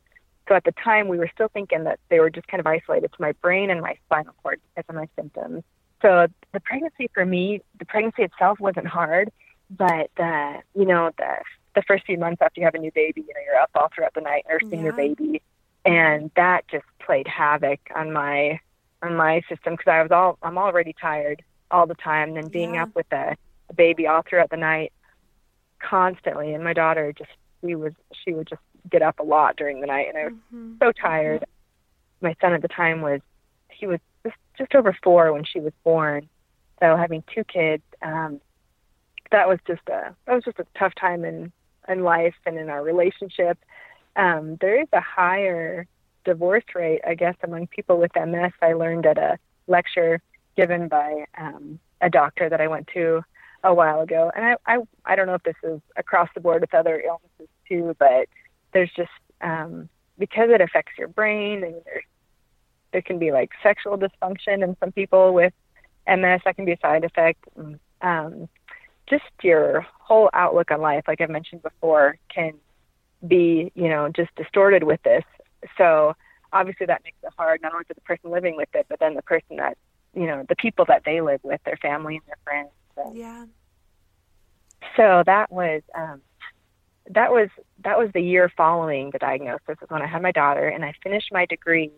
So 0.47 0.55
at 0.55 0.65
the 0.65 0.73
time, 0.83 1.07
we 1.07 1.17
were 1.17 1.29
still 1.33 1.47
thinking 1.47 1.85
that 1.85 1.99
they 2.09 2.19
were 2.19 2.29
just 2.29 2.47
kind 2.47 2.59
of 2.59 2.67
isolated 2.67 3.13
to 3.13 3.21
my 3.21 3.31
brain 3.33 3.69
and 3.69 3.81
my 3.81 3.95
spinal 4.05 4.33
cord 4.43 4.59
because 4.75 4.89
of 4.89 4.95
my 4.95 5.07
symptoms. 5.15 5.63
So 6.01 6.27
the 6.51 6.59
pregnancy 6.59 7.09
for 7.13 7.25
me, 7.25 7.61
the 7.79 7.85
pregnancy 7.85 8.23
itself 8.23 8.59
wasn't 8.59 8.87
hard, 8.87 9.31
but 9.69 10.09
the, 10.17 10.61
you 10.75 10.85
know, 10.85 11.11
the 11.17 11.37
the 11.75 11.83
first 11.83 12.05
few 12.05 12.17
months 12.17 12.41
after 12.41 12.59
you 12.59 12.65
have 12.65 12.75
a 12.75 12.79
new 12.79 12.91
baby, 12.91 13.21
you 13.21 13.33
know, 13.33 13.41
you're 13.45 13.59
up 13.59 13.71
all 13.75 13.89
throughout 13.93 14.13
the 14.13 14.21
night 14.21 14.45
nursing 14.47 14.79
yeah. 14.79 14.83
your 14.83 14.93
baby, 14.93 15.41
and 15.85 16.31
that 16.35 16.67
just 16.67 16.85
played 16.99 17.27
havoc 17.27 17.79
on 17.95 18.11
my 18.11 18.59
on 19.01 19.15
my 19.15 19.41
system 19.49 19.73
because 19.73 19.91
I 19.91 20.01
was 20.01 20.11
all 20.11 20.37
I'm 20.41 20.57
already 20.57 20.93
tired 20.99 21.43
all 21.71 21.87
the 21.87 21.95
time. 21.95 22.29
And 22.29 22.37
then 22.37 22.47
being 22.49 22.75
yeah. 22.75 22.83
up 22.83 22.95
with 22.95 23.11
a, 23.11 23.35
the 23.67 23.73
baby 23.73 24.07
all 24.07 24.23
throughout 24.27 24.49
the 24.49 24.57
night, 24.57 24.93
constantly, 25.79 26.53
and 26.53 26.63
my 26.63 26.73
daughter 26.73 27.13
just 27.13 27.31
she 27.61 27.75
was 27.75 27.93
she 28.23 28.33
would 28.33 28.47
just 28.47 28.61
get 28.89 29.01
up 29.01 29.19
a 29.19 29.23
lot 29.23 29.55
during 29.55 29.81
the 29.81 29.87
night, 29.87 30.07
and 30.09 30.17
I 30.17 30.23
was 30.25 30.33
mm-hmm. 30.33 30.73
so 30.81 30.91
tired. 30.91 31.45
My 32.21 32.35
son 32.39 32.53
at 32.53 32.61
the 32.61 32.67
time 32.67 33.01
was 33.01 33.21
he 33.69 33.87
was 33.87 33.99
just 34.23 34.35
just 34.57 34.75
over 34.75 34.95
four 35.03 35.33
when 35.33 35.43
she 35.43 35.59
was 35.59 35.73
born, 35.83 36.29
So 36.79 36.95
having 36.95 37.23
two 37.33 37.43
kids, 37.43 37.83
um, 38.01 38.39
that 39.31 39.47
was 39.47 39.59
just 39.67 39.81
a 39.87 40.15
that 40.25 40.33
was 40.33 40.43
just 40.43 40.59
a 40.59 40.65
tough 40.77 40.93
time 40.95 41.25
in 41.25 41.51
in 41.87 42.03
life 42.03 42.35
and 42.45 42.57
in 42.57 42.69
our 42.69 42.83
relationship. 42.83 43.57
Um, 44.15 44.57
there 44.61 44.81
is 44.81 44.87
a 44.93 45.01
higher 45.01 45.87
divorce 46.23 46.63
rate, 46.75 47.01
I 47.05 47.15
guess, 47.15 47.35
among 47.43 47.67
people 47.67 47.97
with 47.97 48.11
MS. 48.15 48.51
I 48.61 48.73
learned 48.73 49.05
at 49.05 49.17
a 49.17 49.37
lecture 49.67 50.21
given 50.55 50.87
by 50.87 51.25
um, 51.37 51.79
a 52.01 52.09
doctor 52.09 52.49
that 52.49 52.61
I 52.61 52.67
went 52.67 52.87
to 52.93 53.23
a 53.63 53.73
while 53.73 54.01
ago, 54.01 54.31
and 54.35 54.45
I, 54.45 54.55
I 54.65 54.79
I 55.05 55.15
don't 55.15 55.25
know 55.25 55.35
if 55.35 55.43
this 55.43 55.55
is 55.63 55.79
across 55.95 56.29
the 56.35 56.41
board 56.41 56.61
with 56.61 56.73
other 56.73 57.01
illnesses 57.01 57.47
too, 57.67 57.95
but 57.97 58.27
there's 58.73 58.91
just 58.95 59.09
um, 59.41 59.89
because 60.19 60.49
it 60.49 60.61
affects 60.61 60.91
your 60.97 61.07
brain 61.07 61.63
and 61.63 61.75
there's 61.85 62.03
there 62.93 63.01
can 63.01 63.19
be 63.19 63.31
like 63.31 63.49
sexual 63.61 63.97
dysfunction 63.97 64.63
in 64.63 64.77
some 64.79 64.91
people 64.91 65.33
with 65.33 65.51
MS 66.07 66.41
that 66.45 66.55
can 66.55 66.65
be 66.65 66.73
a 66.73 66.79
side 66.79 67.03
effect. 67.03 67.43
Um, 68.01 68.47
just 69.09 69.23
your 69.41 69.85
whole 69.99 70.29
outlook 70.33 70.71
on 70.71 70.81
life, 70.81 71.03
like 71.07 71.21
I've 71.21 71.29
mentioned 71.29 71.63
before, 71.63 72.17
can 72.33 72.53
be 73.25 73.71
you 73.75 73.87
know 73.89 74.09
just 74.09 74.33
distorted 74.35 74.83
with 74.83 75.01
this. 75.03 75.23
So 75.77 76.13
obviously 76.51 76.85
that 76.85 77.01
makes 77.03 77.17
it 77.23 77.31
hard 77.37 77.61
not 77.61 77.73
only 77.73 77.85
for 77.85 77.93
the 77.93 78.01
person 78.01 78.31
living 78.31 78.55
with 78.55 78.69
it, 78.73 78.85
but 78.89 78.99
then 78.99 79.15
the 79.15 79.21
person 79.21 79.57
that 79.57 79.77
you 80.13 80.27
know 80.27 80.45
the 80.47 80.55
people 80.55 80.85
that 80.87 81.03
they 81.05 81.21
live 81.21 81.39
with, 81.43 81.61
their 81.65 81.77
family 81.77 82.15
and 82.15 82.25
their 82.27 82.37
friends. 82.43 82.69
So, 82.95 83.11
yeah. 83.15 83.45
So 84.95 85.23
that 85.25 85.51
was 85.51 85.81
um, 85.95 86.21
that 87.09 87.31
was 87.31 87.49
that 87.83 87.97
was 87.97 88.09
the 88.13 88.21
year 88.21 88.51
following 88.55 89.09
the 89.11 89.19
diagnosis 89.19 89.61
was 89.67 89.89
when 89.89 90.01
I 90.01 90.07
had 90.07 90.21
my 90.21 90.31
daughter, 90.31 90.67
and 90.67 90.85
I 90.85 90.93
finished 91.03 91.29
my 91.31 91.45
degree 91.45 91.91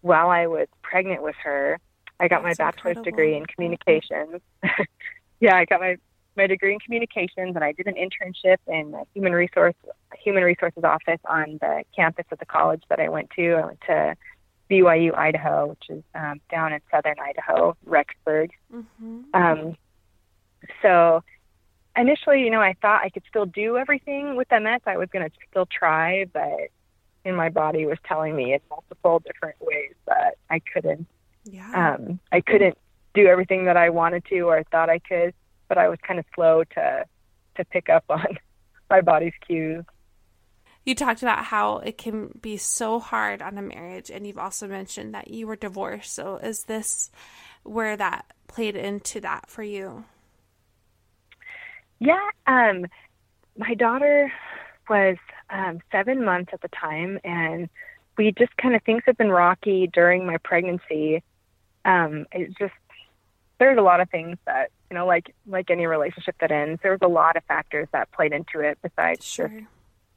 while 0.00 0.28
I 0.30 0.46
was 0.46 0.68
pregnant 0.82 1.22
with 1.22 1.36
her. 1.44 1.78
I 2.20 2.28
got 2.28 2.42
That's 2.42 2.58
my 2.58 2.64
bachelor's 2.64 2.96
incredible. 2.98 3.04
degree 3.04 3.36
in 3.36 3.46
communications. 3.46 4.40
yeah, 5.40 5.56
I 5.56 5.64
got 5.64 5.80
my 5.80 5.96
my 6.36 6.46
degree 6.46 6.72
in 6.72 6.78
communications, 6.78 7.54
and 7.54 7.64
I 7.64 7.72
did 7.72 7.86
an 7.86 7.94
internship 7.94 8.56
in 8.66 8.92
the 8.92 9.04
human 9.14 9.32
resource 9.32 9.74
human 10.22 10.42
resources 10.42 10.84
office 10.84 11.20
on 11.28 11.58
the 11.60 11.84
campus 11.94 12.26
of 12.30 12.38
the 12.38 12.46
college 12.46 12.82
that 12.88 13.00
I 13.00 13.08
went 13.08 13.30
to. 13.36 13.54
I 13.54 13.66
went 13.66 13.80
to 13.86 14.16
BYU 14.70 15.16
Idaho, 15.16 15.68
which 15.68 15.84
is 15.88 16.02
um, 16.14 16.40
down 16.50 16.72
in 16.72 16.80
southern 16.90 17.16
Idaho, 17.18 17.76
Rexburg. 17.86 18.50
Mm-hmm. 18.72 19.20
Um, 19.34 19.76
so 20.80 21.22
initially, 21.96 22.42
you 22.42 22.50
know, 22.50 22.60
I 22.60 22.74
thought 22.80 23.02
I 23.04 23.10
could 23.10 23.24
still 23.28 23.46
do 23.46 23.76
everything 23.76 24.36
with 24.36 24.48
MS. 24.50 24.80
I 24.86 24.96
was 24.96 25.08
going 25.12 25.28
to 25.28 25.36
still 25.50 25.66
try, 25.66 26.26
but 26.32 26.70
in 27.24 27.34
my 27.36 27.48
body 27.48 27.86
was 27.86 27.98
telling 28.06 28.34
me 28.34 28.54
in 28.54 28.60
multiple 28.70 29.20
different 29.20 29.56
ways 29.60 29.94
that 30.06 30.36
I 30.50 30.60
couldn't. 30.60 31.06
Yeah. 31.44 31.96
Um, 31.98 32.20
I 32.30 32.40
couldn't 32.40 32.78
do 33.14 33.26
everything 33.26 33.66
that 33.66 33.76
I 33.76 33.90
wanted 33.90 34.24
to 34.26 34.40
or 34.42 34.62
thought 34.70 34.88
I 34.88 34.98
could, 34.98 35.34
but 35.72 35.78
I 35.78 35.88
was 35.88 35.98
kind 36.06 36.18
of 36.18 36.26
slow 36.34 36.64
to 36.74 37.06
to 37.56 37.64
pick 37.64 37.88
up 37.88 38.04
on 38.10 38.36
my 38.90 39.00
body's 39.00 39.32
cues. 39.46 39.86
You 40.84 40.94
talked 40.94 41.22
about 41.22 41.46
how 41.46 41.78
it 41.78 41.96
can 41.96 42.38
be 42.42 42.58
so 42.58 43.00
hard 43.00 43.40
on 43.40 43.56
a 43.56 43.62
marriage, 43.62 44.10
and 44.10 44.26
you've 44.26 44.36
also 44.36 44.68
mentioned 44.68 45.14
that 45.14 45.28
you 45.28 45.46
were 45.46 45.56
divorced. 45.56 46.12
So, 46.12 46.36
is 46.36 46.64
this 46.64 47.10
where 47.62 47.96
that 47.96 48.26
played 48.48 48.76
into 48.76 49.18
that 49.22 49.48
for 49.48 49.62
you? 49.62 50.04
Yeah, 51.98 52.28
um, 52.46 52.84
my 53.56 53.72
daughter 53.72 54.30
was 54.90 55.16
um, 55.48 55.80
seven 55.90 56.22
months 56.22 56.50
at 56.52 56.60
the 56.60 56.68
time, 56.68 57.18
and 57.24 57.70
we 58.18 58.30
just 58.38 58.54
kind 58.58 58.74
of 58.74 58.82
things 58.82 59.04
have 59.06 59.16
been 59.16 59.30
rocky 59.32 59.86
during 59.86 60.26
my 60.26 60.36
pregnancy. 60.36 61.22
Um, 61.86 62.26
it 62.30 62.58
just 62.58 62.74
there's 63.58 63.78
a 63.78 63.82
lot 63.82 64.00
of 64.00 64.10
things 64.10 64.36
that 64.44 64.70
you 64.92 64.98
know, 64.98 65.06
like 65.06 65.34
like 65.46 65.70
any 65.70 65.86
relationship 65.86 66.36
that 66.42 66.52
ends, 66.52 66.78
there 66.82 66.90
was 66.92 67.00
a 67.00 67.08
lot 67.08 67.38
of 67.38 67.44
factors 67.44 67.88
that 67.92 68.12
played 68.12 68.34
into 68.34 68.60
it 68.60 68.76
besides 68.82 69.24
Sure. 69.24 69.48
just 69.48 69.64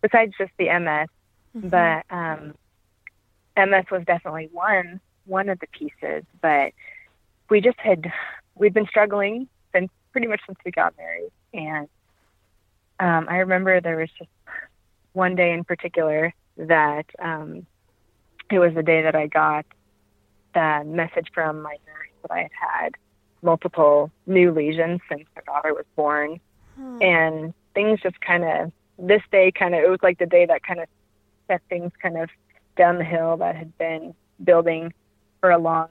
besides 0.01 0.33
just 0.37 0.51
the 0.57 0.65
MS. 0.67 1.07
Mhm. 1.55 1.69
But 1.69 2.13
um, 2.13 2.55
MS 3.55 3.85
was 3.89 4.03
definitely 4.05 4.49
one 4.51 4.99
one 5.23 5.47
of 5.47 5.59
the 5.61 5.67
pieces. 5.67 6.25
But 6.41 6.73
we 7.49 7.61
just 7.61 7.79
had 7.79 8.11
we'd 8.55 8.73
been 8.73 8.85
struggling 8.87 9.47
since 9.73 9.89
pretty 10.11 10.27
much 10.27 10.41
since 10.45 10.59
we 10.65 10.71
got 10.71 10.93
married, 10.97 11.31
and 11.53 11.87
um, 12.99 13.27
I 13.29 13.37
remember 13.37 13.79
there 13.79 13.95
was 13.95 14.09
just 14.19 14.29
one 15.13 15.35
day 15.35 15.53
in 15.53 15.63
particular 15.63 16.33
that 16.57 17.05
um, 17.19 17.65
it 18.51 18.59
was 18.59 18.73
the 18.73 18.83
day 18.83 19.03
that 19.03 19.15
I 19.15 19.27
got 19.27 19.65
the 20.53 20.83
message 20.85 21.29
from 21.33 21.61
my 21.61 21.77
nurse 21.87 22.09
that 22.23 22.31
I 22.31 22.39
had 22.39 22.51
had 22.51 22.95
multiple 23.45 24.11
new 24.25 24.51
lesions 24.51 24.99
since 25.07 25.23
my 25.35 25.41
daughter 25.45 25.73
was 25.73 25.85
born, 25.95 26.39
Hmm. 26.77 26.97
and 27.01 27.53
things 27.73 28.01
just 28.01 28.19
kind 28.19 28.43
of 28.43 28.71
this 28.99 29.21
day 29.31 29.49
kind 29.51 29.73
of 29.73 29.81
it 29.81 29.89
was 29.89 29.99
like 30.03 30.17
the 30.19 30.25
day 30.25 30.45
that 30.45 30.61
kind 30.63 30.81
of 30.81 30.87
set 31.47 31.61
things 31.69 31.91
kind 32.01 32.17
of 32.17 32.29
down 32.75 32.97
the 32.97 33.05
hill 33.05 33.37
that 33.37 33.55
had 33.55 33.77
been 33.77 34.13
building 34.43 34.93
for 35.39 35.51
a 35.51 35.57
long 35.57 35.87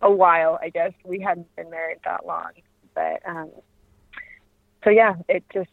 a 0.00 0.10
while 0.10 0.58
i 0.62 0.70
guess. 0.70 0.92
We 1.04 1.20
hadn't 1.20 1.54
been 1.56 1.68
married 1.68 1.98
that 2.04 2.24
long 2.24 2.52
but 2.94 3.20
um 3.26 3.50
so 4.84 4.88
yeah 4.88 5.16
it 5.28 5.44
just 5.52 5.68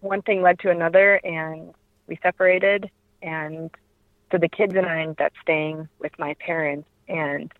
one 0.00 0.22
thing 0.22 0.42
led 0.42 0.58
to 0.60 0.70
another 0.70 1.20
and 1.24 1.72
we 2.08 2.18
separated. 2.22 2.90
And 3.22 3.70
so 4.32 4.38
the 4.38 4.48
kids 4.48 4.74
and 4.74 4.86
i 4.86 5.00
ended 5.02 5.20
up 5.20 5.32
staying 5.40 5.88
with 6.00 6.12
my 6.18 6.34
parents 6.34 6.88
and 7.08 7.52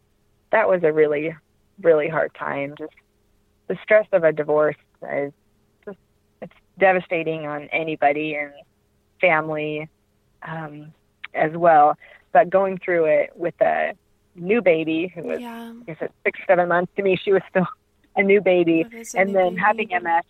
that 0.50 0.68
was 0.68 0.82
a 0.82 0.92
really 0.92 1.34
really 1.82 2.08
hard 2.08 2.32
time 2.34 2.74
just 2.78 2.92
the 3.68 3.76
stress 3.82 4.06
of 4.12 4.24
a 4.24 4.32
divorce 4.32 4.76
is 5.12 5.32
just 5.84 5.98
it's 6.40 6.52
devastating 6.78 7.46
on 7.46 7.64
anybody 7.72 8.34
and 8.34 8.52
family 9.20 9.88
um, 10.42 10.92
as 11.34 11.52
well. 11.52 11.96
But 12.32 12.50
going 12.50 12.78
through 12.78 13.06
it 13.06 13.30
with 13.34 13.54
a 13.60 13.92
new 14.34 14.60
baby 14.60 15.10
who 15.14 15.22
was, 15.22 15.40
yeah. 15.40 15.72
I 15.80 15.84
guess, 15.86 15.96
at 16.00 16.12
six, 16.24 16.38
seven 16.46 16.68
months 16.68 16.92
to 16.96 17.02
me, 17.02 17.16
she 17.16 17.32
was 17.32 17.42
still 17.50 17.66
a 18.16 18.22
new 18.22 18.40
baby. 18.40 18.82
A 18.82 19.18
And 19.18 19.28
new 19.28 19.34
then 19.34 19.48
baby. 19.54 19.60
having 19.60 19.88
MS, 19.88 20.24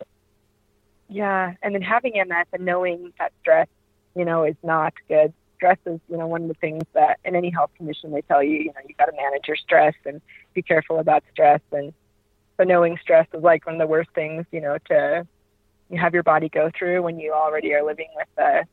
yeah, 1.08 1.54
and 1.62 1.74
then 1.74 1.82
having 1.82 2.12
MS 2.14 2.46
and 2.52 2.64
knowing 2.64 3.12
that 3.18 3.32
stress, 3.40 3.68
you 4.14 4.24
know, 4.24 4.44
is 4.44 4.56
not 4.62 4.94
good. 5.08 5.32
Stress 5.56 5.78
is, 5.86 6.00
you 6.08 6.16
know, 6.16 6.26
one 6.26 6.42
of 6.42 6.48
the 6.48 6.54
things 6.54 6.84
that 6.94 7.18
in 7.24 7.34
any 7.34 7.50
health 7.50 7.70
condition 7.76 8.12
they 8.12 8.22
tell 8.22 8.42
you, 8.42 8.58
you 8.58 8.66
know, 8.66 8.80
you 8.86 8.94
got 8.98 9.06
to 9.06 9.12
manage 9.16 9.48
your 9.48 9.56
stress 9.56 9.94
and 10.04 10.20
be 10.54 10.62
careful 10.62 10.98
about 10.98 11.24
stress. 11.32 11.60
And 11.72 11.92
so 12.56 12.64
knowing 12.64 12.98
stress 13.00 13.26
is 13.34 13.42
like 13.42 13.66
one 13.66 13.76
of 13.76 13.80
the 13.80 13.86
worst 13.86 14.10
things, 14.14 14.44
you 14.52 14.60
know, 14.60 14.78
to 14.88 15.26
you 15.88 15.98
have 15.98 16.14
your 16.14 16.22
body 16.22 16.48
go 16.48 16.70
through 16.76 17.02
when 17.02 17.18
you 17.18 17.32
already 17.32 17.72
are 17.74 17.84
living 17.84 18.08
with 18.16 18.28
a 18.38 18.64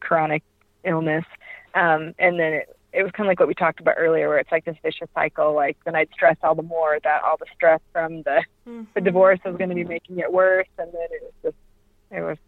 chronic 0.00 0.42
illness. 0.84 1.24
Um, 1.74 2.14
and 2.18 2.40
then 2.40 2.52
it, 2.54 2.76
it 2.92 3.02
was 3.02 3.12
kind 3.12 3.26
of 3.26 3.30
like 3.30 3.38
what 3.38 3.48
we 3.48 3.54
talked 3.54 3.80
about 3.80 3.96
earlier, 3.98 4.28
where 4.28 4.38
it's 4.38 4.50
like 4.50 4.64
this 4.64 4.76
vicious 4.82 5.08
cycle. 5.14 5.54
Like 5.54 5.76
then 5.84 5.94
I'd 5.94 6.08
stress 6.12 6.36
all 6.42 6.54
the 6.54 6.62
more 6.62 6.98
that 7.04 7.22
all 7.22 7.36
the 7.38 7.46
stress 7.54 7.80
from 7.92 8.22
the 8.22 8.42
the 8.94 9.00
Mhm. 9.00 9.04
divorce 9.04 9.38
was 9.44 9.56
going 9.56 9.68
to 9.68 9.74
be 9.74 9.84
making 9.84 10.18
it 10.18 10.32
worse, 10.32 10.66
and 10.78 10.90
then 10.92 11.08
it 11.10 11.22
was 11.22 11.32
just 11.42 11.56
it 12.10 12.20
was 12.22 12.38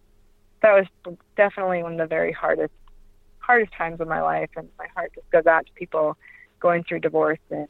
that 0.63 0.73
was 0.73 1.17
definitely 1.37 1.83
one 1.83 1.93
of 1.93 1.99
the 1.99 2.07
very 2.07 2.33
hardest 2.33 2.73
hardest 3.51 3.73
times 3.73 4.01
of 4.01 4.07
my 4.07 4.23
life, 4.23 4.51
and 4.57 4.69
my 4.79 4.87
heart 4.95 5.11
just 5.15 5.29
goes 5.31 5.47
out 5.47 5.67
to 5.67 5.73
people 5.73 6.17
going 6.61 6.85
through 6.85 7.01
divorce 7.01 7.41
and 7.51 7.67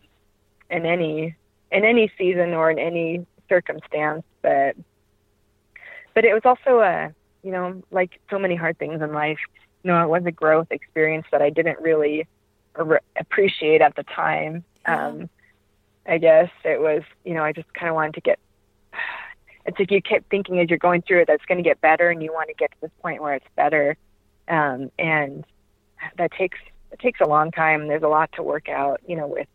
in 0.68 0.84
any 0.84 1.34
in 1.72 1.84
any 1.84 2.12
season 2.18 2.52
or 2.52 2.70
in 2.70 2.78
any 2.78 3.26
circumstance, 3.48 4.24
but 4.42 4.76
but 6.14 6.24
it 6.24 6.34
was 6.34 6.42
also 6.44 6.80
a 6.80 7.14
you 7.42 7.50
know 7.50 7.82
like 7.90 8.20
so 8.28 8.38
many 8.38 8.54
hard 8.54 8.78
things 8.78 9.00
in 9.00 9.12
life 9.14 9.38
you 9.82 9.90
know 9.90 10.02
it 10.04 10.08
was 10.08 10.22
a 10.26 10.30
growth 10.30 10.66
experience 10.70 11.26
that 11.32 11.40
i 11.40 11.48
didn't 11.48 11.80
really 11.80 12.26
ar- 12.74 13.00
appreciate 13.18 13.80
at 13.80 13.94
the 13.96 14.02
time 14.02 14.62
Yeah. 14.86 15.06
um 15.06 15.30
i 16.06 16.18
guess 16.18 16.50
it 16.64 16.78
was 16.80 17.02
you 17.24 17.32
know 17.32 17.42
i 17.42 17.52
just 17.52 17.72
kind 17.72 17.88
of 17.88 17.94
wanted 17.94 18.14
to 18.14 18.20
get 18.20 18.38
it's 19.66 19.78
like 19.78 19.90
you 19.90 20.02
kept 20.02 20.28
thinking 20.30 20.60
as 20.60 20.68
you're 20.68 20.78
going 20.78 21.00
through 21.02 21.20
it 21.22 21.26
that 21.28 21.34
it's 21.36 21.44
going 21.46 21.62
to 21.62 21.68
get 21.70 21.80
better 21.80 22.10
and 22.10 22.22
you 22.22 22.32
want 22.32 22.48
to 22.48 22.54
get 22.54 22.70
to 22.72 22.76
this 22.82 22.90
point 23.00 23.22
where 23.22 23.34
it's 23.34 23.52
better 23.56 23.96
um 24.48 24.90
and 24.98 25.46
that 26.16 26.32
takes 26.32 26.59
it 26.92 26.98
takes 26.98 27.20
a 27.20 27.26
long 27.26 27.51
time 27.51 27.88
there's 27.88 28.03
a 28.03 28.09
lot 28.09 28.30
to 28.32 28.42
work 28.42 28.68
out 28.68 29.01
you 29.07 29.16
know 29.16 29.26
with 29.26 29.48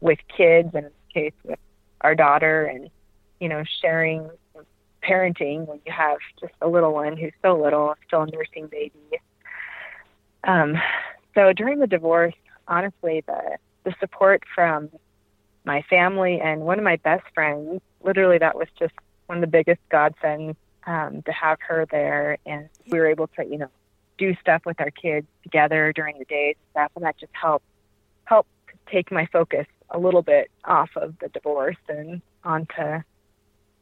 with 0.00 0.18
kids 0.36 0.70
and 0.74 0.86
in 0.86 0.92
this 0.92 1.12
case 1.12 1.32
with 1.44 1.58
our 2.00 2.14
daughter 2.14 2.64
and 2.64 2.90
you 3.40 3.48
know 3.48 3.62
sharing 3.80 4.30
parenting 5.02 5.66
when 5.66 5.80
you 5.86 5.92
have 5.92 6.18
just 6.40 6.52
a 6.60 6.68
little 6.68 6.92
one 6.92 7.16
who's 7.16 7.32
so 7.42 7.60
little, 7.60 7.94
still 8.06 8.22
a 8.22 8.26
nursing 8.26 8.66
baby. 8.66 9.20
Um, 10.44 10.76
so 11.34 11.52
during 11.52 11.78
the 11.78 11.86
divorce, 11.86 12.34
honestly, 12.68 13.22
the 13.26 13.56
the 13.84 13.94
support 13.98 14.42
from 14.54 14.90
my 15.64 15.82
family 15.88 16.38
and 16.40 16.60
one 16.60 16.78
of 16.78 16.84
my 16.84 16.96
best 16.96 17.24
friends, 17.34 17.80
literally, 18.02 18.38
that 18.38 18.56
was 18.56 18.68
just 18.78 18.92
one 19.26 19.38
of 19.38 19.40
the 19.40 19.46
biggest 19.46 19.80
godsends 19.90 20.56
um, 20.86 21.22
to 21.22 21.32
have 21.32 21.58
her 21.66 21.86
there, 21.90 22.36
and 22.44 22.68
we 22.90 22.98
were 22.98 23.06
able 23.06 23.26
to, 23.28 23.44
you 23.44 23.58
know, 23.58 23.70
do 24.20 24.36
stuff 24.40 24.62
with 24.66 24.78
our 24.80 24.90
kids 24.90 25.26
together 25.42 25.92
during 25.94 26.18
the 26.18 26.26
days 26.26 26.54
and 26.58 26.70
stuff, 26.72 26.92
and 26.94 27.04
that 27.04 27.18
just 27.18 27.32
helped 27.32 27.64
helped 28.26 28.50
take 28.92 29.10
my 29.10 29.26
focus 29.32 29.66
a 29.88 29.98
little 29.98 30.22
bit 30.22 30.50
off 30.64 30.90
of 30.94 31.18
the 31.20 31.28
divorce 31.28 31.82
and 31.88 32.20
onto 32.44 33.00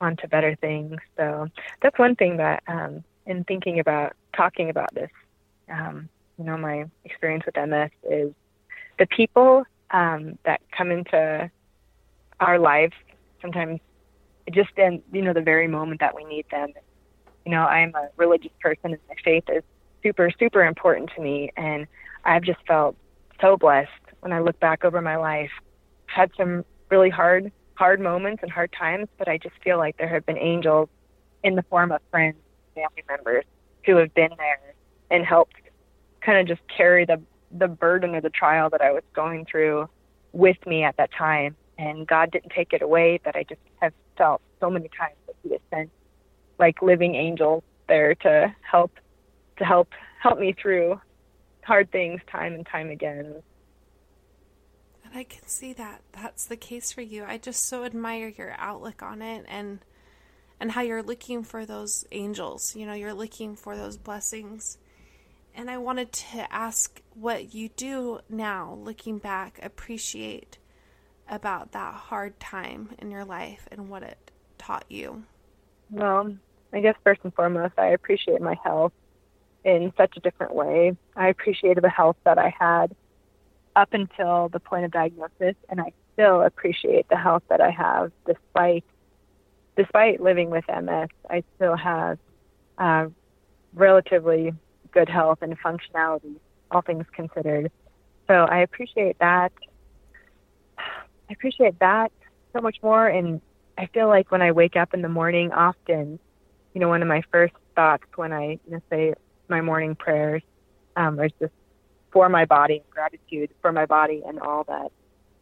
onto 0.00 0.28
better 0.28 0.54
things. 0.54 0.96
So 1.16 1.48
that's 1.82 1.98
one 1.98 2.14
thing 2.14 2.36
that 2.36 2.62
um, 2.68 3.02
in 3.26 3.44
thinking 3.44 3.80
about 3.80 4.14
talking 4.34 4.70
about 4.70 4.94
this, 4.94 5.10
um, 5.68 6.08
you 6.38 6.44
know, 6.44 6.56
my 6.56 6.86
experience 7.04 7.44
with 7.44 7.56
MS 7.56 7.90
is 8.08 8.32
the 8.98 9.06
people 9.06 9.64
um, 9.90 10.38
that 10.44 10.60
come 10.70 10.92
into 10.92 11.50
our 12.40 12.58
lives 12.60 12.94
sometimes 13.42 13.80
just 14.52 14.70
in 14.76 15.02
you 15.12 15.22
know 15.22 15.32
the 15.32 15.42
very 15.42 15.66
moment 15.66 16.00
that 16.00 16.14
we 16.14 16.24
need 16.24 16.46
them. 16.50 16.72
You 17.44 17.52
know, 17.52 17.62
I'm 17.64 17.94
a 17.96 18.08
religious 18.16 18.52
person 18.60 18.92
and 18.92 19.00
my 19.08 19.16
faith 19.24 19.44
is 19.48 19.64
super 20.02 20.30
super 20.38 20.64
important 20.64 21.10
to 21.16 21.22
me, 21.22 21.50
and 21.56 21.86
I've 22.24 22.42
just 22.42 22.60
felt 22.66 22.96
so 23.40 23.56
blessed 23.56 23.90
when 24.20 24.32
I 24.32 24.40
look 24.40 24.58
back 24.60 24.84
over 24.84 25.00
my 25.00 25.16
life. 25.16 25.50
Had 26.06 26.30
some 26.36 26.64
really 26.90 27.10
hard 27.10 27.52
hard 27.74 28.00
moments 28.00 28.42
and 28.42 28.50
hard 28.50 28.72
times, 28.72 29.08
but 29.18 29.28
I 29.28 29.38
just 29.38 29.54
feel 29.62 29.78
like 29.78 29.96
there 29.98 30.08
have 30.08 30.26
been 30.26 30.38
angels 30.38 30.88
in 31.44 31.54
the 31.54 31.62
form 31.62 31.92
of 31.92 32.00
friends, 32.10 32.36
family 32.74 33.04
members 33.08 33.44
who 33.86 33.96
have 33.96 34.12
been 34.14 34.30
there 34.36 34.74
and 35.10 35.24
helped 35.24 35.54
kind 36.20 36.38
of 36.38 36.46
just 36.46 36.66
carry 36.68 37.04
the 37.04 37.20
the 37.50 37.68
burden 37.68 38.14
of 38.14 38.22
the 38.22 38.30
trial 38.30 38.68
that 38.68 38.82
I 38.82 38.92
was 38.92 39.02
going 39.14 39.46
through 39.46 39.88
with 40.32 40.58
me 40.66 40.84
at 40.84 40.96
that 40.98 41.10
time. 41.16 41.56
And 41.78 42.06
God 42.06 42.30
didn't 42.30 42.50
take 42.50 42.72
it 42.72 42.82
away, 42.82 43.20
but 43.24 43.36
I 43.36 43.44
just 43.44 43.60
have 43.80 43.92
felt 44.16 44.42
so 44.60 44.68
many 44.68 44.88
times 44.88 45.14
that 45.26 45.36
He 45.42 45.50
has 45.50 45.60
sent 45.70 45.90
like 46.58 46.82
living 46.82 47.14
angels 47.14 47.62
there 47.86 48.14
to 48.16 48.54
help 48.60 48.92
to 49.58 49.64
help 49.64 49.88
help 50.20 50.38
me 50.38 50.54
through 50.60 51.00
hard 51.62 51.90
things 51.92 52.20
time 52.30 52.54
and 52.54 52.66
time 52.66 52.90
again. 52.90 53.42
And 55.04 55.18
I 55.18 55.24
can 55.24 55.46
see 55.46 55.72
that 55.74 56.02
that's 56.12 56.46
the 56.46 56.56
case 56.56 56.92
for 56.92 57.02
you. 57.02 57.24
I 57.24 57.38
just 57.38 57.66
so 57.66 57.84
admire 57.84 58.28
your 58.28 58.54
outlook 58.58 59.02
on 59.02 59.22
it 59.22 59.44
and 59.48 59.80
and 60.60 60.72
how 60.72 60.80
you're 60.80 61.02
looking 61.02 61.44
for 61.44 61.64
those 61.64 62.04
angels. 62.10 62.74
You 62.74 62.86
know, 62.86 62.94
you're 62.94 63.14
looking 63.14 63.54
for 63.54 63.76
those 63.76 63.96
blessings. 63.96 64.78
And 65.54 65.70
I 65.70 65.78
wanted 65.78 66.12
to 66.12 66.52
ask 66.52 67.00
what 67.14 67.54
you 67.54 67.68
do 67.70 68.20
now, 68.28 68.78
looking 68.80 69.18
back, 69.18 69.58
appreciate 69.62 70.58
about 71.28 71.72
that 71.72 71.94
hard 71.94 72.38
time 72.38 72.90
in 72.98 73.10
your 73.10 73.24
life 73.24 73.68
and 73.70 73.88
what 73.88 74.02
it 74.02 74.30
taught 74.56 74.84
you. 74.88 75.24
Well, 75.90 76.34
I 76.72 76.80
guess 76.80 76.94
first 77.02 77.20
and 77.24 77.34
foremost, 77.34 77.74
I 77.78 77.88
appreciate 77.88 78.40
my 78.40 78.56
health 78.62 78.92
in 79.68 79.92
such 79.98 80.16
a 80.16 80.20
different 80.20 80.54
way. 80.54 80.96
I 81.14 81.28
appreciated 81.28 81.84
the 81.84 81.90
health 81.90 82.16
that 82.24 82.38
I 82.38 82.54
had 82.58 82.94
up 83.76 83.92
until 83.92 84.48
the 84.48 84.60
point 84.60 84.86
of 84.86 84.90
diagnosis, 84.90 85.56
and 85.68 85.80
I 85.80 85.92
still 86.14 86.42
appreciate 86.42 87.08
the 87.10 87.16
health 87.16 87.42
that 87.48 87.60
I 87.60 87.70
have 87.70 88.10
despite 88.26 88.84
despite 89.76 90.20
living 90.20 90.50
with 90.50 90.64
MS. 90.68 91.08
I 91.30 91.44
still 91.54 91.76
have 91.76 92.18
uh, 92.78 93.06
relatively 93.74 94.52
good 94.90 95.08
health 95.08 95.38
and 95.42 95.56
functionality, 95.60 96.36
all 96.70 96.80
things 96.80 97.04
considered. 97.12 97.70
So 98.26 98.34
I 98.34 98.60
appreciate 98.60 99.18
that. 99.20 99.52
I 100.78 101.32
appreciate 101.32 101.78
that 101.78 102.10
so 102.54 102.60
much 102.62 102.78
more, 102.82 103.06
and 103.06 103.40
I 103.76 103.86
feel 103.86 104.08
like 104.08 104.32
when 104.32 104.40
I 104.40 104.50
wake 104.50 104.76
up 104.76 104.94
in 104.94 105.02
the 105.02 105.08
morning, 105.08 105.52
often, 105.52 106.18
you 106.72 106.80
know, 106.80 106.88
one 106.88 107.02
of 107.02 107.08
my 107.08 107.22
first 107.30 107.54
thoughts 107.76 108.04
when 108.16 108.32
I 108.32 108.58
you 108.66 108.70
know, 108.70 108.80
say 108.90 109.14
my 109.48 109.60
morning 109.60 109.94
prayers 109.94 110.42
um, 110.96 111.18
is 111.20 111.32
just 111.40 111.52
for 112.12 112.28
my 112.28 112.44
body, 112.44 112.82
gratitude 112.90 113.50
for 113.60 113.72
my 113.72 113.86
body 113.86 114.22
and 114.26 114.40
all 114.40 114.64
that 114.64 114.90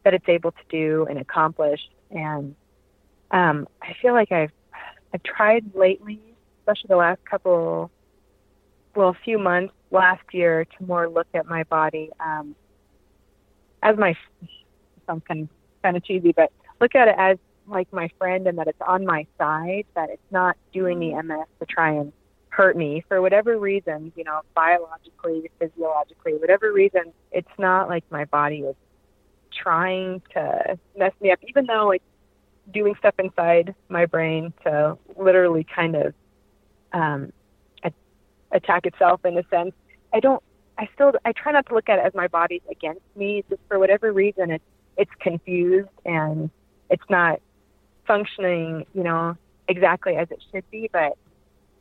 that 0.04 0.14
it's 0.14 0.28
able 0.28 0.52
to 0.52 0.62
do 0.68 1.04
and 1.11 1.18
accomplish. 1.18 1.80
And 2.12 2.54
um, 3.32 3.66
I 3.82 3.94
feel 4.00 4.12
like 4.12 4.30
I've 4.30 4.52
I've 5.12 5.22
tried 5.22 5.64
lately, 5.74 6.20
especially 6.61 6.88
the 6.88 6.96
last 6.96 7.24
couple, 7.24 7.90
well, 8.94 9.09
a 9.09 9.18
few 9.24 9.38
months 9.38 9.74
last 9.90 10.22
year, 10.32 10.64
to 10.64 10.84
more 10.84 11.09
look 11.09 11.26
at 11.34 11.46
my 11.46 11.64
body 11.64 12.11
um, 12.20 12.54
as 13.82 13.96
my 13.96 14.14
sounds 15.07 15.22
kind 15.26 15.42
of 15.42 15.48
kind 15.82 15.96
of 15.96 16.04
cheesy, 16.04 16.32
but 16.32 16.52
look 16.80 16.94
at 16.94 17.09
it 17.09 17.14
as 17.18 17.38
like 17.66 17.92
my 17.92 18.09
friend 18.18 18.46
and 18.46 18.59
that 18.59 18.68
it's 18.68 18.80
on 18.86 19.04
my 19.04 19.26
side, 19.38 19.86
that 19.94 20.11
it's 20.11 20.30
not 20.30 20.57
doing 20.72 21.00
the 21.00 21.20
MS 21.22 21.46
to 21.59 21.66
try 21.66 21.92
and 21.92 22.12
hurt 22.57 22.74
me 22.74 23.04
for 23.07 23.20
whatever 23.20 23.59
reason, 23.59 24.11
you 24.16 24.24
know, 24.24 24.40
biologically, 24.54 25.50
physiologically, 25.59 26.32
whatever 26.34 26.72
reason, 26.72 27.12
it's 27.30 27.46
not 27.59 27.86
like 27.86 28.02
my 28.11 28.24
body 28.24 28.61
is 28.61 28.74
trying 29.52 30.22
to 30.32 30.78
mess 30.96 31.12
me 31.20 31.30
up, 31.30 31.38
even 31.46 31.66
though 31.66 31.90
it's 31.90 32.04
doing 32.72 32.94
stuff 32.98 33.14
inside 33.18 33.74
my 33.90 34.07
brain 34.07 34.54
to 34.64 34.96
literally 35.18 35.64
kind 35.64 35.96
of 35.96 36.14
um, 36.94 37.30
attack 38.52 38.86
itself 38.86 39.22
in 39.26 39.36
a 39.36 39.42
sense. 39.50 39.74
I 40.14 40.20
don't. 40.20 40.42
I 40.78 40.88
still. 40.94 41.12
I 41.26 41.32
try 41.32 41.52
not 41.52 41.66
to 41.66 41.74
look 41.74 41.90
at 41.90 41.98
it 41.98 42.07
as 42.07 42.14
my 42.14 42.28
body's 42.28 42.62
against 42.70 43.02
me. 43.14 43.44
Just 43.50 43.61
for 43.68 43.78
whatever 43.78 44.12
reason, 44.12 44.50
it's 44.50 44.64
it's 44.96 45.11
confused 45.20 45.88
and 46.07 46.48
it's 46.88 47.04
not 47.11 47.40
functioning. 48.07 48.86
You 48.94 49.02
know 49.04 49.36
exactly 49.68 50.16
as 50.16 50.30
it 50.30 50.42
should 50.50 50.68
be, 50.70 50.88
but 50.90 51.18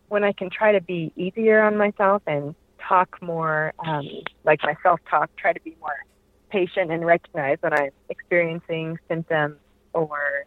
when 0.08 0.24
I 0.24 0.32
can 0.34 0.50
try 0.50 0.72
to 0.72 0.82
be 0.82 1.12
easier 1.16 1.62
on 1.62 1.78
myself 1.78 2.22
and 2.28 2.56
talk 2.88 3.22
more, 3.22 3.74
um, 3.86 4.08
like 4.44 4.60
my 4.64 4.76
self 4.84 5.00
talk, 5.10 5.30
try 5.36 5.54
to 5.54 5.62
be 5.62 5.76
more 5.80 6.06
patient 6.50 6.92
and 6.92 7.06
recognize 7.06 7.58
when 7.62 7.74
I'm 7.74 7.90
experiencing 8.10 9.00
symptoms 9.08 9.58
or 9.94 10.46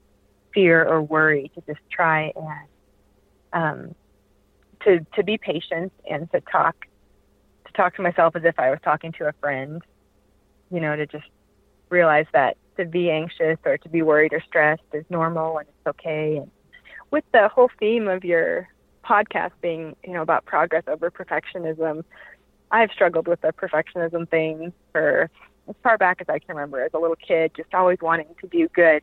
fear 0.54 0.86
or 0.86 1.02
worry 1.02 1.50
to 1.54 1.62
just 1.66 1.80
try 1.90 2.32
and 2.34 2.68
um, 3.52 3.94
to 4.84 5.04
to 5.16 5.22
be 5.22 5.38
patient 5.38 5.92
and 6.08 6.30
to 6.32 6.40
talk 6.40 6.86
to 7.66 7.72
talk 7.72 7.96
to 7.96 8.02
myself 8.02 8.36
as 8.36 8.44
if 8.44 8.58
I 8.58 8.70
was 8.70 8.78
talking 8.82 9.12
to 9.12 9.28
a 9.28 9.32
friend. 9.40 9.82
You 10.70 10.80
know, 10.80 10.96
to 10.96 11.06
just 11.06 11.26
realize 11.88 12.26
that 12.32 12.56
to 12.76 12.84
be 12.84 13.10
anxious 13.10 13.58
or 13.64 13.78
to 13.78 13.88
be 13.88 14.02
worried 14.02 14.32
or 14.32 14.42
stressed 14.46 14.82
is 14.92 15.04
normal 15.10 15.58
and 15.58 15.68
it's 15.68 15.86
okay. 15.86 16.36
And 16.36 16.50
with 17.10 17.24
the 17.32 17.48
whole 17.48 17.70
theme 17.80 18.06
of 18.06 18.24
your 18.24 18.68
podcast 19.04 19.52
being, 19.60 19.96
you 20.04 20.12
know, 20.12 20.22
about 20.22 20.44
progress 20.44 20.84
over 20.86 21.10
perfectionism, 21.10 22.04
I've 22.70 22.90
struggled 22.90 23.28
with 23.28 23.40
the 23.40 23.52
perfectionism 23.52 24.28
thing 24.28 24.72
for 24.92 25.30
as 25.68 25.74
far 25.82 25.98
back 25.98 26.20
as 26.20 26.28
I 26.28 26.38
can 26.38 26.54
remember 26.56 26.82
as 26.82 26.90
a 26.94 26.98
little 26.98 27.16
kid, 27.16 27.52
just 27.56 27.74
always 27.74 27.98
wanting 28.00 28.28
to 28.40 28.46
do 28.48 28.68
good 28.68 29.02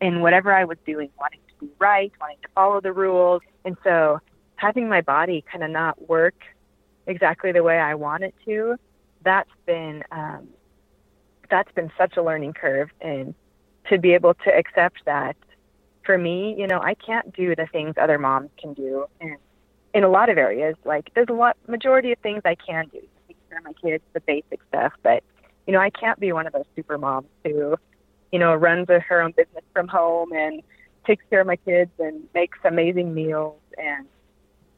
in 0.00 0.20
whatever 0.20 0.52
I 0.52 0.64
was 0.64 0.78
doing, 0.86 1.10
wanting 1.18 1.40
to 1.48 1.66
be 1.66 1.72
right, 1.78 2.12
wanting 2.20 2.38
to 2.42 2.48
follow 2.54 2.80
the 2.80 2.92
rules. 2.92 3.42
And 3.64 3.76
so 3.82 4.20
having 4.56 4.88
my 4.88 5.00
body 5.00 5.44
kind 5.50 5.64
of 5.64 5.70
not 5.70 6.08
work 6.08 6.34
exactly 7.06 7.52
the 7.52 7.62
way 7.62 7.78
I 7.78 7.94
want 7.94 8.24
it 8.24 8.34
to, 8.44 8.76
that's 9.22 9.50
been 9.66 10.04
um, 10.10 10.48
that's 11.50 11.72
been 11.72 11.90
such 11.96 12.16
a 12.16 12.22
learning 12.22 12.54
curve 12.54 12.90
and 13.00 13.34
to 13.88 13.98
be 13.98 14.12
able 14.14 14.34
to 14.34 14.54
accept 14.54 15.04
that 15.04 15.36
for 16.04 16.18
me, 16.18 16.54
you 16.58 16.66
know, 16.66 16.80
I 16.80 16.94
can't 16.94 17.34
do 17.34 17.54
the 17.54 17.66
things 17.66 17.94
other 18.00 18.18
moms 18.18 18.50
can 18.60 18.74
do, 18.74 19.06
and 19.20 19.36
in 19.94 20.04
a 20.04 20.08
lot 20.08 20.28
of 20.28 20.38
areas, 20.38 20.76
like 20.84 21.10
there's 21.14 21.28
a 21.30 21.34
lot 21.34 21.56
majority 21.68 22.12
of 22.12 22.18
things 22.18 22.42
I 22.44 22.56
can 22.56 22.86
do, 22.92 23.00
take 23.28 23.36
care 23.48 23.58
of 23.58 23.64
my 23.64 23.72
kids, 23.72 24.02
the 24.12 24.20
basic 24.20 24.60
stuff, 24.68 24.92
but 25.02 25.22
you 25.66 25.72
know, 25.72 25.80
I 25.80 25.90
can't 25.90 26.18
be 26.20 26.32
one 26.32 26.46
of 26.46 26.52
those 26.52 26.66
super 26.76 26.98
moms 26.98 27.28
who, 27.44 27.76
you 28.32 28.38
know, 28.38 28.54
runs 28.54 28.88
a, 28.90 29.00
her 29.00 29.22
own 29.22 29.32
business 29.36 29.64
from 29.72 29.88
home 29.88 30.32
and 30.32 30.62
takes 31.06 31.24
care 31.30 31.40
of 31.40 31.46
my 31.46 31.56
kids 31.56 31.90
and 31.98 32.22
makes 32.34 32.58
amazing 32.64 33.14
meals 33.14 33.60
and 33.78 34.06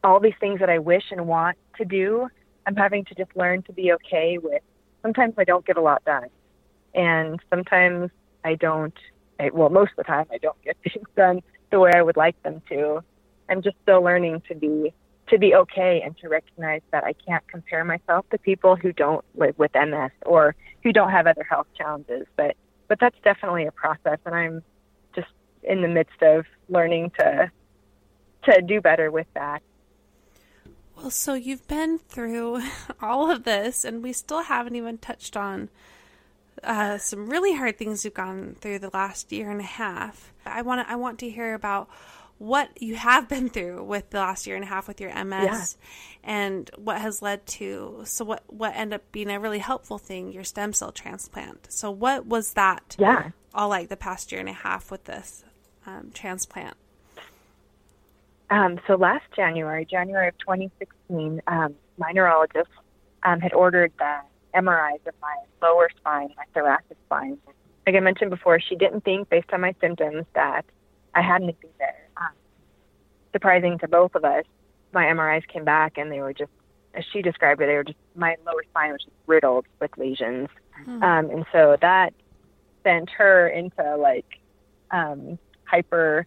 all 0.03 0.19
these 0.19 0.35
things 0.39 0.59
that 0.59 0.69
I 0.69 0.79
wish 0.79 1.03
and 1.11 1.27
want 1.27 1.57
to 1.77 1.85
do. 1.85 2.29
I'm 2.65 2.75
having 2.75 3.03
to 3.05 3.15
just 3.15 3.35
learn 3.35 3.63
to 3.63 3.73
be 3.73 3.91
okay 3.93 4.37
with. 4.37 4.61
Sometimes 5.01 5.33
I 5.37 5.43
don't 5.43 5.65
get 5.65 5.77
a 5.77 5.81
lot 5.81 6.03
done, 6.05 6.27
and 6.93 7.39
sometimes 7.49 8.11
I 8.43 8.55
don't 8.55 8.93
I, 9.39 9.49
well, 9.53 9.69
most 9.69 9.91
of 9.91 9.97
the 9.97 10.03
time 10.03 10.25
I 10.31 10.37
don't 10.37 10.61
get 10.63 10.77
things 10.83 11.07
done 11.15 11.41
the 11.71 11.79
way 11.79 11.91
I 11.93 12.01
would 12.01 12.17
like 12.17 12.41
them 12.43 12.61
to. 12.69 13.03
I'm 13.49 13.61
just 13.61 13.77
still 13.83 14.01
learning 14.01 14.41
to 14.49 14.55
be 14.55 14.93
to 15.29 15.37
be 15.37 15.53
okay 15.53 16.01
and 16.05 16.17
to 16.17 16.29
recognize 16.29 16.81
that 16.91 17.03
I 17.03 17.13
can't 17.13 17.45
compare 17.49 17.83
myself 17.83 18.29
to 18.29 18.37
people 18.37 18.77
who 18.77 18.93
don't 18.93 19.25
live 19.35 19.57
with 19.59 19.71
MS 19.73 20.11
or 20.25 20.55
who 20.83 20.93
don't 20.93 21.11
have 21.11 21.27
other 21.27 21.43
health 21.43 21.67
challenges. 21.77 22.25
But 22.35 22.55
but 22.87 22.99
that's 22.99 23.17
definitely 23.23 23.65
a 23.65 23.71
process, 23.71 24.19
and 24.25 24.33
I'm 24.33 24.63
just 25.13 25.27
in 25.63 25.81
the 25.81 25.87
midst 25.87 26.21
of 26.21 26.45
learning 26.69 27.11
to 27.19 27.51
to 28.45 28.61
do 28.61 28.81
better 28.81 29.11
with 29.11 29.27
that. 29.33 29.61
Well, 30.95 31.11
so 31.11 31.35
you've 31.35 31.67
been 31.67 31.99
through 31.99 32.61
all 33.01 33.29
of 33.29 33.43
this, 33.43 33.83
and 33.83 34.01
we 34.01 34.13
still 34.13 34.43
haven't 34.43 34.75
even 34.75 34.97
touched 34.97 35.37
on 35.37 35.69
uh, 36.63 36.97
some 36.97 37.29
really 37.29 37.55
hard 37.55 37.77
things 37.77 38.03
you've 38.03 38.13
gone 38.13 38.55
through 38.59 38.79
the 38.79 38.89
last 38.93 39.31
year 39.31 39.49
and 39.49 39.59
a 39.59 39.65
half. 39.65 40.33
I 40.45 40.61
want 40.61 40.85
to 40.85 40.91
I 40.91 40.95
want 40.95 41.19
to 41.19 41.29
hear 41.29 41.53
about 41.53 41.89
what 42.37 42.81
you 42.81 42.95
have 42.95 43.27
been 43.29 43.49
through 43.49 43.83
with 43.83 44.09
the 44.09 44.19
last 44.19 44.47
year 44.47 44.55
and 44.55 44.63
a 44.63 44.67
half 44.67 44.87
with 44.87 45.01
your 45.01 45.13
MS 45.23 45.43
yeah. 45.43 45.65
and 46.23 46.69
what 46.77 47.01
has 47.01 47.21
led 47.21 47.45
to 47.47 48.01
so 48.05 48.23
what 48.25 48.43
what 48.47 48.73
ended 48.75 48.99
up 48.99 49.11
being 49.11 49.29
a 49.29 49.39
really 49.39 49.59
helpful 49.59 49.97
thing 49.97 50.31
your 50.31 50.43
stem 50.43 50.73
cell 50.73 50.91
transplant. 50.91 51.71
So 51.71 51.91
what 51.91 52.25
was 52.25 52.53
that 52.53 52.95
yeah. 52.97 53.31
all 53.53 53.69
like 53.69 53.89
the 53.89 53.97
past 53.97 54.31
year 54.31 54.39
and 54.39 54.49
a 54.49 54.53
half 54.53 54.91
with 54.91 55.05
this 55.05 55.43
um, 55.85 56.11
transplant? 56.13 56.75
Um, 58.49 58.79
so 58.87 58.95
last 58.95 59.25
January, 59.35 59.85
January 59.85 60.29
of 60.29 60.37
2016, 60.37 61.41
um, 61.47 61.75
my 61.97 62.11
neurologist 62.13 62.69
um, 63.23 63.41
had 63.41 63.53
ordered 63.53 63.91
the 63.97 64.19
MRIs 64.57 65.05
of 65.05 65.13
my 65.21 65.35
lower 65.61 65.89
spine, 65.97 66.29
my 66.35 66.43
thoracic 66.53 66.97
spine. 67.05 67.37
Like 67.85 67.95
I 67.95 67.99
mentioned 67.99 68.31
before, 68.31 68.59
she 68.59 68.75
didn't 68.75 69.03
think, 69.03 69.29
based 69.29 69.51
on 69.53 69.61
my 69.61 69.73
symptoms, 69.79 70.25
that 70.33 70.65
I 71.13 71.21
had 71.21 71.41
anything 71.41 71.69
there. 71.79 72.09
Um, 72.17 72.33
surprising 73.31 73.77
to 73.79 73.87
both 73.87 74.15
of 74.15 74.25
us, 74.25 74.45
my 74.93 75.05
MRIs 75.05 75.47
came 75.47 75.63
back 75.63 75.97
and 75.97 76.11
they 76.11 76.19
were 76.19 76.33
just, 76.33 76.51
as 76.93 77.03
she 77.11 77.21
described 77.21 77.61
it, 77.61 77.67
they 77.67 77.75
were 77.75 77.83
just 77.83 77.97
my 78.15 78.35
lower 78.45 78.63
spine 78.69 78.91
was 78.91 79.01
just 79.03 79.15
riddled 79.27 79.65
with 79.79 79.91
lesions, 79.97 80.49
hmm. 80.85 81.03
um, 81.03 81.29
and 81.29 81.45
so 81.51 81.77
that 81.81 82.13
sent 82.83 83.09
her 83.11 83.47
into 83.47 83.97
like 83.97 84.39
um, 84.91 85.37
hyper. 85.65 86.25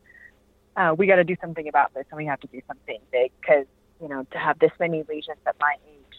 Uh, 0.77 0.95
we 0.97 1.07
got 1.07 1.17
to 1.17 1.25
do 1.25 1.37
something 1.41 1.69
about 1.69 1.93
this, 1.95 2.05
and 2.11 2.17
we 2.17 2.27
have 2.27 2.41
to 2.41 2.47
do 2.49 2.61
something 2.69 2.99
big 3.11 3.33
because 3.41 3.67
you 4.01 4.09
know 4.09 4.25
to 4.31 4.39
have 4.39 4.59
this 4.61 4.71
many 4.79 5.03
lesions 5.09 5.39
at 5.47 5.57
my 5.59 5.75
age. 5.89 6.10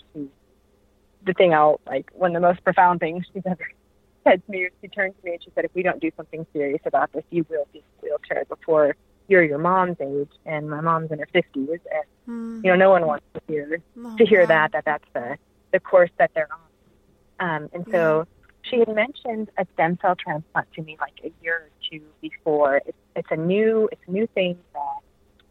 The 1.25 1.33
thing 1.33 1.53
out 1.53 1.81
like 1.85 2.09
one 2.13 2.35
of 2.35 2.41
the 2.41 2.47
most 2.47 2.63
profound 2.63 2.99
things 2.99 3.25
she's 3.33 3.43
ever 3.45 3.67
said 4.23 4.45
to 4.45 4.51
me. 4.51 4.69
She 4.81 4.87
turned 4.87 5.15
to 5.19 5.25
me 5.25 5.33
and 5.33 5.43
she 5.43 5.51
said, 5.55 5.65
"If 5.65 5.73
we 5.73 5.83
don't 5.83 6.01
do 6.01 6.11
something 6.17 6.45
serious 6.53 6.81
about 6.85 7.11
this, 7.13 7.23
you 7.29 7.45
will 7.49 7.67
be 7.73 7.79
in 7.79 7.83
a 7.99 8.05
wheelchair 8.05 8.45
before 8.45 8.95
you're 9.27 9.43
your 9.43 9.57
mom's 9.57 9.97
age, 10.01 10.31
and 10.45 10.69
my 10.69 10.81
mom's 10.81 11.11
in 11.11 11.19
her 11.19 11.27
fifties, 11.31 11.79
and 11.91 12.03
mm. 12.27 12.63
you 12.63 12.69
know, 12.71 12.75
no 12.75 12.89
one 12.89 13.05
wants 13.05 13.25
to 13.33 13.41
hear 13.47 13.81
oh, 13.99 14.15
to 14.17 14.25
hear 14.25 14.45
that 14.45 14.73
that 14.73 14.85
that's 14.85 15.05
the 15.13 15.37
the 15.71 15.79
course 15.79 16.11
that 16.17 16.31
they're 16.33 16.49
on. 16.51 16.59
Um, 17.39 17.69
and 17.73 17.85
so 17.91 18.27
yeah. 18.27 18.69
she 18.69 18.79
had 18.79 18.93
mentioned 18.93 19.49
a 19.57 19.65
stem 19.73 19.97
cell 20.01 20.15
transplant 20.15 20.71
to 20.73 20.81
me 20.81 20.97
like 20.99 21.13
a 21.23 21.31
year 21.41 21.55
or 21.55 21.69
two 21.89 22.01
before. 22.21 22.81
It's, 22.85 22.97
it's 23.15 23.31
a 23.31 23.37
new 23.37 23.89
it's 23.91 24.01
a 24.07 24.11
new 24.11 24.27
thing 24.27 24.57
that 24.73 24.99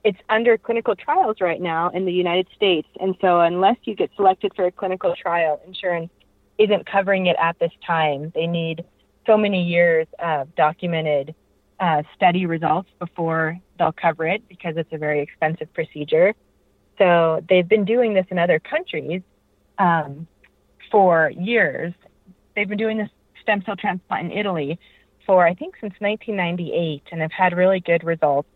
it's 0.05 0.19
under 0.29 0.57
clinical 0.57 0.95
trials 0.97 1.37
right 1.41 1.61
now 1.61 1.91
in 1.91 2.05
the 2.05 2.13
United 2.13 2.49
States, 2.55 2.89
and 3.01 3.15
so 3.21 3.41
unless 3.41 3.77
you 3.85 3.95
get 3.95 4.11
selected 4.17 4.53
for 4.55 4.67
a 4.67 4.73
clinical 4.73 5.15
trial, 5.15 5.61
insurance 5.67 6.11
isn't 6.59 6.87
covering 6.87 7.27
it 7.27 7.37
at 7.39 7.59
this 7.59 7.73
time. 7.87 8.33
They 8.35 8.47
need 8.47 8.85
so 9.27 9.37
many 9.37 9.63
years 9.63 10.07
of 10.19 10.55
documented 10.55 11.35
uh, 11.79 12.03
study 12.15 12.47
results 12.47 12.91
before 12.99 13.59
they'll 13.79 13.93
cover 13.93 14.27
it 14.27 14.47
because 14.49 14.77
it's 14.77 14.93
a 14.93 14.99
very 14.99 15.21
expensive 15.21 15.73
procedure. 15.73 16.35
So 16.99 17.43
they've 17.49 17.69
been 17.69 17.87
doing 17.87 18.13
this 18.13 18.27
in 18.31 18.39
other 18.39 18.59
countries 18.59 19.23
um, 19.79 20.27
for 20.91 21.31
years. 21.31 21.95
They've 22.55 22.69
been 22.69 22.79
doing 22.79 22.99
this 22.99 23.09
stem 23.41 23.63
cell 23.65 23.77
transplant 23.77 24.31
in 24.31 24.39
Italy 24.39 24.79
for 25.27 25.47
I 25.47 25.55
think 25.55 25.77
since 25.81 25.95
1998, 25.99 27.03
and 27.13 27.21
have 27.21 27.33
had 27.33 27.57
really 27.57 27.81
good 27.81 28.05
results. 28.05 28.49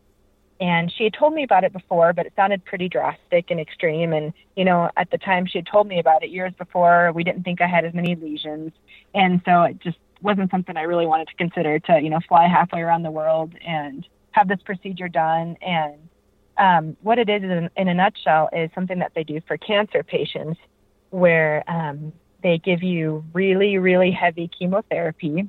And 0.61 0.93
she 0.93 1.05
had 1.05 1.15
told 1.15 1.35
me 1.35 1.43
about 1.43 1.65
it 1.65 1.73
before, 1.73 2.13
but 2.13 2.27
it 2.27 2.33
sounded 2.37 2.65
pretty 2.65 2.89
drastic 2.89 3.51
and 3.51 3.59
extreme. 3.59 4.13
And 4.13 4.33
you 4.57 4.65
know, 4.65 4.91
at 4.97 5.11
the 5.11 5.19
time 5.19 5.47
she 5.47 5.59
had 5.59 5.67
told 5.67 5.87
me 5.89 5.99
about 5.99 6.23
it 6.23 6.31
years 6.31 6.53
before, 6.57 7.13
we 7.13 7.25
didn't 7.25 7.43
think 7.43 7.61
I 7.61 7.67
had 7.67 7.85
as 7.85 7.95
many 7.95 8.15
lesions, 8.15 8.73
and 9.15 9.41
so 9.45 9.63
it 9.63 9.81
just 9.81 9.99
wasn't 10.25 10.51
something 10.51 10.77
I 10.77 10.83
really 10.83 11.07
wanted 11.07 11.29
to 11.29 11.35
consider 11.35 11.79
to, 11.81 12.01
you 12.01 12.09
know, 12.09 12.21
fly 12.27 12.49
halfway 12.49 12.81
around 12.81 13.03
the 13.03 13.11
world 13.11 13.53
and 13.65 14.07
have 14.33 14.49
this 14.49 14.61
procedure 14.65 15.09
done. 15.09 15.57
And 15.61 16.09
um, 16.57 16.97
what 17.03 17.19
it 17.19 17.29
is 17.29 17.43
in, 17.43 17.71
in 17.77 17.89
a 17.89 17.95
nutshell 17.95 18.49
is 18.53 18.71
something 18.75 18.99
that 19.01 19.13
they 19.15 19.23
do 19.23 19.41
for 19.47 19.59
cancer 19.59 20.03
patients 20.03 20.59
where 21.11 21.63
um, 21.69 22.13
they 22.43 22.59
give 22.59 22.83
you 22.83 23.25
really, 23.33 23.79
really 23.79 24.11
heavy 24.11 24.49
chemotherapy. 24.49 25.49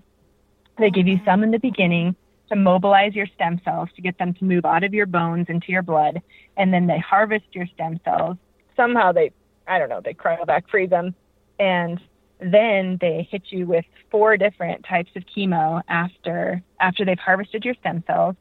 They 0.78 0.90
give 0.92 1.08
you 1.08 1.20
some 1.26 1.42
in 1.44 1.52
the 1.52 1.60
beginning 1.60 2.16
to 2.50 2.56
mobilize 2.56 3.16
your 3.16 3.28
stem 3.28 3.60
cells 3.64 3.90
to 3.96 4.02
get 4.02 4.18
them 4.18 4.34
to 4.36 4.46
move 4.46 4.66
out 4.66 4.84
of 4.84 4.94
your 4.94 5.06
bones 5.06 5.48
into 5.50 5.72
your 5.72 5.82
blood. 5.82 6.22
And 6.58 6.74
then 6.74 6.88
they 6.88 7.00
harvest 7.00 7.46
your 7.52 7.66
stem 7.68 8.00
cells. 8.04 8.38
Somehow 8.76 9.12
they, 9.12 9.32
I 9.68 9.80
don't 9.80 9.90
know, 9.90 10.02
they 10.04 10.14
cryovac 10.14 10.70
freeze 10.70 10.90
them 10.90 11.16
and 11.60 12.00
then 12.40 12.98
they 13.00 13.28
hit 13.30 13.44
you 13.48 13.66
with 13.66 13.86
four 14.12 14.38
different 14.38 14.86
types 14.86 15.12
of 15.16 15.24
chemo 15.26 15.82
after 15.88 16.62
after 16.80 17.06
they've 17.06 17.20
harvested 17.20 17.64
your 17.64 17.76
stem 17.76 18.04
cells 18.06 18.36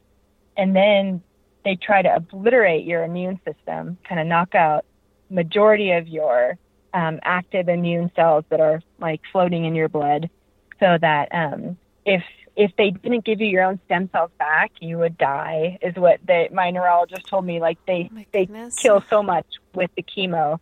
and 0.57 0.75
then 0.75 1.21
they 1.63 1.75
try 1.75 2.01
to 2.01 2.13
obliterate 2.13 2.85
your 2.85 3.03
immune 3.03 3.39
system 3.45 3.97
kind 4.07 4.19
of 4.19 4.27
knock 4.27 4.53
out 4.53 4.85
majority 5.29 5.91
of 5.91 6.07
your 6.07 6.57
um, 6.93 7.19
active 7.23 7.67
immune 7.67 8.11
cells 8.15 8.43
that 8.49 8.59
are 8.59 8.81
like 8.99 9.21
floating 9.31 9.65
in 9.65 9.75
your 9.75 9.89
blood 9.89 10.29
so 10.79 10.97
that 10.99 11.29
um, 11.33 11.77
if 12.05 12.23
if 12.55 12.71
they 12.77 12.91
didn't 12.91 13.25
give 13.25 13.41
you 13.41 13.47
your 13.47 13.63
own 13.63 13.79
stem 13.85 14.09
cells 14.11 14.31
back 14.39 14.71
you 14.79 14.97
would 14.97 15.17
die 15.17 15.77
is 15.81 15.95
what 15.95 16.19
they, 16.25 16.49
my 16.51 16.71
neurologist 16.71 17.27
told 17.27 17.45
me 17.45 17.59
like 17.59 17.77
they 17.85 18.09
oh 18.13 18.21
they 18.31 18.47
kill 18.77 19.03
so 19.09 19.21
much 19.21 19.45
with 19.73 19.91
the 19.95 20.03
chemo. 20.03 20.59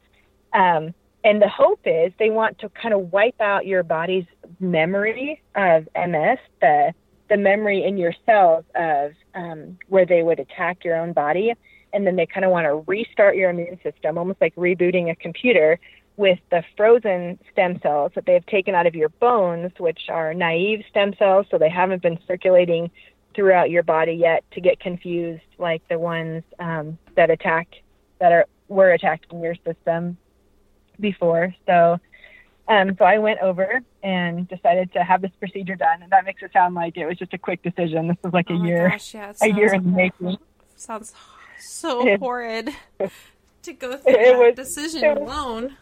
Um, 0.53 0.93
and 1.23 1.41
the 1.41 1.47
hope 1.47 1.79
is 1.85 2.11
they 2.19 2.29
want 2.29 2.59
to 2.59 2.69
kind 2.69 2.93
of 2.93 3.11
wipe 3.11 3.39
out 3.39 3.65
your 3.65 3.83
body's 3.83 4.25
memory 4.59 5.41
of 5.55 5.87
MS, 5.95 6.39
the 6.61 6.93
the 7.29 7.37
memory 7.37 7.83
in 7.83 7.97
your 7.97 8.13
cells 8.25 8.65
of 8.75 9.13
um, 9.33 9.77
where 9.87 10.05
they 10.05 10.21
would 10.21 10.39
attack 10.39 10.83
your 10.83 10.97
own 10.97 11.13
body, 11.13 11.53
and 11.93 12.05
then 12.05 12.15
they 12.17 12.25
kind 12.25 12.45
of 12.45 12.51
want 12.51 12.65
to 12.65 12.83
restart 12.85 13.35
your 13.35 13.49
immune 13.49 13.79
system, 13.81 14.17
almost 14.17 14.41
like 14.41 14.53
rebooting 14.55 15.09
a 15.09 15.15
computer 15.15 15.79
with 16.15 16.39
the 16.51 16.63
frozen 16.77 17.39
stem 17.51 17.79
cells 17.81 18.11
that 18.15 18.25
they've 18.25 18.45
taken 18.45 18.75
out 18.75 18.85
of 18.85 18.95
your 18.95 19.09
bones, 19.09 19.71
which 19.77 20.09
are 20.09 20.33
naive 20.33 20.83
stem 20.89 21.13
cells, 21.17 21.47
so 21.49 21.57
they 21.57 21.69
haven't 21.69 22.01
been 22.01 22.19
circulating 22.27 22.91
throughout 23.33 23.71
your 23.71 23.83
body 23.83 24.13
yet 24.13 24.43
to 24.51 24.61
get 24.61 24.79
confused 24.79 25.41
like 25.57 25.81
the 25.87 25.97
ones 25.97 26.43
um, 26.59 26.97
that 27.15 27.29
attack 27.29 27.67
that 28.19 28.31
are 28.31 28.45
were 28.67 28.91
attacked 28.91 29.31
in 29.31 29.41
your 29.41 29.55
system 29.65 30.17
before. 30.99 31.53
So, 31.65 31.99
um, 32.67 32.95
so 32.97 33.05
I 33.05 33.17
went 33.17 33.39
over 33.39 33.81
and 34.01 34.47
decided 34.47 34.93
to 34.93 35.03
have 35.03 35.21
this 35.21 35.31
procedure 35.39 35.75
done, 35.75 36.01
and 36.01 36.11
that 36.11 36.25
makes 36.25 36.41
it 36.41 36.51
sound 36.53 36.75
like 36.75 36.95
it 36.97 37.05
was 37.05 37.17
just 37.17 37.33
a 37.33 37.37
quick 37.37 37.61
decision. 37.63 38.07
This 38.07 38.17
was 38.23 38.33
like 38.33 38.47
oh 38.49 38.55
a 38.55 38.65
year, 38.65 38.89
gosh, 38.89 39.13
yeah, 39.13 39.33
a 39.41 39.47
year 39.47 39.73
in 39.73 39.83
the 39.83 39.89
making. 39.89 40.37
Sounds 40.75 41.13
so 41.59 42.17
horrid 42.19 42.69
to 43.63 43.73
go 43.73 43.97
through 43.97 44.13
it 44.13 44.33
that 44.33 44.39
was, 44.39 44.55
decision 44.55 45.01
was, 45.01 45.17
alone. 45.17 45.77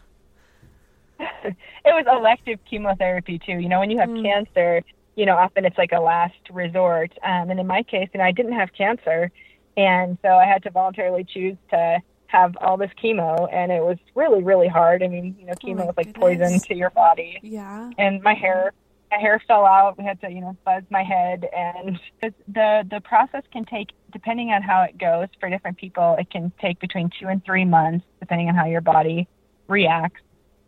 It 1.84 1.90
was 1.90 2.06
elective 2.10 2.60
chemotherapy 2.68 3.38
too. 3.38 3.58
You 3.58 3.68
know, 3.68 3.80
when 3.80 3.90
you 3.90 3.98
have 3.98 4.08
mm. 4.08 4.22
cancer, 4.22 4.82
you 5.16 5.26
know, 5.26 5.36
often 5.36 5.64
it's 5.64 5.76
like 5.76 5.90
a 5.92 6.00
last 6.00 6.38
resort. 6.50 7.12
Um, 7.24 7.50
and 7.50 7.58
in 7.58 7.66
my 7.66 7.82
case, 7.82 8.08
you 8.14 8.18
know, 8.18 8.24
I 8.24 8.30
didn't 8.30 8.52
have 8.52 8.72
cancer, 8.72 9.32
and 9.76 10.16
so 10.22 10.28
I 10.28 10.46
had 10.46 10.62
to 10.62 10.70
voluntarily 10.70 11.24
choose 11.24 11.56
to 11.70 12.00
have 12.32 12.56
all 12.62 12.78
this 12.78 12.90
chemo 13.02 13.46
and 13.52 13.70
it 13.70 13.82
was 13.82 13.98
really 14.14 14.42
really 14.42 14.66
hard 14.66 15.02
i 15.02 15.06
mean 15.06 15.36
you 15.38 15.44
know 15.44 15.52
chemo 15.62 15.86
oh 15.86 15.90
is 15.90 15.96
like 15.98 16.14
goodness. 16.14 16.18
poison 16.18 16.60
to 16.60 16.74
your 16.74 16.88
body 16.88 17.38
yeah 17.42 17.90
and 17.98 18.22
my 18.22 18.32
hair 18.32 18.72
my 19.10 19.18
hair 19.18 19.38
fell 19.46 19.66
out 19.66 19.98
we 19.98 20.04
had 20.04 20.18
to 20.18 20.30
you 20.30 20.40
know 20.40 20.56
fuzz 20.64 20.82
my 20.88 21.02
head 21.02 21.46
and 21.54 22.00
the 22.48 22.86
the 22.90 23.00
process 23.04 23.42
can 23.52 23.66
take 23.66 23.90
depending 24.12 24.48
on 24.48 24.62
how 24.62 24.82
it 24.82 24.96
goes 24.96 25.28
for 25.38 25.50
different 25.50 25.76
people 25.76 26.16
it 26.18 26.30
can 26.30 26.50
take 26.58 26.80
between 26.80 27.10
two 27.20 27.28
and 27.28 27.44
three 27.44 27.66
months 27.66 28.06
depending 28.18 28.48
on 28.48 28.54
how 28.54 28.64
your 28.64 28.80
body 28.80 29.28
reacts 29.68 30.22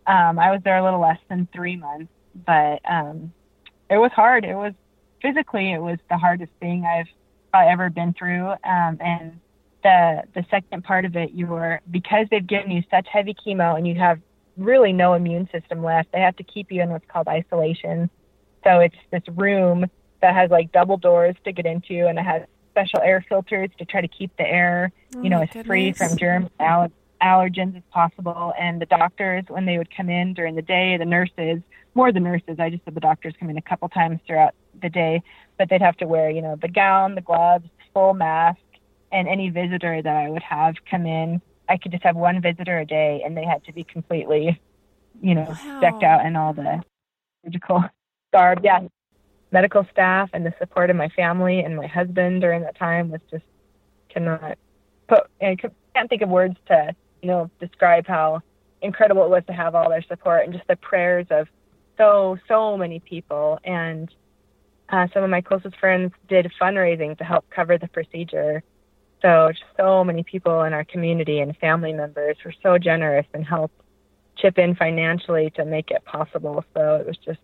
um 0.07 0.39
i 0.39 0.51
was 0.51 0.61
there 0.65 0.79
a 0.79 0.85
little 0.85 1.01
less 1.01 1.19
than 1.29 1.49
three 1.55 1.77
months 1.77 2.13
but 2.47 2.81
um 2.89 3.33
it 3.91 3.99
was 3.99 4.11
hard 4.13 4.45
it 4.45 4.55
was 4.55 4.73
physically 5.23 5.73
it 5.73 5.81
was 5.81 5.99
the 6.11 6.17
hardest 6.17 6.53
thing 6.61 6.85
i've 6.85 7.07
probably 7.51 7.73
ever 7.73 7.91
been 7.91 8.13
through 8.15 8.49
um 8.65 8.99
and 9.01 9.41
the 9.85 10.23
the 10.35 10.45
second 10.51 10.83
part 10.83 11.05
of 11.05 11.15
it, 11.15 11.31
you're 11.33 11.81
because 11.89 12.27
they've 12.31 12.47
given 12.47 12.73
you 12.73 12.83
such 12.91 13.07
heavy 13.13 13.35
chemo 13.35 13.77
and 13.77 13.87
you 13.87 13.95
have 13.95 14.19
really 14.57 14.93
no 14.93 15.15
immune 15.15 15.49
system 15.53 15.85
left. 15.85 16.11
They 16.13 16.21
have 16.21 16.35
to 16.37 16.43
keep 16.43 16.73
you 16.73 16.83
in 16.83 16.91
what's 16.91 17.05
called 17.07 17.29
isolation. 17.29 18.11
So 18.65 18.81
it's 18.81 18.97
this 19.13 19.23
room 19.29 19.85
that 20.23 20.35
has 20.35 20.51
like 20.51 20.73
double 20.73 20.97
doors 20.97 21.37
to 21.45 21.53
get 21.53 21.67
into, 21.67 22.09
and 22.09 22.19
it 22.19 22.25
has 22.25 22.43
special 22.71 23.01
air 23.01 23.25
filters 23.29 23.69
to 23.79 23.85
try 23.85 24.01
to 24.01 24.09
keep 24.09 24.33
the 24.37 24.45
air, 24.49 24.91
oh 25.15 25.23
you 25.23 25.29
know, 25.29 25.43
as 25.43 25.65
free 25.65 25.93
from 25.93 26.17
germs, 26.17 26.49
aller- 26.59 26.91
allergens 27.23 27.77
as 27.77 27.83
possible. 27.91 28.53
And 28.59 28.81
the 28.81 28.87
doctors, 28.87 29.45
when 29.49 29.67
they 29.67 29.79
would 29.79 29.95
come 29.95 30.09
in 30.09 30.35
during 30.35 30.55
the 30.55 30.63
day, 30.63 30.97
the 30.97 31.05
nurses, 31.05 31.61
more 31.95 32.13
the 32.13 32.21
nurses, 32.21 32.57
I 32.59 32.71
just 32.71 32.85
said 32.85 32.95
the 32.95 33.01
doctors 33.01 33.35
come 33.39 33.51
in 33.51 33.57
a 33.57 33.63
couple 33.63 33.89
times 33.89 34.21
throughout 34.27 34.55
the 34.83 34.89
day, 34.89 35.23
but 35.59 35.69
they'd 35.69 35.83
have 35.83 35.97
to 35.99 36.07
wear, 36.07 36.31
you 36.31 36.43
know, 36.43 36.57
the 36.61 36.69
gown, 36.69 37.15
the 37.15 37.21
gloves, 37.21 37.69
full 37.93 38.15
mask, 38.15 38.59
and 39.13 39.29
any 39.29 39.49
visitor 39.49 40.03
that 40.03 40.17
I 40.17 40.29
would 40.29 40.43
have 40.43 40.75
come 40.91 41.07
in, 41.07 41.41
I 41.69 41.77
could 41.77 41.93
just 41.93 42.03
have 42.03 42.17
one 42.17 42.43
visitor 42.43 42.79
a 42.81 42.85
day, 42.85 43.23
and 43.25 43.37
they 43.37 43.45
had 43.45 43.65
to 43.65 43.73
be 43.73 43.85
completely, 43.85 44.61
you 45.23 45.35
know, 45.35 45.47
wow. 45.49 45.81
decked 45.81 46.03
out 46.03 46.27
in 46.27 46.37
all 46.37 46.53
the 46.53 46.83
surgical 47.45 47.85
garb. 48.33 48.61
Yeah, 48.65 48.81
medical 49.53 49.87
staff 49.93 50.31
and 50.33 50.45
the 50.45 50.53
support 50.59 50.91
of 50.91 50.97
my 50.97 51.09
family 51.11 51.61
and 51.61 51.77
my 51.77 51.87
husband 51.87 52.41
during 52.41 52.63
that 52.63 52.77
time 52.77 53.11
was 53.11 53.21
just 53.31 53.45
cannot 54.09 54.59
put. 55.09 55.21
I 55.41 55.57
can't 55.57 56.11
think 56.11 56.23
of 56.23 56.29
words 56.29 56.57
to 56.67 56.95
you 57.25 57.31
know 57.31 57.51
describe 57.59 58.07
how 58.07 58.43
incredible 58.83 59.25
it 59.25 59.31
was 59.31 59.43
to 59.47 59.53
have 59.55 59.75
all 59.75 59.89
their 59.89 60.03
support 60.03 60.45
and 60.45 60.53
just 60.53 60.69
the 60.69 60.77
prayers 60.77 61.27
of 61.31 61.49
so 61.97 62.37
so 62.47 62.77
many 62.77 63.01
people 63.01 63.59
and 63.65 64.15
uh, 64.91 65.07
some 65.15 65.25
of 65.25 65.31
my 65.31 65.41
closest 65.41 65.75
friends 65.79 66.13
did 66.29 66.53
fundraising 66.61 67.17
to 67.17 67.25
help 67.25 67.49
cover 67.49 67.79
the 67.79 67.89
procedure. 67.89 68.63
So 69.23 69.49
just 69.51 69.65
so 69.79 70.05
many 70.05 70.23
people 70.23 70.65
in 70.65 70.75
our 70.75 70.85
community 70.85 71.41
and 71.41 71.57
family 71.57 71.95
members 71.95 72.37
were 72.45 72.53
so 72.63 72.77
generous 72.77 73.27
and 73.33 73.47
helped 73.47 73.81
chip 74.37 74.59
in 74.59 74.75
financially 74.75 75.51
to 75.57 75.65
make 75.65 75.91
it 75.91 76.05
possible. 76.05 76.63
So 76.75 76.97
it 76.97 77.07
was 77.07 77.17
just 77.17 77.41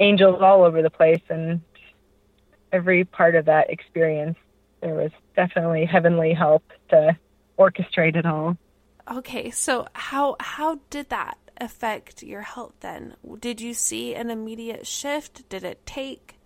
angels 0.00 0.42
all 0.42 0.64
over 0.64 0.82
the 0.82 0.90
place 0.90 1.22
and 1.28 1.60
every 2.72 3.04
part 3.04 3.36
of 3.36 3.44
that 3.44 3.70
experience 3.70 4.36
there 4.80 4.94
was 4.94 5.12
definitely 5.36 5.84
heavenly 5.84 6.34
help 6.34 6.64
to 6.90 7.16
orchestrate 7.56 8.16
it 8.16 8.26
all. 8.26 8.56
Okay, 9.10 9.50
so 9.50 9.86
how 9.94 10.36
how 10.38 10.80
did 10.90 11.08
that 11.08 11.38
affect 11.60 12.22
your 12.22 12.42
health 12.42 12.74
then? 12.80 13.14
Did 13.38 13.60
you 13.60 13.74
see 13.74 14.14
an 14.14 14.30
immediate 14.30 14.86
shift? 14.86 15.48
Did 15.48 15.64
it 15.64 15.84
take? 15.86 16.38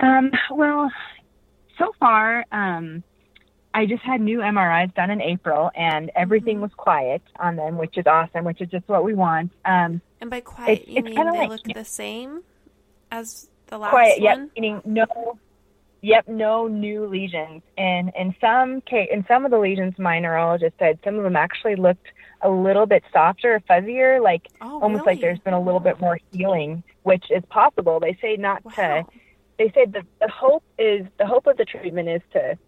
Um, 0.00 0.30
well, 0.50 0.90
so 1.78 1.92
far, 1.98 2.44
um, 2.52 3.02
I 3.74 3.86
just 3.86 4.02
had 4.02 4.20
new 4.20 4.38
MRIs 4.38 4.94
done 4.94 5.10
in 5.10 5.20
April, 5.20 5.70
and 5.74 6.10
everything 6.14 6.56
mm-hmm. 6.56 6.62
was 6.62 6.72
quiet 6.76 7.22
on 7.38 7.56
them, 7.56 7.76
which 7.76 7.96
is 7.96 8.06
awesome, 8.06 8.44
which 8.44 8.60
is 8.60 8.68
just 8.68 8.88
what 8.88 9.04
we 9.04 9.14
want. 9.14 9.52
Um, 9.64 10.00
and 10.20 10.30
by 10.30 10.40
quiet, 10.40 10.86
you 10.86 11.02
mean 11.02 11.14
they 11.14 11.22
like, 11.22 11.48
look 11.48 11.62
the 11.74 11.84
same 11.84 12.42
as 13.10 13.48
the 13.66 13.78
last 13.78 13.90
quiet, 13.90 14.20
one? 14.20 14.40
Yep, 14.40 14.50
meaning 14.56 14.82
no, 14.84 15.38
yep, 16.02 16.28
no 16.28 16.66
new 16.66 17.06
lesions. 17.06 17.62
And 17.78 18.12
in 18.18 18.34
some 18.40 18.80
case, 18.82 19.08
in 19.10 19.24
some 19.26 19.44
of 19.44 19.50
the 19.50 19.58
lesions, 19.58 19.94
my 19.98 20.18
neurologist 20.18 20.74
said 20.78 20.98
some 21.04 21.16
of 21.16 21.22
them 21.22 21.36
actually 21.36 21.76
looked 21.76 22.08
a 22.42 22.50
little 22.50 22.86
bit 22.86 23.04
softer, 23.12 23.62
fuzzier, 23.70 24.22
like 24.22 24.48
oh, 24.60 24.80
almost 24.82 25.06
really? 25.06 25.14
like 25.14 25.20
there's 25.20 25.38
been 25.38 25.54
a 25.54 25.60
little 25.60 25.80
bit 25.80 26.00
more 26.00 26.18
healing, 26.32 26.82
which 27.04 27.24
is 27.30 27.42
possible. 27.48 28.00
They 28.00 28.18
say 28.20 28.36
not 28.36 28.64
wow. 28.64 28.72
to. 28.72 29.04
They 29.58 29.70
say 29.70 29.86
the, 29.86 30.02
the 30.20 30.28
hope 30.28 30.64
is 30.78 31.06
the 31.18 31.26
hope 31.26 31.46
of 31.46 31.56
the 31.56 31.64
treatment 31.64 32.08
is 32.08 32.22
to 32.32 32.58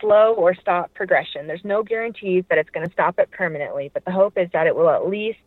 slow 0.00 0.34
or 0.34 0.54
stop 0.54 0.92
progression. 0.94 1.46
There's 1.46 1.64
no 1.64 1.82
guarantees 1.82 2.44
that 2.48 2.58
it's 2.58 2.70
going 2.70 2.86
to 2.86 2.92
stop 2.92 3.18
it 3.18 3.30
permanently, 3.30 3.90
but 3.92 4.04
the 4.04 4.12
hope 4.12 4.38
is 4.38 4.48
that 4.52 4.66
it 4.66 4.76
will 4.76 4.90
at 4.90 5.08
least 5.08 5.38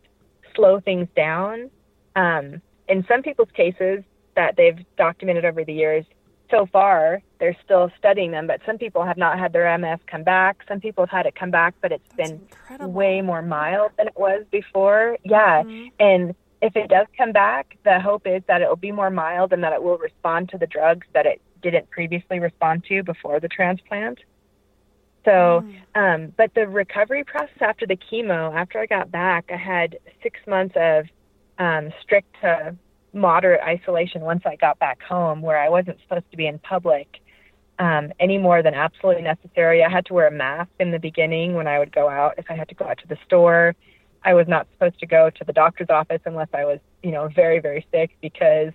slow 0.54 0.80
things 0.80 1.08
down. 1.16 1.70
Um, 2.16 2.60
in 2.88 3.04
some 3.08 3.22
people's 3.22 3.50
cases 3.54 4.02
that 4.34 4.56
they've 4.56 4.78
documented 4.96 5.44
over 5.44 5.64
the 5.64 5.72
years, 5.72 6.04
so 6.50 6.66
far 6.66 7.20
they're 7.38 7.56
still 7.64 7.90
studying 7.98 8.30
them, 8.32 8.46
but 8.46 8.60
some 8.66 8.78
people 8.78 9.04
have 9.04 9.16
not 9.16 9.38
had 9.38 9.52
their 9.52 9.76
MS 9.78 10.00
come 10.06 10.22
back. 10.24 10.58
Some 10.66 10.80
people 10.80 11.02
have 11.04 11.10
had 11.10 11.26
it 11.26 11.34
come 11.34 11.50
back, 11.50 11.74
but 11.80 11.92
it's 11.92 12.02
That's 12.16 12.30
been 12.30 12.40
incredible. 12.40 12.92
way 12.92 13.20
more 13.20 13.42
mild 13.42 13.92
than 13.96 14.08
it 14.08 14.18
was 14.18 14.44
before. 14.50 15.16
Yeah. 15.24 15.62
Mhm. 15.62 15.92
And 16.00 16.34
if 16.60 16.74
it 16.74 16.88
does 16.88 17.06
come 17.16 17.30
back, 17.32 17.76
the 17.84 18.00
hope 18.00 18.26
is 18.26 18.42
that 18.48 18.60
it 18.62 18.68
will 18.68 18.76
be 18.76 18.90
more 18.92 19.10
mild 19.10 19.52
and 19.52 19.62
that 19.62 19.72
it 19.72 19.82
will 19.82 19.98
respond 19.98 20.48
to 20.48 20.58
the 20.58 20.66
drugs 20.66 21.06
that 21.12 21.26
it 21.26 21.40
didn't 21.62 21.90
previously 21.90 22.40
respond 22.40 22.84
to 22.84 23.02
before 23.02 23.38
the 23.40 23.48
transplant. 23.48 24.18
So, 25.24 25.62
Mm. 25.62 25.74
um, 25.94 26.32
but 26.36 26.54
the 26.54 26.66
recovery 26.66 27.22
process 27.24 27.60
after 27.60 27.86
the 27.86 27.96
chemo, 27.96 28.54
after 28.54 28.78
I 28.78 28.86
got 28.86 29.10
back, 29.10 29.50
I 29.52 29.56
had 29.56 29.98
six 30.22 30.40
months 30.46 30.74
of 30.76 31.06
um, 31.58 31.92
strict 32.00 32.32
to 32.40 32.76
moderate 33.12 33.60
isolation 33.62 34.22
once 34.22 34.42
I 34.44 34.56
got 34.56 34.78
back 34.78 35.02
home, 35.02 35.42
where 35.42 35.58
I 35.58 35.68
wasn't 35.68 36.00
supposed 36.02 36.30
to 36.30 36.36
be 36.36 36.46
in 36.46 36.58
public 36.58 37.20
um, 37.78 38.12
any 38.18 38.38
more 38.38 38.62
than 38.62 38.74
absolutely 38.74 39.22
necessary. 39.22 39.84
I 39.84 39.90
had 39.90 40.06
to 40.06 40.14
wear 40.14 40.26
a 40.26 40.32
mask 40.32 40.70
in 40.80 40.90
the 40.90 40.98
beginning 40.98 41.54
when 41.54 41.66
I 41.66 41.78
would 41.78 41.92
go 41.92 42.08
out. 42.08 42.34
If 42.38 42.46
I 42.50 42.54
had 42.54 42.68
to 42.68 42.74
go 42.74 42.86
out 42.86 42.98
to 42.98 43.08
the 43.08 43.16
store, 43.24 43.74
I 44.24 44.34
was 44.34 44.48
not 44.48 44.66
supposed 44.72 44.98
to 45.00 45.06
go 45.06 45.30
to 45.30 45.44
the 45.44 45.52
doctor's 45.52 45.90
office 45.90 46.20
unless 46.24 46.48
I 46.52 46.64
was, 46.64 46.80
you 47.02 47.12
know, 47.12 47.28
very, 47.28 47.60
very 47.60 47.86
sick 47.92 48.16
because 48.20 48.72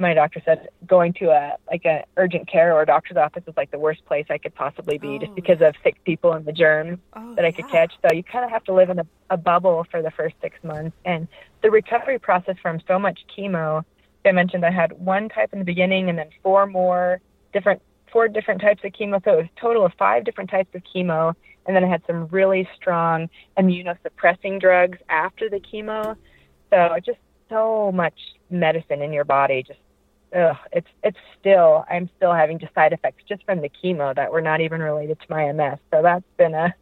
my 0.00 0.14
doctor 0.14 0.40
said 0.44 0.68
going 0.86 1.12
to 1.12 1.30
a 1.30 1.56
like 1.70 1.84
a 1.84 2.04
urgent 2.16 2.48
care 2.50 2.74
or 2.74 2.82
a 2.82 2.86
doctor's 2.86 3.18
office 3.18 3.44
was 3.46 3.56
like 3.56 3.70
the 3.70 3.78
worst 3.78 4.04
place 4.06 4.26
I 4.30 4.38
could 4.38 4.54
possibly 4.54 4.96
be 4.98 5.16
Oh, 5.16 5.18
just 5.18 5.34
because 5.34 5.60
of 5.60 5.74
sick 5.84 6.02
people 6.04 6.32
and 6.32 6.44
the 6.46 6.52
germs 6.52 6.98
Oh, 7.12 7.34
that 7.34 7.44
I 7.44 7.52
could 7.52 7.66
yeah. 7.68 7.86
catch. 7.86 7.92
So 8.02 8.14
you 8.14 8.24
kind 8.24 8.44
of 8.44 8.50
have 8.50 8.64
to 8.64 8.72
live 8.72 8.88
in 8.88 8.98
a, 8.98 9.06
a 9.28 9.36
bubble 9.36 9.86
for 9.90 10.00
the 10.00 10.10
first 10.10 10.36
six 10.40 10.56
months. 10.64 10.96
And 11.04 11.28
the 11.62 11.70
recovery 11.70 12.18
process 12.18 12.56
from 12.62 12.80
so 12.88 12.98
much 12.98 13.20
chemo, 13.36 13.84
I 14.24 14.32
mentioned 14.32 14.64
I 14.64 14.70
had 14.70 14.92
one 14.92 15.28
type 15.28 15.52
in 15.52 15.58
the 15.58 15.64
beginning 15.64 16.08
and 16.08 16.18
then 16.18 16.30
four 16.42 16.66
more 16.66 17.20
different, 17.52 17.82
four 18.10 18.26
different 18.26 18.62
types 18.62 18.82
of 18.84 18.92
chemo. 18.92 19.22
So 19.22 19.34
it 19.34 19.36
was 19.36 19.46
a 19.54 19.60
total 19.60 19.84
of 19.84 19.92
five 19.98 20.24
different 20.24 20.50
types 20.50 20.74
of 20.74 20.82
chemo. 20.94 21.34
And 21.66 21.76
then 21.76 21.84
I 21.84 21.88
had 21.88 22.02
some 22.06 22.26
really 22.28 22.66
strong 22.74 23.28
immunosuppressing 23.58 24.60
drugs 24.60 24.98
after 25.10 25.50
the 25.50 25.60
chemo. 25.60 26.16
So 26.70 26.96
just 27.04 27.18
so 27.50 27.92
much 27.92 28.18
medicine 28.48 29.02
in 29.02 29.12
your 29.12 29.24
body, 29.24 29.62
just 29.66 29.78
ugh, 30.36 30.56
it's 30.72 30.88
it's 31.02 31.18
still 31.38 31.84
I'm 31.90 32.08
still 32.16 32.32
having 32.32 32.58
just 32.58 32.74
side 32.74 32.92
effects 32.92 33.22
just 33.28 33.44
from 33.44 33.60
the 33.60 33.70
chemo 33.70 34.14
that 34.14 34.32
were 34.32 34.40
not 34.40 34.60
even 34.60 34.80
related 34.80 35.18
to 35.20 35.26
my 35.28 35.50
MS. 35.52 35.78
So 35.90 36.02
that's 36.02 36.24
been 36.36 36.54
a 36.54 36.74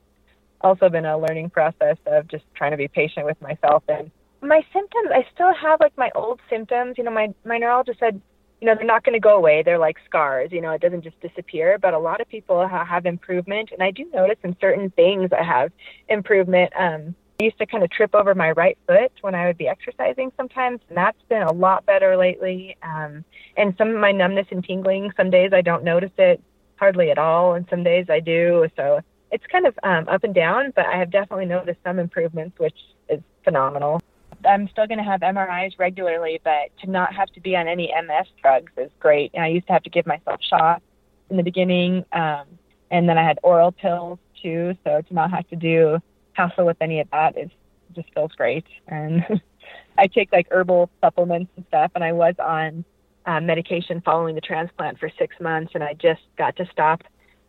also 0.60 0.88
been 0.88 1.04
a 1.04 1.18
learning 1.18 1.50
process 1.50 1.96
of 2.06 2.28
just 2.28 2.44
trying 2.54 2.72
to 2.72 2.76
be 2.76 2.88
patient 2.88 3.26
with 3.26 3.40
myself 3.40 3.82
and 3.88 4.10
my 4.40 4.64
symptoms. 4.72 5.10
I 5.12 5.26
still 5.34 5.52
have 5.54 5.80
like 5.80 5.96
my 5.96 6.10
old 6.14 6.40
symptoms. 6.48 6.94
You 6.98 7.04
know, 7.04 7.10
my 7.10 7.32
my 7.44 7.58
neurologist 7.58 7.98
said, 8.00 8.20
you 8.60 8.66
know, 8.66 8.74
they're 8.74 8.84
not 8.84 9.04
going 9.04 9.14
to 9.14 9.20
go 9.20 9.36
away. 9.36 9.62
They're 9.62 9.78
like 9.78 9.96
scars. 10.04 10.50
You 10.52 10.60
know, 10.60 10.72
it 10.72 10.80
doesn't 10.80 11.02
just 11.02 11.20
disappear. 11.20 11.78
But 11.78 11.94
a 11.94 11.98
lot 11.98 12.20
of 12.20 12.28
people 12.28 12.66
ha- 12.66 12.84
have 12.84 13.06
improvement, 13.06 13.70
and 13.72 13.82
I 13.82 13.90
do 13.90 14.04
notice 14.12 14.38
in 14.42 14.56
certain 14.60 14.90
things 14.90 15.30
I 15.32 15.42
have 15.42 15.72
improvement. 16.08 16.72
Um, 16.78 17.14
I 17.40 17.44
used 17.44 17.58
to 17.58 17.66
kind 17.66 17.84
of 17.84 17.90
trip 17.90 18.16
over 18.16 18.34
my 18.34 18.50
right 18.50 18.76
foot 18.88 19.12
when 19.20 19.36
I 19.36 19.46
would 19.46 19.56
be 19.56 19.68
exercising 19.68 20.32
sometimes, 20.36 20.80
and 20.88 20.96
that's 20.96 21.22
been 21.28 21.42
a 21.42 21.52
lot 21.52 21.86
better 21.86 22.16
lately. 22.16 22.76
Um, 22.82 23.24
and 23.56 23.76
some 23.78 23.90
of 23.90 24.00
my 24.00 24.10
numbness 24.10 24.48
and 24.50 24.64
tingling, 24.64 25.12
some 25.16 25.30
days 25.30 25.52
I 25.52 25.60
don't 25.60 25.84
notice 25.84 26.10
it 26.18 26.42
hardly 26.80 27.12
at 27.12 27.18
all, 27.18 27.54
and 27.54 27.64
some 27.70 27.84
days 27.84 28.06
I 28.10 28.18
do. 28.18 28.66
So 28.74 29.02
it's 29.30 29.46
kind 29.46 29.68
of 29.68 29.78
um, 29.84 30.08
up 30.08 30.24
and 30.24 30.34
down, 30.34 30.72
but 30.74 30.86
I 30.86 30.96
have 30.98 31.12
definitely 31.12 31.46
noticed 31.46 31.78
some 31.84 32.00
improvements, 32.00 32.58
which 32.58 32.76
is 33.08 33.20
phenomenal. 33.44 34.00
I'm 34.44 34.68
still 34.70 34.88
going 34.88 34.98
to 34.98 35.04
have 35.04 35.20
MRIs 35.20 35.78
regularly, 35.78 36.40
but 36.42 36.76
to 36.80 36.90
not 36.90 37.14
have 37.14 37.28
to 37.34 37.40
be 37.40 37.54
on 37.54 37.68
any 37.68 37.94
MS 38.04 38.26
drugs 38.42 38.72
is 38.76 38.90
great. 38.98 39.30
And 39.34 39.44
I 39.44 39.46
used 39.46 39.68
to 39.68 39.74
have 39.74 39.84
to 39.84 39.90
give 39.90 40.08
myself 40.08 40.40
shots 40.42 40.82
in 41.30 41.36
the 41.36 41.44
beginning, 41.44 42.04
um, 42.10 42.46
and 42.90 43.08
then 43.08 43.16
I 43.16 43.22
had 43.22 43.38
oral 43.44 43.70
pills 43.70 44.18
too. 44.42 44.74
So 44.82 45.02
to 45.02 45.14
not 45.14 45.30
have 45.30 45.46
to 45.50 45.56
do 45.56 46.00
hassle 46.38 46.64
with 46.64 46.76
any 46.80 47.00
of 47.00 47.10
that. 47.10 47.36
It 47.36 47.50
just 47.94 48.08
feels 48.14 48.32
great. 48.32 48.64
And 48.86 49.24
I 49.98 50.06
take 50.06 50.32
like 50.32 50.46
herbal 50.50 50.88
supplements 51.02 51.50
and 51.56 51.66
stuff, 51.66 51.90
and 51.94 52.04
I 52.04 52.12
was 52.12 52.34
on 52.38 52.84
uh, 53.26 53.40
medication 53.40 54.00
following 54.00 54.34
the 54.34 54.40
transplant 54.40 54.98
for 54.98 55.10
six 55.18 55.36
months, 55.40 55.72
and 55.74 55.82
I 55.82 55.94
just 55.94 56.22
got 56.38 56.56
to 56.56 56.66
stop 56.70 57.02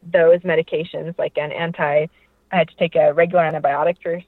those 0.04 0.40
medications, 0.42 1.18
like 1.18 1.38
an 1.38 1.52
anti. 1.52 2.08
I 2.52 2.56
had 2.58 2.68
to 2.70 2.76
take 2.78 2.96
a 2.96 3.14
regular 3.14 3.44
antibiotic 3.44 3.98
for 4.02 4.20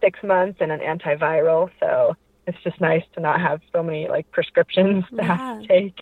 six 0.00 0.18
months 0.22 0.58
and 0.60 0.72
an 0.72 0.80
antiviral. 0.80 1.70
So 1.80 2.16
it's 2.46 2.58
just 2.64 2.80
nice 2.80 3.04
to 3.14 3.20
not 3.20 3.40
have 3.40 3.60
so 3.72 3.82
many 3.82 4.08
like 4.08 4.30
prescriptions 4.32 5.04
to 5.16 5.22
have 5.22 5.60
to 5.60 5.66
take. 5.68 5.94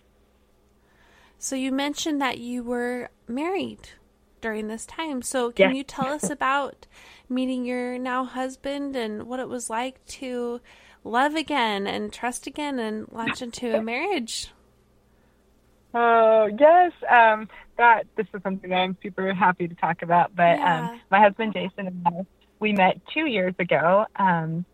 So 1.37 1.55
you 1.55 1.71
mentioned 1.71 2.19
that 2.21 2.39
you 2.39 2.63
were 2.63 3.09
married 3.27 3.89
during 4.41 4.67
this 4.67 4.85
time. 4.85 5.21
So 5.21 5.51
can 5.51 5.71
Yeah. 5.71 5.77
you 5.77 5.83
tell 5.83 6.07
us 6.07 6.29
about 6.29 6.87
meeting 7.29 7.65
your 7.65 7.97
now 7.97 8.23
husband 8.25 8.95
and 8.95 9.23
what 9.23 9.39
it 9.39 9.49
was 9.49 9.69
like 9.69 10.03
to 10.05 10.61
love 11.03 11.35
again 11.35 11.87
and 11.87 12.11
trust 12.13 12.47
again 12.47 12.79
and 12.79 13.07
launch 13.11 13.41
into 13.41 13.75
a 13.75 13.81
marriage? 13.81 14.49
Oh 15.93 16.49
yes, 16.59 16.91
um, 17.09 17.47
that 17.77 18.03
this 18.15 18.27
is 18.33 18.41
something 18.43 18.71
I'm 18.73 18.97
super 19.01 19.33
happy 19.33 19.67
to 19.67 19.75
talk 19.75 20.01
about. 20.01 20.35
But 20.35 20.59
Yeah. 20.59 20.79
um, 20.79 21.01
my 21.09 21.19
husband 21.19 21.53
Jason 21.53 21.87
and 21.87 22.01
I, 22.05 22.11
we 22.59 22.73
met 22.73 23.01
two 23.13 23.25
years 23.25 23.55
ago, 23.59 24.05
um, 24.15 24.65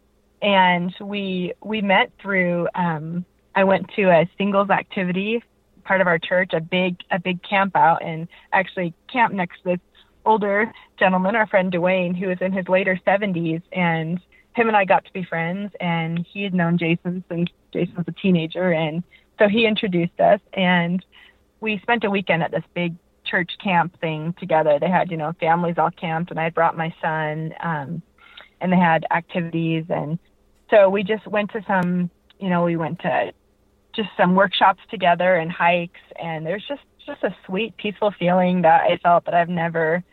and 0.42 0.94
we 1.00 1.54
we 1.64 1.82
met 1.82 2.12
through. 2.22 2.68
Um, 2.76 3.26
I 3.56 3.64
went 3.64 3.90
to 3.96 4.10
a 4.10 4.30
singles 4.38 4.70
activity, 4.72 5.44
part 5.84 6.02
of 6.02 6.08
our 6.08 6.20
church, 6.20 6.52
a 6.54 6.62
big 6.62 6.98
a 7.12 7.20
big 7.20 7.42
camp 7.44 7.76
out, 7.76 8.04
and 8.04 8.28
actually 8.52 8.94
camped 9.12 9.36
next 9.36 9.62
to 9.64 9.70
this 9.70 9.80
older 10.26 10.72
gentleman, 10.98 11.36
our 11.36 11.48
friend 11.48 11.72
Dwayne, 11.72 12.18
who 12.18 12.28
was 12.28 12.38
in 12.42 12.52
his 12.52 12.68
later 12.68 13.00
70s, 13.06 13.62
and 13.72 14.20
him 14.56 14.68
and 14.68 14.78
I 14.78 14.86
got 14.86 15.06
to 15.06 15.14
be 15.14 15.24
friends. 15.24 15.72
And 15.80 16.26
he 16.32 16.44
had 16.44 16.54
known 16.54 16.78
Jason 16.78 17.24
since 17.30 17.50
Jason 17.72 17.96
was 17.96 18.06
a 18.08 18.12
teenager, 18.12 18.72
and 18.72 19.04
so 19.40 19.48
he 19.48 19.66
introduced 19.66 20.20
us, 20.20 20.40
and 20.54 21.04
we 21.60 21.80
spent 21.80 22.04
a 22.04 22.10
weekend 22.10 22.44
at 22.44 22.52
this 22.52 22.64
big 22.74 22.96
church 23.26 23.52
camp 23.64 24.00
thing 24.00 24.34
together. 24.40 24.78
They 24.80 24.90
had, 24.90 25.10
you 25.10 25.18
know, 25.18 25.34
families 25.40 25.76
all 25.78 25.92
camped, 25.92 26.30
and 26.30 26.40
I 26.40 26.50
brought 26.50 26.78
my 26.78 26.94
son, 27.02 27.54
um, 27.60 28.02
and 28.62 28.72
they 28.72 28.78
had 28.78 29.06
activities, 29.12 29.86
and 29.90 30.20
so 30.70 30.90
we 30.90 31.04
just 31.04 31.26
went 31.28 31.52
to 31.52 31.64
some, 31.68 32.10
you 32.40 32.50
know, 32.50 32.64
we 32.64 32.78
went 32.78 33.00
to 33.00 33.34
just 33.96 34.10
some 34.18 34.36
workshops 34.36 34.82
together 34.90 35.36
and 35.36 35.52
hikes, 35.52 36.00
and 36.22 36.46
there's 36.46 36.66
just 36.68 36.82
just 37.06 37.24
a 37.24 37.36
sweet, 37.46 37.76
peaceful 37.78 38.14
feeling 38.18 38.62
that 38.62 38.84
I 38.84 38.98
felt 38.98 39.26
that 39.26 39.34
I've 39.34 39.50
never 39.50 40.04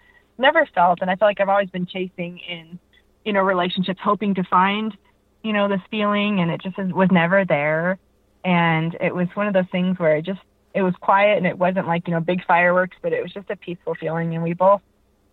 never 0.41 0.67
felt, 0.75 0.99
and 1.01 1.11
I 1.11 1.17
feel 1.17 1.29
like 1.29 1.41
I've 1.41 1.49
always 1.49 1.71
been 1.71 1.87
chasing 1.87 2.39
in, 2.39 2.79
you 3.25 3.33
know, 3.33 3.41
relationships, 3.41 4.01
hoping 4.03 4.35
to 4.35 4.45
find, 4.45 4.97
you 5.43 5.53
know, 5.53 5.69
this 5.69 5.81
feeling, 5.91 6.41
and 6.41 6.51
it 6.51 6.61
just 6.63 6.77
was 6.79 7.09
never 7.13 7.45
there. 7.45 7.99
And 8.45 8.97
it 9.01 9.15
was 9.15 9.29
one 9.35 9.47
of 9.47 9.55
those 9.55 9.71
things 9.71 9.99
where 9.99 10.17
it 10.17 10.25
just 10.25 10.41
it 10.73 10.83
was 10.83 10.95
quiet 11.01 11.37
and 11.37 11.47
it 11.47 11.59
wasn't 11.59 11.87
like 11.87 12.07
you 12.07 12.15
know 12.15 12.21
big 12.21 12.45
fireworks, 12.47 12.97
but 13.03 13.13
it 13.13 13.23
was 13.23 13.33
just 13.33 13.51
a 13.51 13.57
peaceful 13.57 13.95
feeling, 13.95 14.35
and 14.35 14.43
we 14.43 14.55
both 14.55 14.81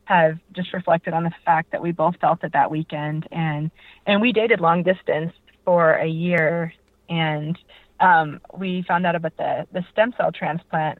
have 0.05 0.38
just 0.53 0.74
reflected 0.74 1.14
on 1.14 1.24
the 1.24 1.32
fact 1.45 1.72
that 1.72 1.82
we 1.82 1.91
both 1.91 2.16
felt 2.20 2.43
it 2.43 2.53
that 2.53 2.70
weekend. 2.70 3.28
And 3.32 3.72
and 4.05 4.22
we 4.22 4.32
dated 4.32 4.60
long 4.60 4.84
distance 4.84 5.34
for 5.66 5.93
a 5.93 6.08
year 6.08 6.74
and 7.10 7.58
um, 7.99 8.41
we 8.58 8.84
found 8.88 9.05
out 9.05 9.16
about 9.16 9.36
the 9.38 9.68
the 9.72 9.84
stem 9.91 10.14
cell 10.18 10.32
transplant 10.32 10.99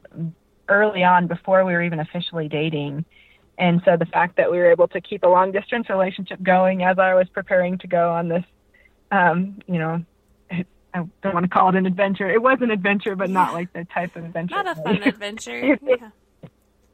early 0.68 1.02
on 1.02 1.26
before 1.26 1.64
we 1.64 1.72
were 1.72 1.82
even 1.82 2.00
officially 2.00 2.48
dating 2.48 3.04
and 3.58 3.82
so 3.84 3.96
the 3.96 4.06
fact 4.06 4.36
that 4.36 4.50
we 4.50 4.58
were 4.58 4.70
able 4.70 4.88
to 4.88 5.00
keep 5.00 5.22
a 5.22 5.28
long 5.28 5.52
distance 5.52 5.90
relationship 5.90 6.42
going 6.42 6.82
as 6.84 6.98
I 6.98 7.14
was 7.14 7.28
preparing 7.28 7.78
to 7.78 7.86
go 7.86 8.12
on 8.12 8.28
this 8.28 8.44
um, 9.10 9.60
you 9.66 9.78
know 9.78 10.04
I 10.50 11.04
don't 11.22 11.34
want 11.34 11.44
to 11.44 11.50
call 11.50 11.68
it 11.68 11.74
an 11.74 11.84
adventure. 11.84 12.30
It 12.30 12.40
was 12.40 12.58
an 12.62 12.70
adventure, 12.70 13.14
but 13.14 13.28
not 13.28 13.52
like 13.52 13.70
the 13.74 13.84
type 13.92 14.16
of 14.16 14.24
adventure. 14.24 14.54
Not 14.54 14.78
a 14.78 14.82
fun 14.82 15.02
adventure. 15.02 15.78
yeah 15.86 16.08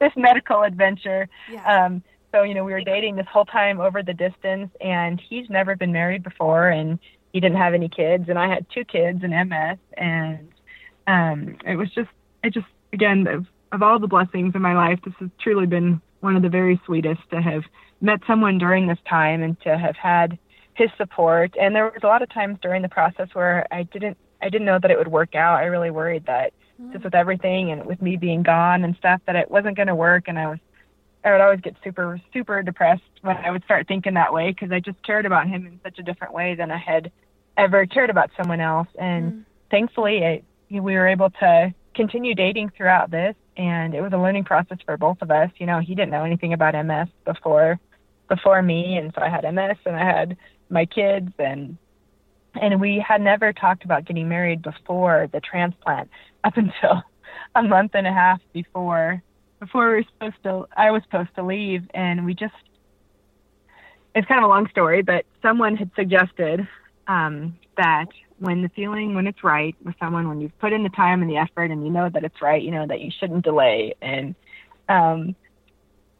this 0.00 0.12
medical 0.16 0.62
adventure. 0.62 1.28
Yeah. 1.50 1.86
Um, 1.86 2.02
so 2.32 2.42
you 2.42 2.54
know, 2.54 2.64
we 2.64 2.72
were 2.72 2.82
dating 2.82 3.16
this 3.16 3.26
whole 3.32 3.44
time 3.44 3.80
over 3.80 4.02
the 4.02 4.14
distance, 4.14 4.70
and 4.80 5.20
he's 5.20 5.48
never 5.48 5.76
been 5.76 5.92
married 5.92 6.22
before, 6.22 6.68
and 6.68 6.98
he 7.32 7.40
didn't 7.40 7.58
have 7.58 7.74
any 7.74 7.88
kids, 7.88 8.28
and 8.28 8.38
I 8.38 8.48
had 8.48 8.66
two 8.70 8.84
kids 8.84 9.22
and 9.22 9.32
MS, 9.48 9.78
and 9.96 10.48
um, 11.06 11.56
it 11.64 11.76
was 11.76 11.90
just, 11.90 12.10
it 12.42 12.52
just 12.52 12.66
again 12.92 13.26
of, 13.26 13.46
of 13.72 13.82
all 13.82 13.98
the 13.98 14.06
blessings 14.06 14.54
in 14.54 14.62
my 14.62 14.74
life, 14.74 15.00
this 15.04 15.14
has 15.20 15.30
truly 15.40 15.66
been 15.66 16.00
one 16.24 16.36
of 16.36 16.42
the 16.42 16.48
very 16.48 16.80
sweetest 16.86 17.20
to 17.30 17.40
have 17.40 17.62
met 18.00 18.18
someone 18.26 18.58
during 18.58 18.88
this 18.88 18.98
time 19.08 19.42
and 19.42 19.60
to 19.60 19.78
have 19.78 19.94
had 19.94 20.38
his 20.74 20.90
support. 20.96 21.54
And 21.60 21.76
there 21.76 21.84
was 21.84 22.02
a 22.02 22.06
lot 22.06 22.22
of 22.22 22.30
times 22.30 22.58
during 22.60 22.82
the 22.82 22.88
process 22.88 23.28
where 23.34 23.66
I 23.70 23.84
didn't, 23.84 24.16
I 24.42 24.48
didn't 24.48 24.66
know 24.66 24.78
that 24.80 24.90
it 24.90 24.98
would 24.98 25.08
work 25.08 25.34
out. 25.34 25.60
I 25.60 25.66
really 25.66 25.90
worried 25.90 26.26
that 26.26 26.52
just 26.92 27.04
with 27.04 27.14
everything 27.14 27.70
and 27.70 27.86
with 27.86 28.02
me 28.02 28.16
being 28.16 28.42
gone 28.42 28.84
and 28.84 28.96
stuff 28.96 29.20
that 29.26 29.36
it 29.36 29.50
wasn't 29.50 29.76
going 29.76 29.86
to 29.86 29.94
work 29.94 30.24
and 30.26 30.38
I 30.38 30.48
was 30.48 30.58
I 31.24 31.32
would 31.32 31.40
always 31.40 31.60
get 31.60 31.76
super 31.84 32.20
super 32.32 32.62
depressed 32.62 33.02
when 33.22 33.36
I 33.36 33.50
would 33.50 33.64
start 33.64 33.86
thinking 33.86 34.14
that 34.14 34.32
way 34.32 34.50
because 34.50 34.72
I 34.72 34.80
just 34.80 35.00
cared 35.02 35.24
about 35.24 35.46
him 35.48 35.66
in 35.66 35.80
such 35.82 35.98
a 35.98 36.02
different 36.02 36.34
way 36.34 36.54
than 36.54 36.70
I 36.70 36.78
had 36.78 37.12
ever 37.56 37.86
cared 37.86 38.10
about 38.10 38.30
someone 38.36 38.60
else 38.60 38.88
and 38.98 39.32
mm. 39.32 39.44
thankfully 39.70 40.18
it, 40.18 40.44
we 40.68 40.80
were 40.80 41.06
able 41.06 41.30
to 41.30 41.72
continue 41.94 42.34
dating 42.34 42.72
throughout 42.76 43.10
this 43.10 43.36
and 43.56 43.94
it 43.94 44.00
was 44.00 44.12
a 44.12 44.18
learning 44.18 44.44
process 44.44 44.78
for 44.84 44.96
both 44.96 45.18
of 45.22 45.30
us. 45.30 45.50
You 45.58 45.66
know 45.66 45.80
he 45.80 45.94
didn't 45.94 46.10
know 46.10 46.24
anything 46.24 46.52
about 46.52 46.74
MS 46.74 47.08
before 47.24 47.78
before 48.28 48.62
me 48.62 48.96
and 48.96 49.12
so 49.14 49.22
I 49.22 49.28
had 49.28 49.42
MS 49.42 49.76
and 49.86 49.96
I 49.96 50.04
had 50.04 50.36
my 50.70 50.86
kids 50.86 51.30
and 51.38 51.76
and 52.54 52.80
we 52.80 53.04
had 53.06 53.20
never 53.20 53.52
talked 53.52 53.84
about 53.84 54.04
getting 54.04 54.28
married 54.28 54.62
before 54.62 55.28
the 55.32 55.40
transplant 55.40 56.08
up 56.44 56.56
until 56.56 57.02
a 57.54 57.62
month 57.62 57.92
and 57.94 58.06
a 58.06 58.12
half 58.12 58.40
before 58.52 59.22
before 59.60 59.88
we 59.88 59.94
were 59.96 60.04
supposed 60.12 60.42
to 60.44 60.66
I 60.76 60.90
was 60.90 61.02
supposed 61.04 61.34
to 61.36 61.42
leave 61.42 61.82
and 61.94 62.24
we 62.24 62.34
just 62.34 62.54
it's 64.14 64.28
kind 64.28 64.38
of 64.38 64.44
a 64.44 64.48
long 64.48 64.68
story, 64.70 65.02
but 65.02 65.24
someone 65.42 65.76
had 65.76 65.90
suggested 65.96 66.66
um, 67.08 67.58
that 67.76 68.06
when 68.44 68.62
the 68.62 68.68
feeling 68.70 69.14
when 69.14 69.26
it's 69.26 69.42
right 69.42 69.74
with 69.84 69.94
someone, 69.98 70.28
when 70.28 70.40
you've 70.40 70.58
put 70.58 70.72
in 70.72 70.82
the 70.82 70.90
time 70.90 71.22
and 71.22 71.30
the 71.30 71.38
effort 71.38 71.70
and 71.70 71.84
you 71.84 71.90
know 71.90 72.08
that 72.10 72.24
it's 72.24 72.42
right, 72.42 72.62
you 72.62 72.70
know 72.70 72.86
that 72.86 73.00
you 73.00 73.10
shouldn't 73.18 73.44
delay. 73.44 73.94
And 74.02 74.34
um, 74.88 75.34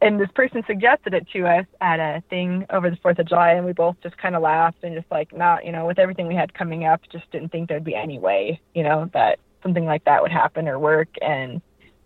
and 0.00 0.20
this 0.20 0.30
person 0.34 0.62
suggested 0.66 1.14
it 1.14 1.26
to 1.32 1.46
us 1.46 1.66
at 1.80 2.00
a 2.00 2.22
thing 2.28 2.66
over 2.70 2.90
the 2.90 2.96
Fourth 2.96 3.18
of 3.18 3.28
July, 3.28 3.52
and 3.52 3.64
we 3.64 3.72
both 3.72 3.96
just 4.02 4.16
kind 4.18 4.34
of 4.34 4.42
laughed 4.42 4.82
and 4.82 4.94
just 4.94 5.10
like 5.10 5.34
not, 5.34 5.64
you 5.64 5.72
know, 5.72 5.86
with 5.86 5.98
everything 5.98 6.26
we 6.26 6.34
had 6.34 6.52
coming 6.52 6.84
up, 6.84 7.00
just 7.10 7.30
didn't 7.30 7.50
think 7.50 7.68
there'd 7.68 7.84
be 7.84 7.94
any 7.94 8.18
way, 8.18 8.60
you 8.74 8.82
know, 8.82 9.10
that 9.14 9.38
something 9.62 9.84
like 9.84 10.04
that 10.04 10.20
would 10.22 10.32
happen 10.32 10.68
or 10.68 10.78
work. 10.78 11.08
And 11.22 11.62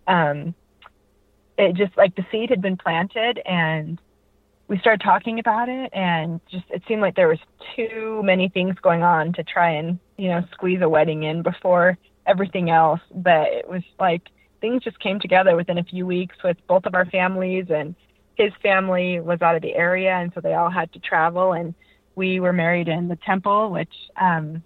um, 0.06 0.54
it 1.56 1.74
just 1.74 1.96
like 1.96 2.14
the 2.14 2.26
seed 2.30 2.50
had 2.50 2.62
been 2.62 2.76
planted, 2.76 3.40
and 3.44 4.00
we 4.68 4.78
started 4.78 5.02
talking 5.02 5.38
about 5.38 5.68
it, 5.68 5.90
and 5.92 6.40
just 6.50 6.64
it 6.70 6.82
seemed 6.86 7.02
like 7.02 7.16
there 7.16 7.28
was 7.28 7.40
too 7.74 8.20
many 8.24 8.48
things 8.48 8.76
going 8.82 9.02
on 9.02 9.32
to 9.34 9.42
try 9.42 9.70
and 9.70 9.98
you 10.18 10.28
know 10.28 10.44
squeeze 10.52 10.82
a 10.82 10.88
wedding 10.88 11.22
in 11.22 11.42
before 11.42 11.96
everything 12.26 12.70
else. 12.70 13.00
But 13.14 13.48
it 13.48 13.68
was 13.68 13.82
like 13.98 14.22
things 14.60 14.82
just 14.82 14.98
came 15.00 15.20
together 15.20 15.56
within 15.56 15.78
a 15.78 15.84
few 15.84 16.06
weeks 16.06 16.36
with 16.44 16.56
both 16.66 16.84
of 16.84 16.94
our 16.94 17.06
families 17.06 17.66
and 17.70 17.94
his 18.36 18.52
family 18.62 19.20
was 19.20 19.42
out 19.42 19.56
of 19.56 19.62
the 19.62 19.74
area 19.74 20.12
and 20.12 20.32
so 20.34 20.40
they 20.40 20.54
all 20.54 20.70
had 20.70 20.92
to 20.92 21.00
travel 21.00 21.52
and 21.52 21.74
we 22.14 22.40
were 22.40 22.52
married 22.52 22.88
in 22.88 23.08
the 23.08 23.18
temple 23.26 23.70
which 23.70 23.92
um 24.20 24.62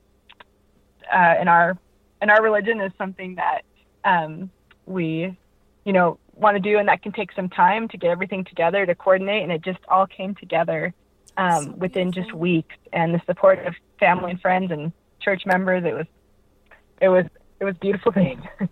uh 1.13 1.35
in 1.41 1.49
our 1.49 1.77
in 2.21 2.31
our 2.31 2.43
religion 2.43 2.81
is 2.81 2.93
something 2.99 3.35
that 3.35 3.63
um 4.05 4.51
we 4.87 5.37
you 5.85 5.93
know 5.93 6.19
want 6.35 6.55
to 6.55 6.61
do 6.61 6.79
and 6.79 6.89
that 6.89 7.03
can 7.03 7.13
take 7.13 7.33
some 7.33 7.49
time 7.49 7.89
to 7.89 7.97
get 7.97 8.11
everything 8.11 8.45
together 8.45 8.85
to 8.87 8.95
coordinate 8.95 9.43
and 9.43 9.53
it 9.53 9.63
just 9.63 9.81
all 9.89 10.07
came 10.07 10.35
together 10.35 10.93
um 11.37 11.79
within 11.79 12.13
just 12.13 12.33
weeks 12.35 12.77
and 12.93 13.15
the 13.15 13.21
support 13.27 13.59
of 13.67 13.75
family 13.99 14.33
and 14.33 14.41
friends 14.41 14.71
and 14.71 14.93
church 15.23 15.45
members 15.47 15.85
it 15.85 15.95
was 15.95 16.07
it 17.01 17.09
was 17.09 17.25
it 17.61 17.65
was 17.65 17.77
beautiful 17.79 18.13
thing 18.13 18.47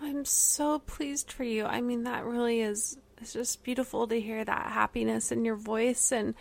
I'm 0.00 0.24
so 0.24 0.78
pleased 0.78 1.32
for 1.32 1.44
you. 1.44 1.64
I 1.64 1.80
mean, 1.80 2.04
that 2.04 2.24
really 2.24 2.60
is 2.60 2.98
it's 3.20 3.32
just 3.32 3.64
beautiful 3.64 4.06
to 4.06 4.20
hear 4.20 4.44
that 4.44 4.66
happiness 4.70 5.32
in 5.32 5.44
your 5.44 5.56
voice 5.56 6.12
and 6.12 6.34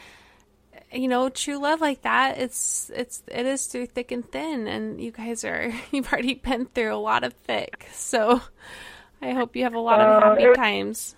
you 0.92 1.08
know, 1.08 1.28
true 1.28 1.58
love 1.58 1.82
like 1.82 2.04
that, 2.04 2.38
it's 2.38 2.92
it's 2.96 3.24
it 3.28 3.46
is 3.46 3.66
through 3.66 3.88
thick 3.88 4.12
and 4.12 4.30
thin 4.32 4.68
and 4.68 5.02
you 5.02 5.12
guys 5.12 5.44
are 5.44 5.74
you've 5.92 6.12
already 6.12 6.36
been 6.36 6.68
through 6.68 6.94
a 6.94 6.98
lot 6.98 7.24
of 7.24 7.34
thick. 7.34 7.88
So 7.92 8.42
I 9.22 9.32
hope 9.32 9.56
you 9.56 9.64
have 9.64 9.74
a 9.74 9.80
lot 9.80 10.00
of 10.00 10.24
uh, 10.24 10.30
happy 10.30 10.54
times. 10.56 11.16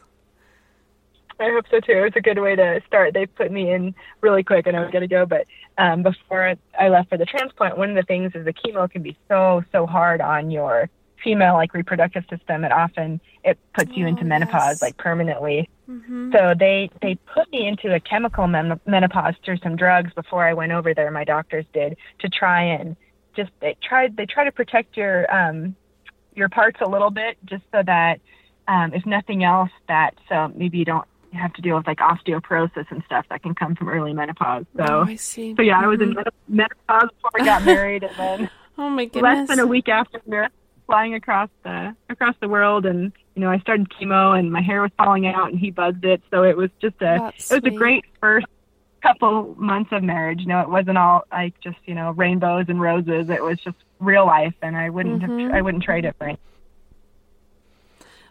I 1.40 1.50
hope 1.52 1.66
so 1.72 1.80
too. 1.80 2.04
It's 2.04 2.18
a 2.18 2.22
good 2.22 2.40
way 2.40 2.56
to 2.56 2.82
start. 2.88 3.14
They 3.14 3.26
put 3.26 3.52
me 3.52 3.72
in 3.72 3.96
really 4.22 4.44
quick. 4.44 4.68
And 4.68 4.76
i 4.76 4.82
was 4.82 4.92
going 4.92 5.02
to 5.02 5.08
go, 5.08 5.26
but 5.26 5.46
um, 5.80 6.04
before 6.04 6.56
I 6.78 6.90
left 6.90 7.10
for 7.10 7.18
the 7.18 7.26
transplant, 7.26 7.78
one 7.78 7.90
of 7.90 7.96
the 7.96 8.04
things 8.04 8.34
is 8.36 8.46
the 8.46 8.54
chemo 8.54 8.92
can 8.92 9.02
be 9.02 9.18
so 9.28 9.64
so 9.72 9.88
hard 9.88 10.22
on 10.22 10.52
your 10.52 10.90
female 11.24 11.54
like 11.54 11.74
reproductive 11.74 12.24
system 12.30 12.64
it 12.64 12.72
often 12.72 13.20
it 13.44 13.58
puts 13.74 13.92
you 13.92 14.08
into 14.08 14.24
oh, 14.24 14.28
menopause 14.28 14.76
yes. 14.76 14.82
like 14.82 14.96
permanently 14.98 15.70
mm-hmm. 15.90 16.32
so 16.32 16.54
they 16.58 16.90
they 17.02 17.16
put 17.34 17.52
me 17.52 17.68
into 17.68 17.94
a 17.94 18.00
chemical 18.00 18.48
men- 18.48 18.80
menopause 18.86 19.36
through 19.44 19.58
some 19.58 19.76
drugs 19.76 20.14
before 20.14 20.48
i 20.48 20.54
went 20.54 20.72
over 20.72 20.94
there 20.94 21.12
my 21.12 21.24
doctors 21.24 21.66
did 21.74 21.98
to 22.20 22.30
try 22.30 22.64
and 22.64 22.96
just 23.36 23.52
they 23.60 23.76
tried 23.82 24.16
they 24.16 24.26
try 24.26 24.44
to 24.44 24.52
protect 24.52 24.96
your 24.96 25.30
um 25.34 25.76
your 26.36 26.50
parts 26.50 26.80
a 26.82 26.88
little 26.88 27.12
bit 27.12 27.38
just 27.46 27.64
so 27.72 27.84
that 27.86 28.20
um 28.68 28.94
if 28.94 29.06
nothing 29.06 29.44
else 29.44 29.72
that 29.88 30.12
so 30.30 30.52
maybe 30.56 30.78
you 30.78 30.86
don't 30.86 31.08
have 31.38 31.54
to 31.54 31.62
deal 31.62 31.76
with 31.78 31.88
like 31.88 32.00
osteoporosis 32.00 32.86
and 32.90 33.04
stuff 33.06 33.26
that 33.30 33.44
can 33.44 33.54
come 33.54 33.76
from 33.76 33.90
early 33.90 34.14
menopause 34.14 34.66
so 34.76 34.86
oh, 34.88 35.04
I 35.08 35.16
see. 35.16 35.56
so 35.56 35.62
yeah 35.62 35.76
mm-hmm. 35.76 35.84
i 35.84 35.88
was 35.88 36.02
in 36.02 36.16
mm-hmm. 36.16 36.56
menopause 36.56 37.10
before 37.12 37.42
i 37.42 37.46
got 37.46 37.64
married 37.64 38.04
and 38.04 38.16
then 38.18 38.50
oh 38.78 38.90
my 38.90 39.06
goodness 39.06 39.24
less 39.24 39.48
than 39.48 39.60
a 39.60 39.68
week 39.68 39.90
after 39.90 40.22
flying 40.90 41.14
across 41.14 41.50
the 41.64 41.96
across 42.10 42.36
the 42.42 42.50
world 42.50 42.88
and 42.88 43.12
you 43.36 43.42
know 43.42 43.52
I 43.52 43.60
started 43.60 43.90
chemo 43.90 44.38
and 44.38 44.52
my 44.52 44.62
hair 44.62 44.82
was 44.82 44.90
falling 44.98 45.28
out 45.28 45.52
and 45.52 45.60
he 45.60 45.70
buzzed 45.70 46.04
it 46.04 46.24
so 46.32 46.44
it 46.44 46.58
was 46.58 46.72
just 46.82 46.96
a 46.96 47.20
That's 47.20 47.52
it 47.52 47.56
was 47.56 47.62
sweet. 47.62 47.74
a 47.74 47.78
great 47.78 48.06
first 48.20 48.48
couple 49.04 49.54
months 49.56 49.92
of 49.92 50.02
marriage 50.02 50.40
you 50.42 50.48
know 50.48 50.62
it 50.62 50.70
wasn't 50.70 50.98
all 50.98 51.26
like 51.32 51.54
just 51.62 51.78
you 51.86 51.94
know 51.94 52.10
rainbows 52.12 52.66
and 52.70 52.82
roses 52.82 53.30
it 53.30 53.42
was 53.44 53.60
just 53.60 53.78
real 54.00 54.26
life 54.26 54.56
and 54.64 54.76
I 54.76 54.90
wouldn't 54.90 55.22
mm-hmm. 55.22 55.40
have, 55.42 55.52
I 55.52 55.62
wouldn't 55.62 55.84
trade 55.84 56.06
it 56.06 56.16
for 56.18 56.24
anything. 56.26 56.44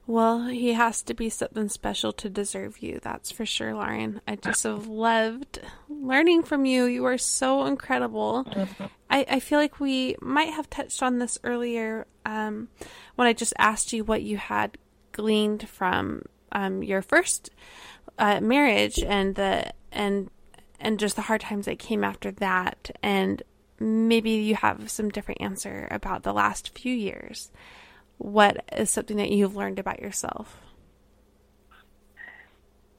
Well, 0.09 0.47
he 0.47 0.73
has 0.73 1.03
to 1.03 1.13
be 1.13 1.29
something 1.29 1.69
special 1.69 2.15
to 2.15 2.31
deserve 2.31 2.79
you. 2.79 2.99
That's 3.03 3.31
for 3.31 3.45
sure, 3.45 3.75
Lauren. 3.75 4.23
I 4.27 4.37
just 4.37 4.63
have 4.63 4.87
loved 4.87 5.61
learning 5.87 6.45
from 6.45 6.65
you. 6.65 6.87
You 6.87 7.05
are 7.05 7.19
so 7.19 7.67
incredible. 7.67 8.47
I, 9.11 9.27
I 9.29 9.39
feel 9.39 9.59
like 9.59 9.81
we 9.81 10.17
might 10.23 10.49
have 10.55 10.71
touched 10.71 11.03
on 11.03 11.19
this 11.19 11.37
earlier 11.45 12.07
um, 12.25 12.69
when 13.17 13.29
I 13.29 13.35
just 13.35 13.53
asked 13.59 13.93
you 13.93 14.03
what 14.03 14.23
you 14.23 14.39
had 14.39 14.79
gleaned 15.13 15.69
from 15.69 16.23
um, 16.53 16.83
your 16.83 17.03
first 17.03 17.51
uh, 18.19 18.41
marriage 18.41 18.99
and 19.01 19.35
the 19.35 19.75
and 19.93 20.31
and 20.81 20.99
just 20.99 21.17
the 21.17 21.23
hard 21.23 21.43
times 21.43 21.67
that 21.67 21.79
came 21.79 22.03
after 22.03 22.31
that, 22.31 22.91
and 23.03 23.43
maybe 23.79 24.31
you 24.31 24.55
have 24.55 24.91
some 24.91 25.11
different 25.11 25.43
answer 25.43 25.87
about 25.91 26.23
the 26.23 26.33
last 26.33 26.79
few 26.79 26.95
years. 26.95 27.51
What 28.19 28.65
is 28.77 28.91
something 28.91 29.17
that 29.17 29.31
you've 29.31 29.57
learned 29.57 29.79
about 29.79 30.01
yourself? 30.01 30.59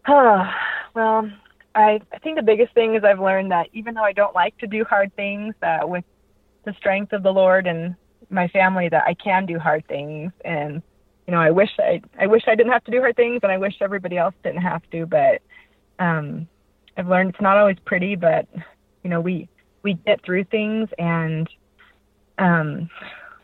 Oh, 0.07 0.49
well, 0.95 1.29
I, 1.75 1.99
I 2.13 2.19
think 2.19 2.37
the 2.37 2.43
biggest 2.43 2.73
thing 2.73 2.95
is 2.95 3.03
I've 3.03 3.19
learned 3.19 3.51
that 3.51 3.67
even 3.73 3.93
though 3.95 4.03
I 4.03 4.13
don't 4.13 4.35
like 4.35 4.57
to 4.59 4.67
do 4.67 4.83
hard 4.85 5.15
things, 5.15 5.55
that 5.61 5.87
with 5.89 6.05
the 6.65 6.73
strength 6.73 7.13
of 7.13 7.23
the 7.23 7.31
Lord 7.33 7.67
and 7.67 7.95
my 8.29 8.47
family, 8.49 8.89
that 8.89 9.03
I 9.07 9.15
can 9.15 9.45
do 9.45 9.59
hard 9.59 9.85
things. 9.87 10.31
And 10.45 10.83
you 11.27 11.33
know, 11.33 11.41
I 11.41 11.51
wish 11.51 11.69
I 11.79 12.01
I 12.19 12.27
wish 12.27 12.43
I 12.47 12.55
didn't 12.55 12.71
have 12.73 12.83
to 12.85 12.91
do 12.91 13.01
hard 13.01 13.15
things, 13.15 13.41
and 13.43 13.51
I 13.51 13.57
wish 13.57 13.75
everybody 13.81 14.17
else 14.17 14.35
didn't 14.43 14.61
have 14.61 14.83
to. 14.91 15.05
But 15.05 15.41
um, 15.99 16.47
I've 16.97 17.07
learned 17.07 17.31
it's 17.31 17.41
not 17.41 17.57
always 17.57 17.77
pretty, 17.85 18.15
but 18.15 18.47
you 19.03 19.09
know, 19.09 19.21
we 19.21 19.49
we 19.83 19.95
get 19.95 20.23
through 20.25 20.45
things, 20.45 20.89
and 20.97 21.49
Um, 22.37 22.89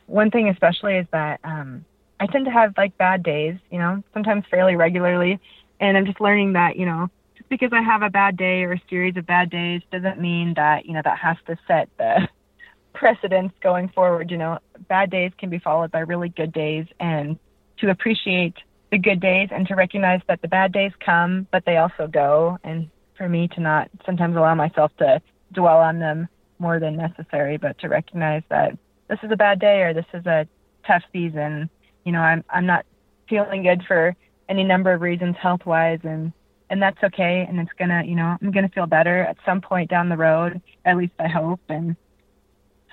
one 0.08 0.32
thing 0.32 0.50
especially 0.50 0.98
is 0.98 1.08
that 1.12 1.40
um, 1.44 1.86
I 2.20 2.28
tend 2.28 2.46
to 2.46 2.52
have 2.52 2.74
like 2.78 2.98
bad 2.98 3.24
days, 3.24 3.56
you 3.72 3.80
know, 3.80 4.04
sometimes 4.14 4.46
fairly 4.50 4.76
regularly, 4.76 5.40
and 5.80 5.98
I'm 5.98 6.06
just 6.06 6.22
learning 6.22 6.54
that 6.54 6.78
you 6.78 6.86
know 6.86 7.10
just 7.36 7.50
because 7.50 7.72
I 7.74 7.82
have 7.82 8.02
a 8.02 8.10
bad 8.10 8.38
day 8.38 8.64
or 8.64 8.74
a 8.74 8.82
series 8.90 9.18
of 9.18 9.26
bad 9.26 9.50
days 9.50 9.82
doesn't 9.92 10.20
mean 10.20 10.54
that 10.56 10.86
you 10.86 10.94
know 10.94 11.02
that 11.04 11.18
has 11.18 11.38
to 11.48 11.58
set 11.68 11.90
the 11.98 12.28
precedence 12.94 13.54
going 13.62 13.90
forward. 13.90 14.32
You 14.32 14.38
know, 14.38 14.60
bad 14.88 15.10
days 15.10 15.32
can 15.38 15.50
be 15.50 15.60
followed 15.60 15.92
by 15.92 16.00
really 16.00 16.30
good 16.30 16.54
days, 16.54 16.86
and 17.00 17.38
to 17.80 17.90
appreciate 17.90 18.56
the 18.92 18.98
good 18.98 19.20
days 19.20 19.50
and 19.52 19.68
to 19.68 19.76
recognize 19.76 20.22
that 20.28 20.42
the 20.42 20.48
bad 20.48 20.72
days 20.72 20.92
come, 21.04 21.48
but 21.52 21.66
they 21.66 21.78
also 21.78 22.08
go, 22.08 22.58
and 22.64 22.90
for 23.18 23.28
me 23.28 23.48
to 23.50 23.60
not 23.60 23.90
sometimes 24.06 24.36
allow 24.36 24.56
myself 24.56 24.92
to 24.98 25.22
dwell 25.52 25.78
on 25.78 26.00
them 26.00 26.28
more 26.60 26.80
than 26.80 26.96
necessary, 26.96 27.58
but 27.58 27.78
to 27.80 27.90
recognize 27.90 28.44
that 28.50 28.78
this 29.08 29.20
is 29.24 29.32
a 29.32 29.36
bad 29.36 29.60
day 29.60 29.82
or 29.82 29.94
this 29.94 30.06
is 30.14 30.26
a 30.26 30.48
tough 30.86 31.04
season. 31.14 31.70
You 32.04 32.12
know, 32.12 32.22
I'm 32.22 32.44
I'm 32.50 32.66
not 32.66 32.86
feeling 33.30 33.64
good 33.64 33.84
for 33.88 34.16
any 34.50 34.64
number 34.64 34.94
of 34.94 35.02
reasons 35.02 35.36
health 35.42 35.66
wise 35.66 36.00
and 36.04 36.32
and 36.70 36.82
that's 36.82 37.02
okay 37.04 37.46
and 37.48 37.60
it's 37.60 37.72
gonna 37.78 38.04
you 38.06 38.16
know 38.16 38.38
i'm 38.42 38.52
gonna 38.52 38.70
feel 38.70 38.86
better 38.86 39.22
at 39.22 39.38
some 39.46 39.62
point 39.62 39.90
down 39.90 40.10
the 40.10 40.18
road 40.18 40.62
at 40.86 40.98
least 40.98 41.14
i 41.20 41.28
hope 41.28 41.60
and 41.70 41.96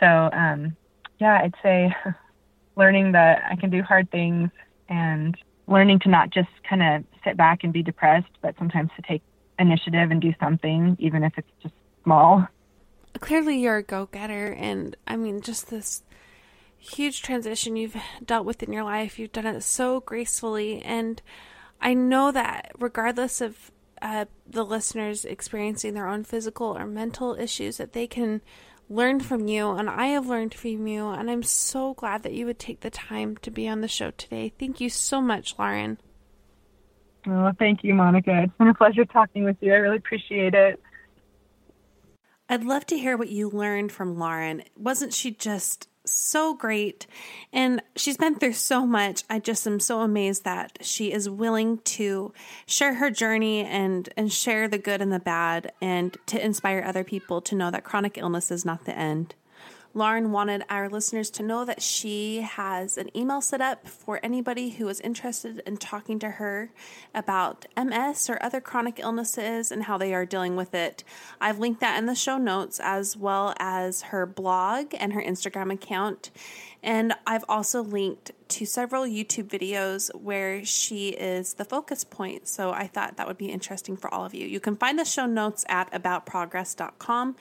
so 0.00 0.06
um 0.06 0.76
yeah 1.20 1.40
i'd 1.42 1.54
say 1.62 1.94
learning 2.76 3.12
that 3.12 3.42
i 3.50 3.56
can 3.56 3.70
do 3.70 3.82
hard 3.82 4.10
things 4.10 4.50
and 4.88 5.36
learning 5.66 5.98
to 5.98 6.08
not 6.08 6.30
just 6.30 6.48
kind 6.68 6.82
of 6.82 7.04
sit 7.24 7.36
back 7.36 7.64
and 7.64 7.72
be 7.72 7.82
depressed 7.82 8.32
but 8.40 8.54
sometimes 8.58 8.90
to 8.96 9.02
take 9.02 9.22
initiative 9.58 10.10
and 10.10 10.20
do 10.20 10.32
something 10.40 10.96
even 10.98 11.22
if 11.22 11.32
it's 11.36 11.50
just 11.62 11.74
small 12.04 12.46
clearly 13.22 13.58
you're 13.58 13.78
a 13.78 13.82
go-getter 13.82 14.52
and 14.52 14.96
i 15.06 15.16
mean 15.16 15.40
just 15.40 15.70
this 15.70 16.02
huge 16.76 17.22
transition 17.22 17.76
you've 17.76 17.96
dealt 18.24 18.44
with 18.44 18.62
in 18.62 18.72
your 18.72 18.84
life 18.84 19.18
you've 19.18 19.32
done 19.32 19.46
it 19.46 19.62
so 19.62 20.00
gracefully 20.00 20.82
and 20.82 21.22
I 21.82 21.94
know 21.94 22.30
that 22.30 22.70
regardless 22.78 23.40
of 23.40 23.72
uh, 24.00 24.26
the 24.46 24.64
listeners 24.64 25.24
experiencing 25.24 25.94
their 25.94 26.06
own 26.06 26.22
physical 26.22 26.78
or 26.78 26.86
mental 26.86 27.34
issues, 27.34 27.76
that 27.78 27.92
they 27.92 28.06
can 28.06 28.40
learn 28.88 29.18
from 29.18 29.48
you, 29.48 29.70
and 29.70 29.90
I 29.90 30.06
have 30.06 30.28
learned 30.28 30.54
from 30.54 30.86
you, 30.86 31.08
and 31.08 31.28
I'm 31.28 31.42
so 31.42 31.94
glad 31.94 32.22
that 32.22 32.34
you 32.34 32.46
would 32.46 32.60
take 32.60 32.80
the 32.80 32.90
time 32.90 33.36
to 33.38 33.50
be 33.50 33.68
on 33.68 33.80
the 33.80 33.88
show 33.88 34.12
today. 34.12 34.52
Thank 34.58 34.80
you 34.80 34.88
so 34.88 35.20
much, 35.20 35.58
Lauren. 35.58 35.98
Oh, 37.26 37.50
thank 37.58 37.82
you, 37.82 37.94
Monica. 37.94 38.42
It's 38.44 38.52
been 38.58 38.68
a 38.68 38.74
pleasure 38.74 39.04
talking 39.04 39.44
with 39.44 39.56
you. 39.60 39.72
I 39.72 39.76
really 39.76 39.96
appreciate 39.96 40.54
it. 40.54 40.80
I'd 42.53 42.64
love 42.64 42.84
to 42.88 42.98
hear 42.98 43.16
what 43.16 43.30
you 43.30 43.48
learned 43.48 43.92
from 43.92 44.18
Lauren. 44.18 44.62
Wasn't 44.76 45.14
she 45.14 45.30
just 45.30 45.88
so 46.05 46.53
great. 46.53 47.07
And 47.50 47.80
she's 47.96 48.18
been 48.18 48.34
through 48.34 48.53
so 48.53 48.84
much. 48.84 49.22
I 49.30 49.38
just 49.38 49.66
am 49.66 49.80
so 49.80 50.00
amazed 50.00 50.44
that 50.44 50.76
she 50.82 51.12
is 51.12 51.30
willing 51.30 51.78
to 51.78 52.34
share 52.66 52.96
her 52.96 53.09
journey 53.09 53.64
and, 53.64 54.07
and 54.18 54.30
share 54.30 54.68
the 54.68 54.76
good 54.76 55.00
and 55.00 55.11
the 55.11 55.18
bad 55.18 55.72
and 55.80 56.14
to 56.26 56.44
inspire 56.44 56.84
other 56.86 57.05
people 57.05 57.40
to 57.40 57.55
know 57.55 57.70
that 57.70 57.84
chronic 57.84 58.18
illness 58.18 58.50
is 58.50 58.66
not 58.66 58.84
the 58.84 58.98
end. 58.98 59.34
Lauren 59.95 60.32
wanted 60.32 60.64
our 60.70 60.88
listeners 60.88 61.28
to 61.30 61.43
know 61.43 61.64
that 61.64 61.82
she 61.82 62.40
has 62.40 62.97
an 62.97 63.14
email 63.16 63.43
set 63.43 63.61
up 63.61 63.86
for 63.86 64.18
anybody 64.22 64.70
who 64.70 64.88
is 64.88 65.01
interested 65.01 65.61
in 65.66 65.76
talking 65.76 66.18
to 66.18 66.30
her 66.30 66.70
about 67.14 67.66
MS 67.76 68.30
or 68.30 68.43
other 68.43 68.61
chronic 68.61 68.99
illnesses 68.99 69.70
and 69.70 69.84
how 69.84 69.99
they 69.99 70.14
are 70.14 70.24
dealing 70.24 70.57
with 70.57 70.74
it. 70.74 71.05
I've 71.40 71.59
linked 71.59 71.80
that 71.80 71.99
in 71.99 72.07
the 72.07 72.14
show 72.14 72.38
notes 72.38 72.80
as 72.82 73.16
well 73.16 73.55
as 73.59 74.03
her 74.03 74.24
blog 74.24 74.95
and 74.99 75.12
her 75.12 75.22
Instagram 75.22 75.70
account. 75.70 76.30
And 76.82 77.14
I've 77.26 77.45
also 77.49 77.82
linked 77.82 78.32
to 78.49 78.66
several 78.66 79.05
YouTube 79.05 79.49
videos 79.49 80.12
where 80.14 80.64
she 80.64 81.11
is 81.11 81.55
the 81.55 81.64
focus 81.64 82.03
point. 82.03 82.49
So 82.49 82.72
I 82.72 82.86
thought 82.86 83.16
that 83.18 83.28
would 83.28 83.38
be 83.38 83.51
interesting 83.51 83.97
for 83.97 84.12
all 84.12 84.24
of 84.24 84.34
you. 84.34 84.47
You 84.47 84.59
can 84.59 84.74
find 84.74 84.99
the 84.99 85.05
show 85.05 85.26
notes 85.26 85.64
at 85.68 85.93
aboutprogress.com 85.93 87.36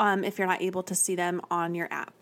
um, 0.00 0.24
if 0.24 0.38
you're 0.38 0.48
not 0.48 0.62
able 0.62 0.82
to 0.82 0.94
see 0.94 1.14
them 1.14 1.40
on 1.50 1.74
your 1.76 1.86
app. 1.92 2.12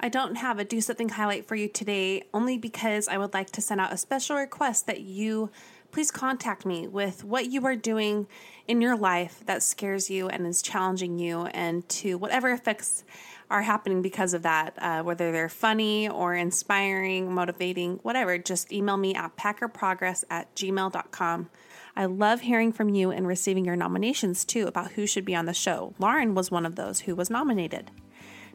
I 0.00 0.08
don't 0.08 0.36
have 0.36 0.58
a 0.58 0.64
do 0.64 0.80
something 0.80 1.10
highlight 1.10 1.46
for 1.46 1.54
you 1.54 1.68
today 1.68 2.24
only 2.34 2.58
because 2.58 3.08
I 3.08 3.18
would 3.18 3.32
like 3.32 3.50
to 3.50 3.60
send 3.60 3.80
out 3.80 3.92
a 3.92 3.96
special 3.96 4.36
request 4.36 4.86
that 4.86 5.00
you 5.00 5.50
please 5.92 6.10
contact 6.10 6.66
me 6.66 6.86
with 6.86 7.24
what 7.24 7.46
you 7.46 7.64
are 7.64 7.76
doing 7.76 8.26
in 8.66 8.82
your 8.82 8.96
life 8.96 9.42
that 9.46 9.62
scares 9.62 10.10
you 10.10 10.28
and 10.28 10.46
is 10.46 10.60
challenging 10.60 11.18
you, 11.18 11.46
and 11.46 11.88
to 11.88 12.18
whatever 12.18 12.50
effects 12.50 13.04
are 13.48 13.62
happening 13.62 14.02
because 14.02 14.34
of 14.34 14.42
that, 14.42 14.74
uh, 14.78 15.02
whether 15.02 15.30
they're 15.30 15.48
funny 15.48 16.08
or 16.08 16.34
inspiring, 16.34 17.32
motivating, 17.32 17.98
whatever. 18.02 18.36
Just 18.36 18.72
email 18.72 18.96
me 18.96 19.14
at 19.14 19.36
packerprogress 19.36 20.24
at 20.28 20.52
gmail.com. 20.54 21.48
I 21.96 22.04
love 22.04 22.42
hearing 22.42 22.72
from 22.72 22.90
you 22.90 23.10
and 23.10 23.26
receiving 23.26 23.64
your 23.64 23.76
nominations 23.76 24.44
too 24.44 24.66
about 24.66 24.92
who 24.92 25.06
should 25.06 25.24
be 25.24 25.34
on 25.34 25.46
the 25.46 25.54
show. 25.54 25.94
Lauren 25.98 26.34
was 26.34 26.50
one 26.50 26.66
of 26.66 26.76
those 26.76 27.00
who 27.00 27.14
was 27.14 27.30
nominated. 27.30 27.90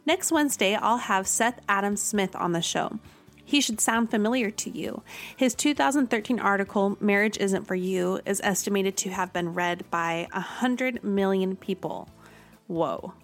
Next 0.06 0.30
Wednesday, 0.30 0.76
I'll 0.76 0.98
have 0.98 1.26
Seth 1.26 1.60
Adam 1.68 1.96
Smith 1.96 2.36
on 2.36 2.52
the 2.52 2.62
show. 2.62 2.98
He 3.44 3.60
should 3.60 3.80
sound 3.80 4.10
familiar 4.10 4.50
to 4.50 4.70
you. 4.70 5.02
His 5.36 5.54
2013 5.54 6.38
article, 6.38 6.96
Marriage 7.00 7.36
Isn't 7.38 7.66
For 7.66 7.74
You, 7.74 8.20
is 8.24 8.40
estimated 8.44 8.96
to 8.98 9.10
have 9.10 9.32
been 9.32 9.54
read 9.54 9.90
by 9.90 10.28
100 10.32 11.02
million 11.02 11.56
people. 11.56 12.08
Whoa. 12.68 13.14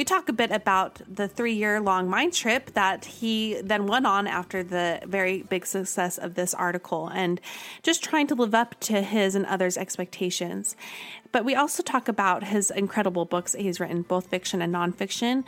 We 0.00 0.04
talk 0.04 0.30
a 0.30 0.32
bit 0.32 0.50
about 0.50 1.02
the 1.06 1.28
three 1.28 1.52
year 1.52 1.78
long 1.78 2.08
mind 2.08 2.32
trip 2.32 2.72
that 2.72 3.04
he 3.04 3.60
then 3.62 3.86
went 3.86 4.06
on 4.06 4.26
after 4.26 4.62
the 4.62 4.98
very 5.04 5.42
big 5.42 5.66
success 5.66 6.16
of 6.16 6.36
this 6.36 6.54
article 6.54 7.08
and 7.08 7.38
just 7.82 8.02
trying 8.02 8.26
to 8.28 8.34
live 8.34 8.54
up 8.54 8.80
to 8.80 9.02
his 9.02 9.34
and 9.34 9.44
others' 9.44 9.76
expectations. 9.76 10.74
But 11.32 11.44
we 11.44 11.54
also 11.54 11.82
talk 11.82 12.08
about 12.08 12.44
his 12.44 12.70
incredible 12.70 13.26
books 13.26 13.52
he's 13.52 13.78
written, 13.78 14.00
both 14.00 14.28
fiction 14.28 14.62
and 14.62 14.74
nonfiction, 14.74 15.44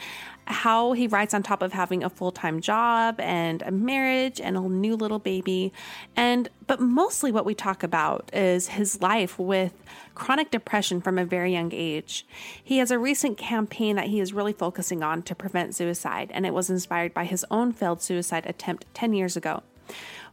how 0.47 0.93
he 0.93 1.07
writes 1.07 1.35
on 1.35 1.43
top 1.43 1.63
of 1.63 1.73
having 1.73 2.03
a 2.03 2.11
full 2.11 2.33
time 2.33 2.61
job 2.61 3.21
and 3.21 3.63
a 3.63 3.71
marriage 3.71 4.41
and 4.41 4.57
a 4.57 4.61
new 4.61 4.97
little 4.97 5.19
baby. 5.19 5.73
And 6.17 6.49
but 6.67 6.81
mostly 6.81 7.31
what 7.33 7.45
we 7.45 7.55
talk 7.55 7.83
about 7.83 8.31
is 8.33 8.69
his 8.69 9.01
life 9.01 9.39
with 9.39 9.73
chronic 10.15 10.51
depression 10.51 11.01
from 11.01 11.19
a 11.19 11.25
very 11.25 11.53
young 11.53 11.73
age. 11.73 12.27
He 12.63 12.79
has 12.79 12.91
a 12.91 12.99
recent 12.99 13.39
campaign 13.39 13.97
that 13.97 14.09
he 14.09 14.21
is 14.21 14.33
really 14.33 14.53
focusing 14.53 15.03
on 15.03 15.23
to 15.23 15.35
prevent 15.35 15.75
suicide, 15.75 16.31
and 16.35 16.45
it 16.45 16.55
was 16.55 16.71
inspired 16.71 17.15
by 17.15 17.25
his 17.25 17.45
own 17.51 17.73
failed 17.73 18.03
suicide 18.03 18.47
attempt 18.47 18.87
10 18.95 19.15
years 19.15 19.37
ago. 19.37 19.63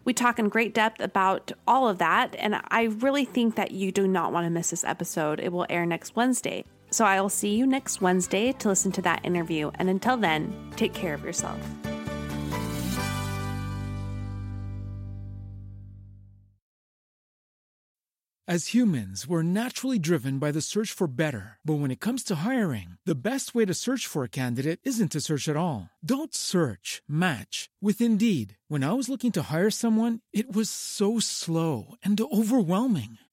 We 0.05 0.13
talk 0.13 0.39
in 0.39 0.49
great 0.49 0.73
depth 0.73 1.01
about 1.01 1.51
all 1.67 1.87
of 1.87 1.97
that, 1.97 2.35
and 2.39 2.61
I 2.69 2.83
really 2.83 3.25
think 3.25 3.55
that 3.55 3.71
you 3.71 3.91
do 3.91 4.07
not 4.07 4.31
want 4.31 4.45
to 4.45 4.49
miss 4.49 4.69
this 4.69 4.83
episode. 4.83 5.39
It 5.39 5.51
will 5.51 5.65
air 5.69 5.85
next 5.85 6.15
Wednesday. 6.15 6.65
So 6.91 7.05
I 7.05 7.21
will 7.21 7.29
see 7.29 7.53
you 7.55 7.65
next 7.65 8.01
Wednesday 8.01 8.51
to 8.53 8.67
listen 8.67 8.91
to 8.93 9.01
that 9.03 9.23
interview. 9.23 9.71
And 9.75 9.89
until 9.89 10.17
then, 10.17 10.53
take 10.75 10.93
care 10.93 11.13
of 11.13 11.23
yourself. 11.23 11.59
As 18.49 18.73
humans, 18.73 19.27
we're 19.27 19.43
naturally 19.43 19.99
driven 19.99 20.39
by 20.39 20.51
the 20.51 20.59
search 20.59 20.91
for 20.91 21.05
better. 21.05 21.59
But 21.63 21.75
when 21.75 21.91
it 21.91 21.99
comes 21.99 22.23
to 22.23 22.37
hiring, 22.43 22.97
the 23.05 23.29
best 23.29 23.53
way 23.53 23.63
to 23.63 23.75
search 23.75 24.07
for 24.07 24.23
a 24.23 24.37
candidate 24.41 24.79
isn't 24.83 25.11
to 25.11 25.21
search 25.21 25.47
at 25.47 25.55
all. 25.55 25.91
Don't 26.03 26.33
search, 26.33 27.03
match 27.07 27.69
with 27.79 28.01
Indeed. 28.01 28.57
When 28.67 28.83
I 28.83 28.93
was 28.93 29.07
looking 29.07 29.31
to 29.33 29.53
hire 29.53 29.69
someone, 29.69 30.21
it 30.33 30.51
was 30.51 30.67
so 30.71 31.19
slow 31.19 31.93
and 32.01 32.19
overwhelming. 32.19 33.19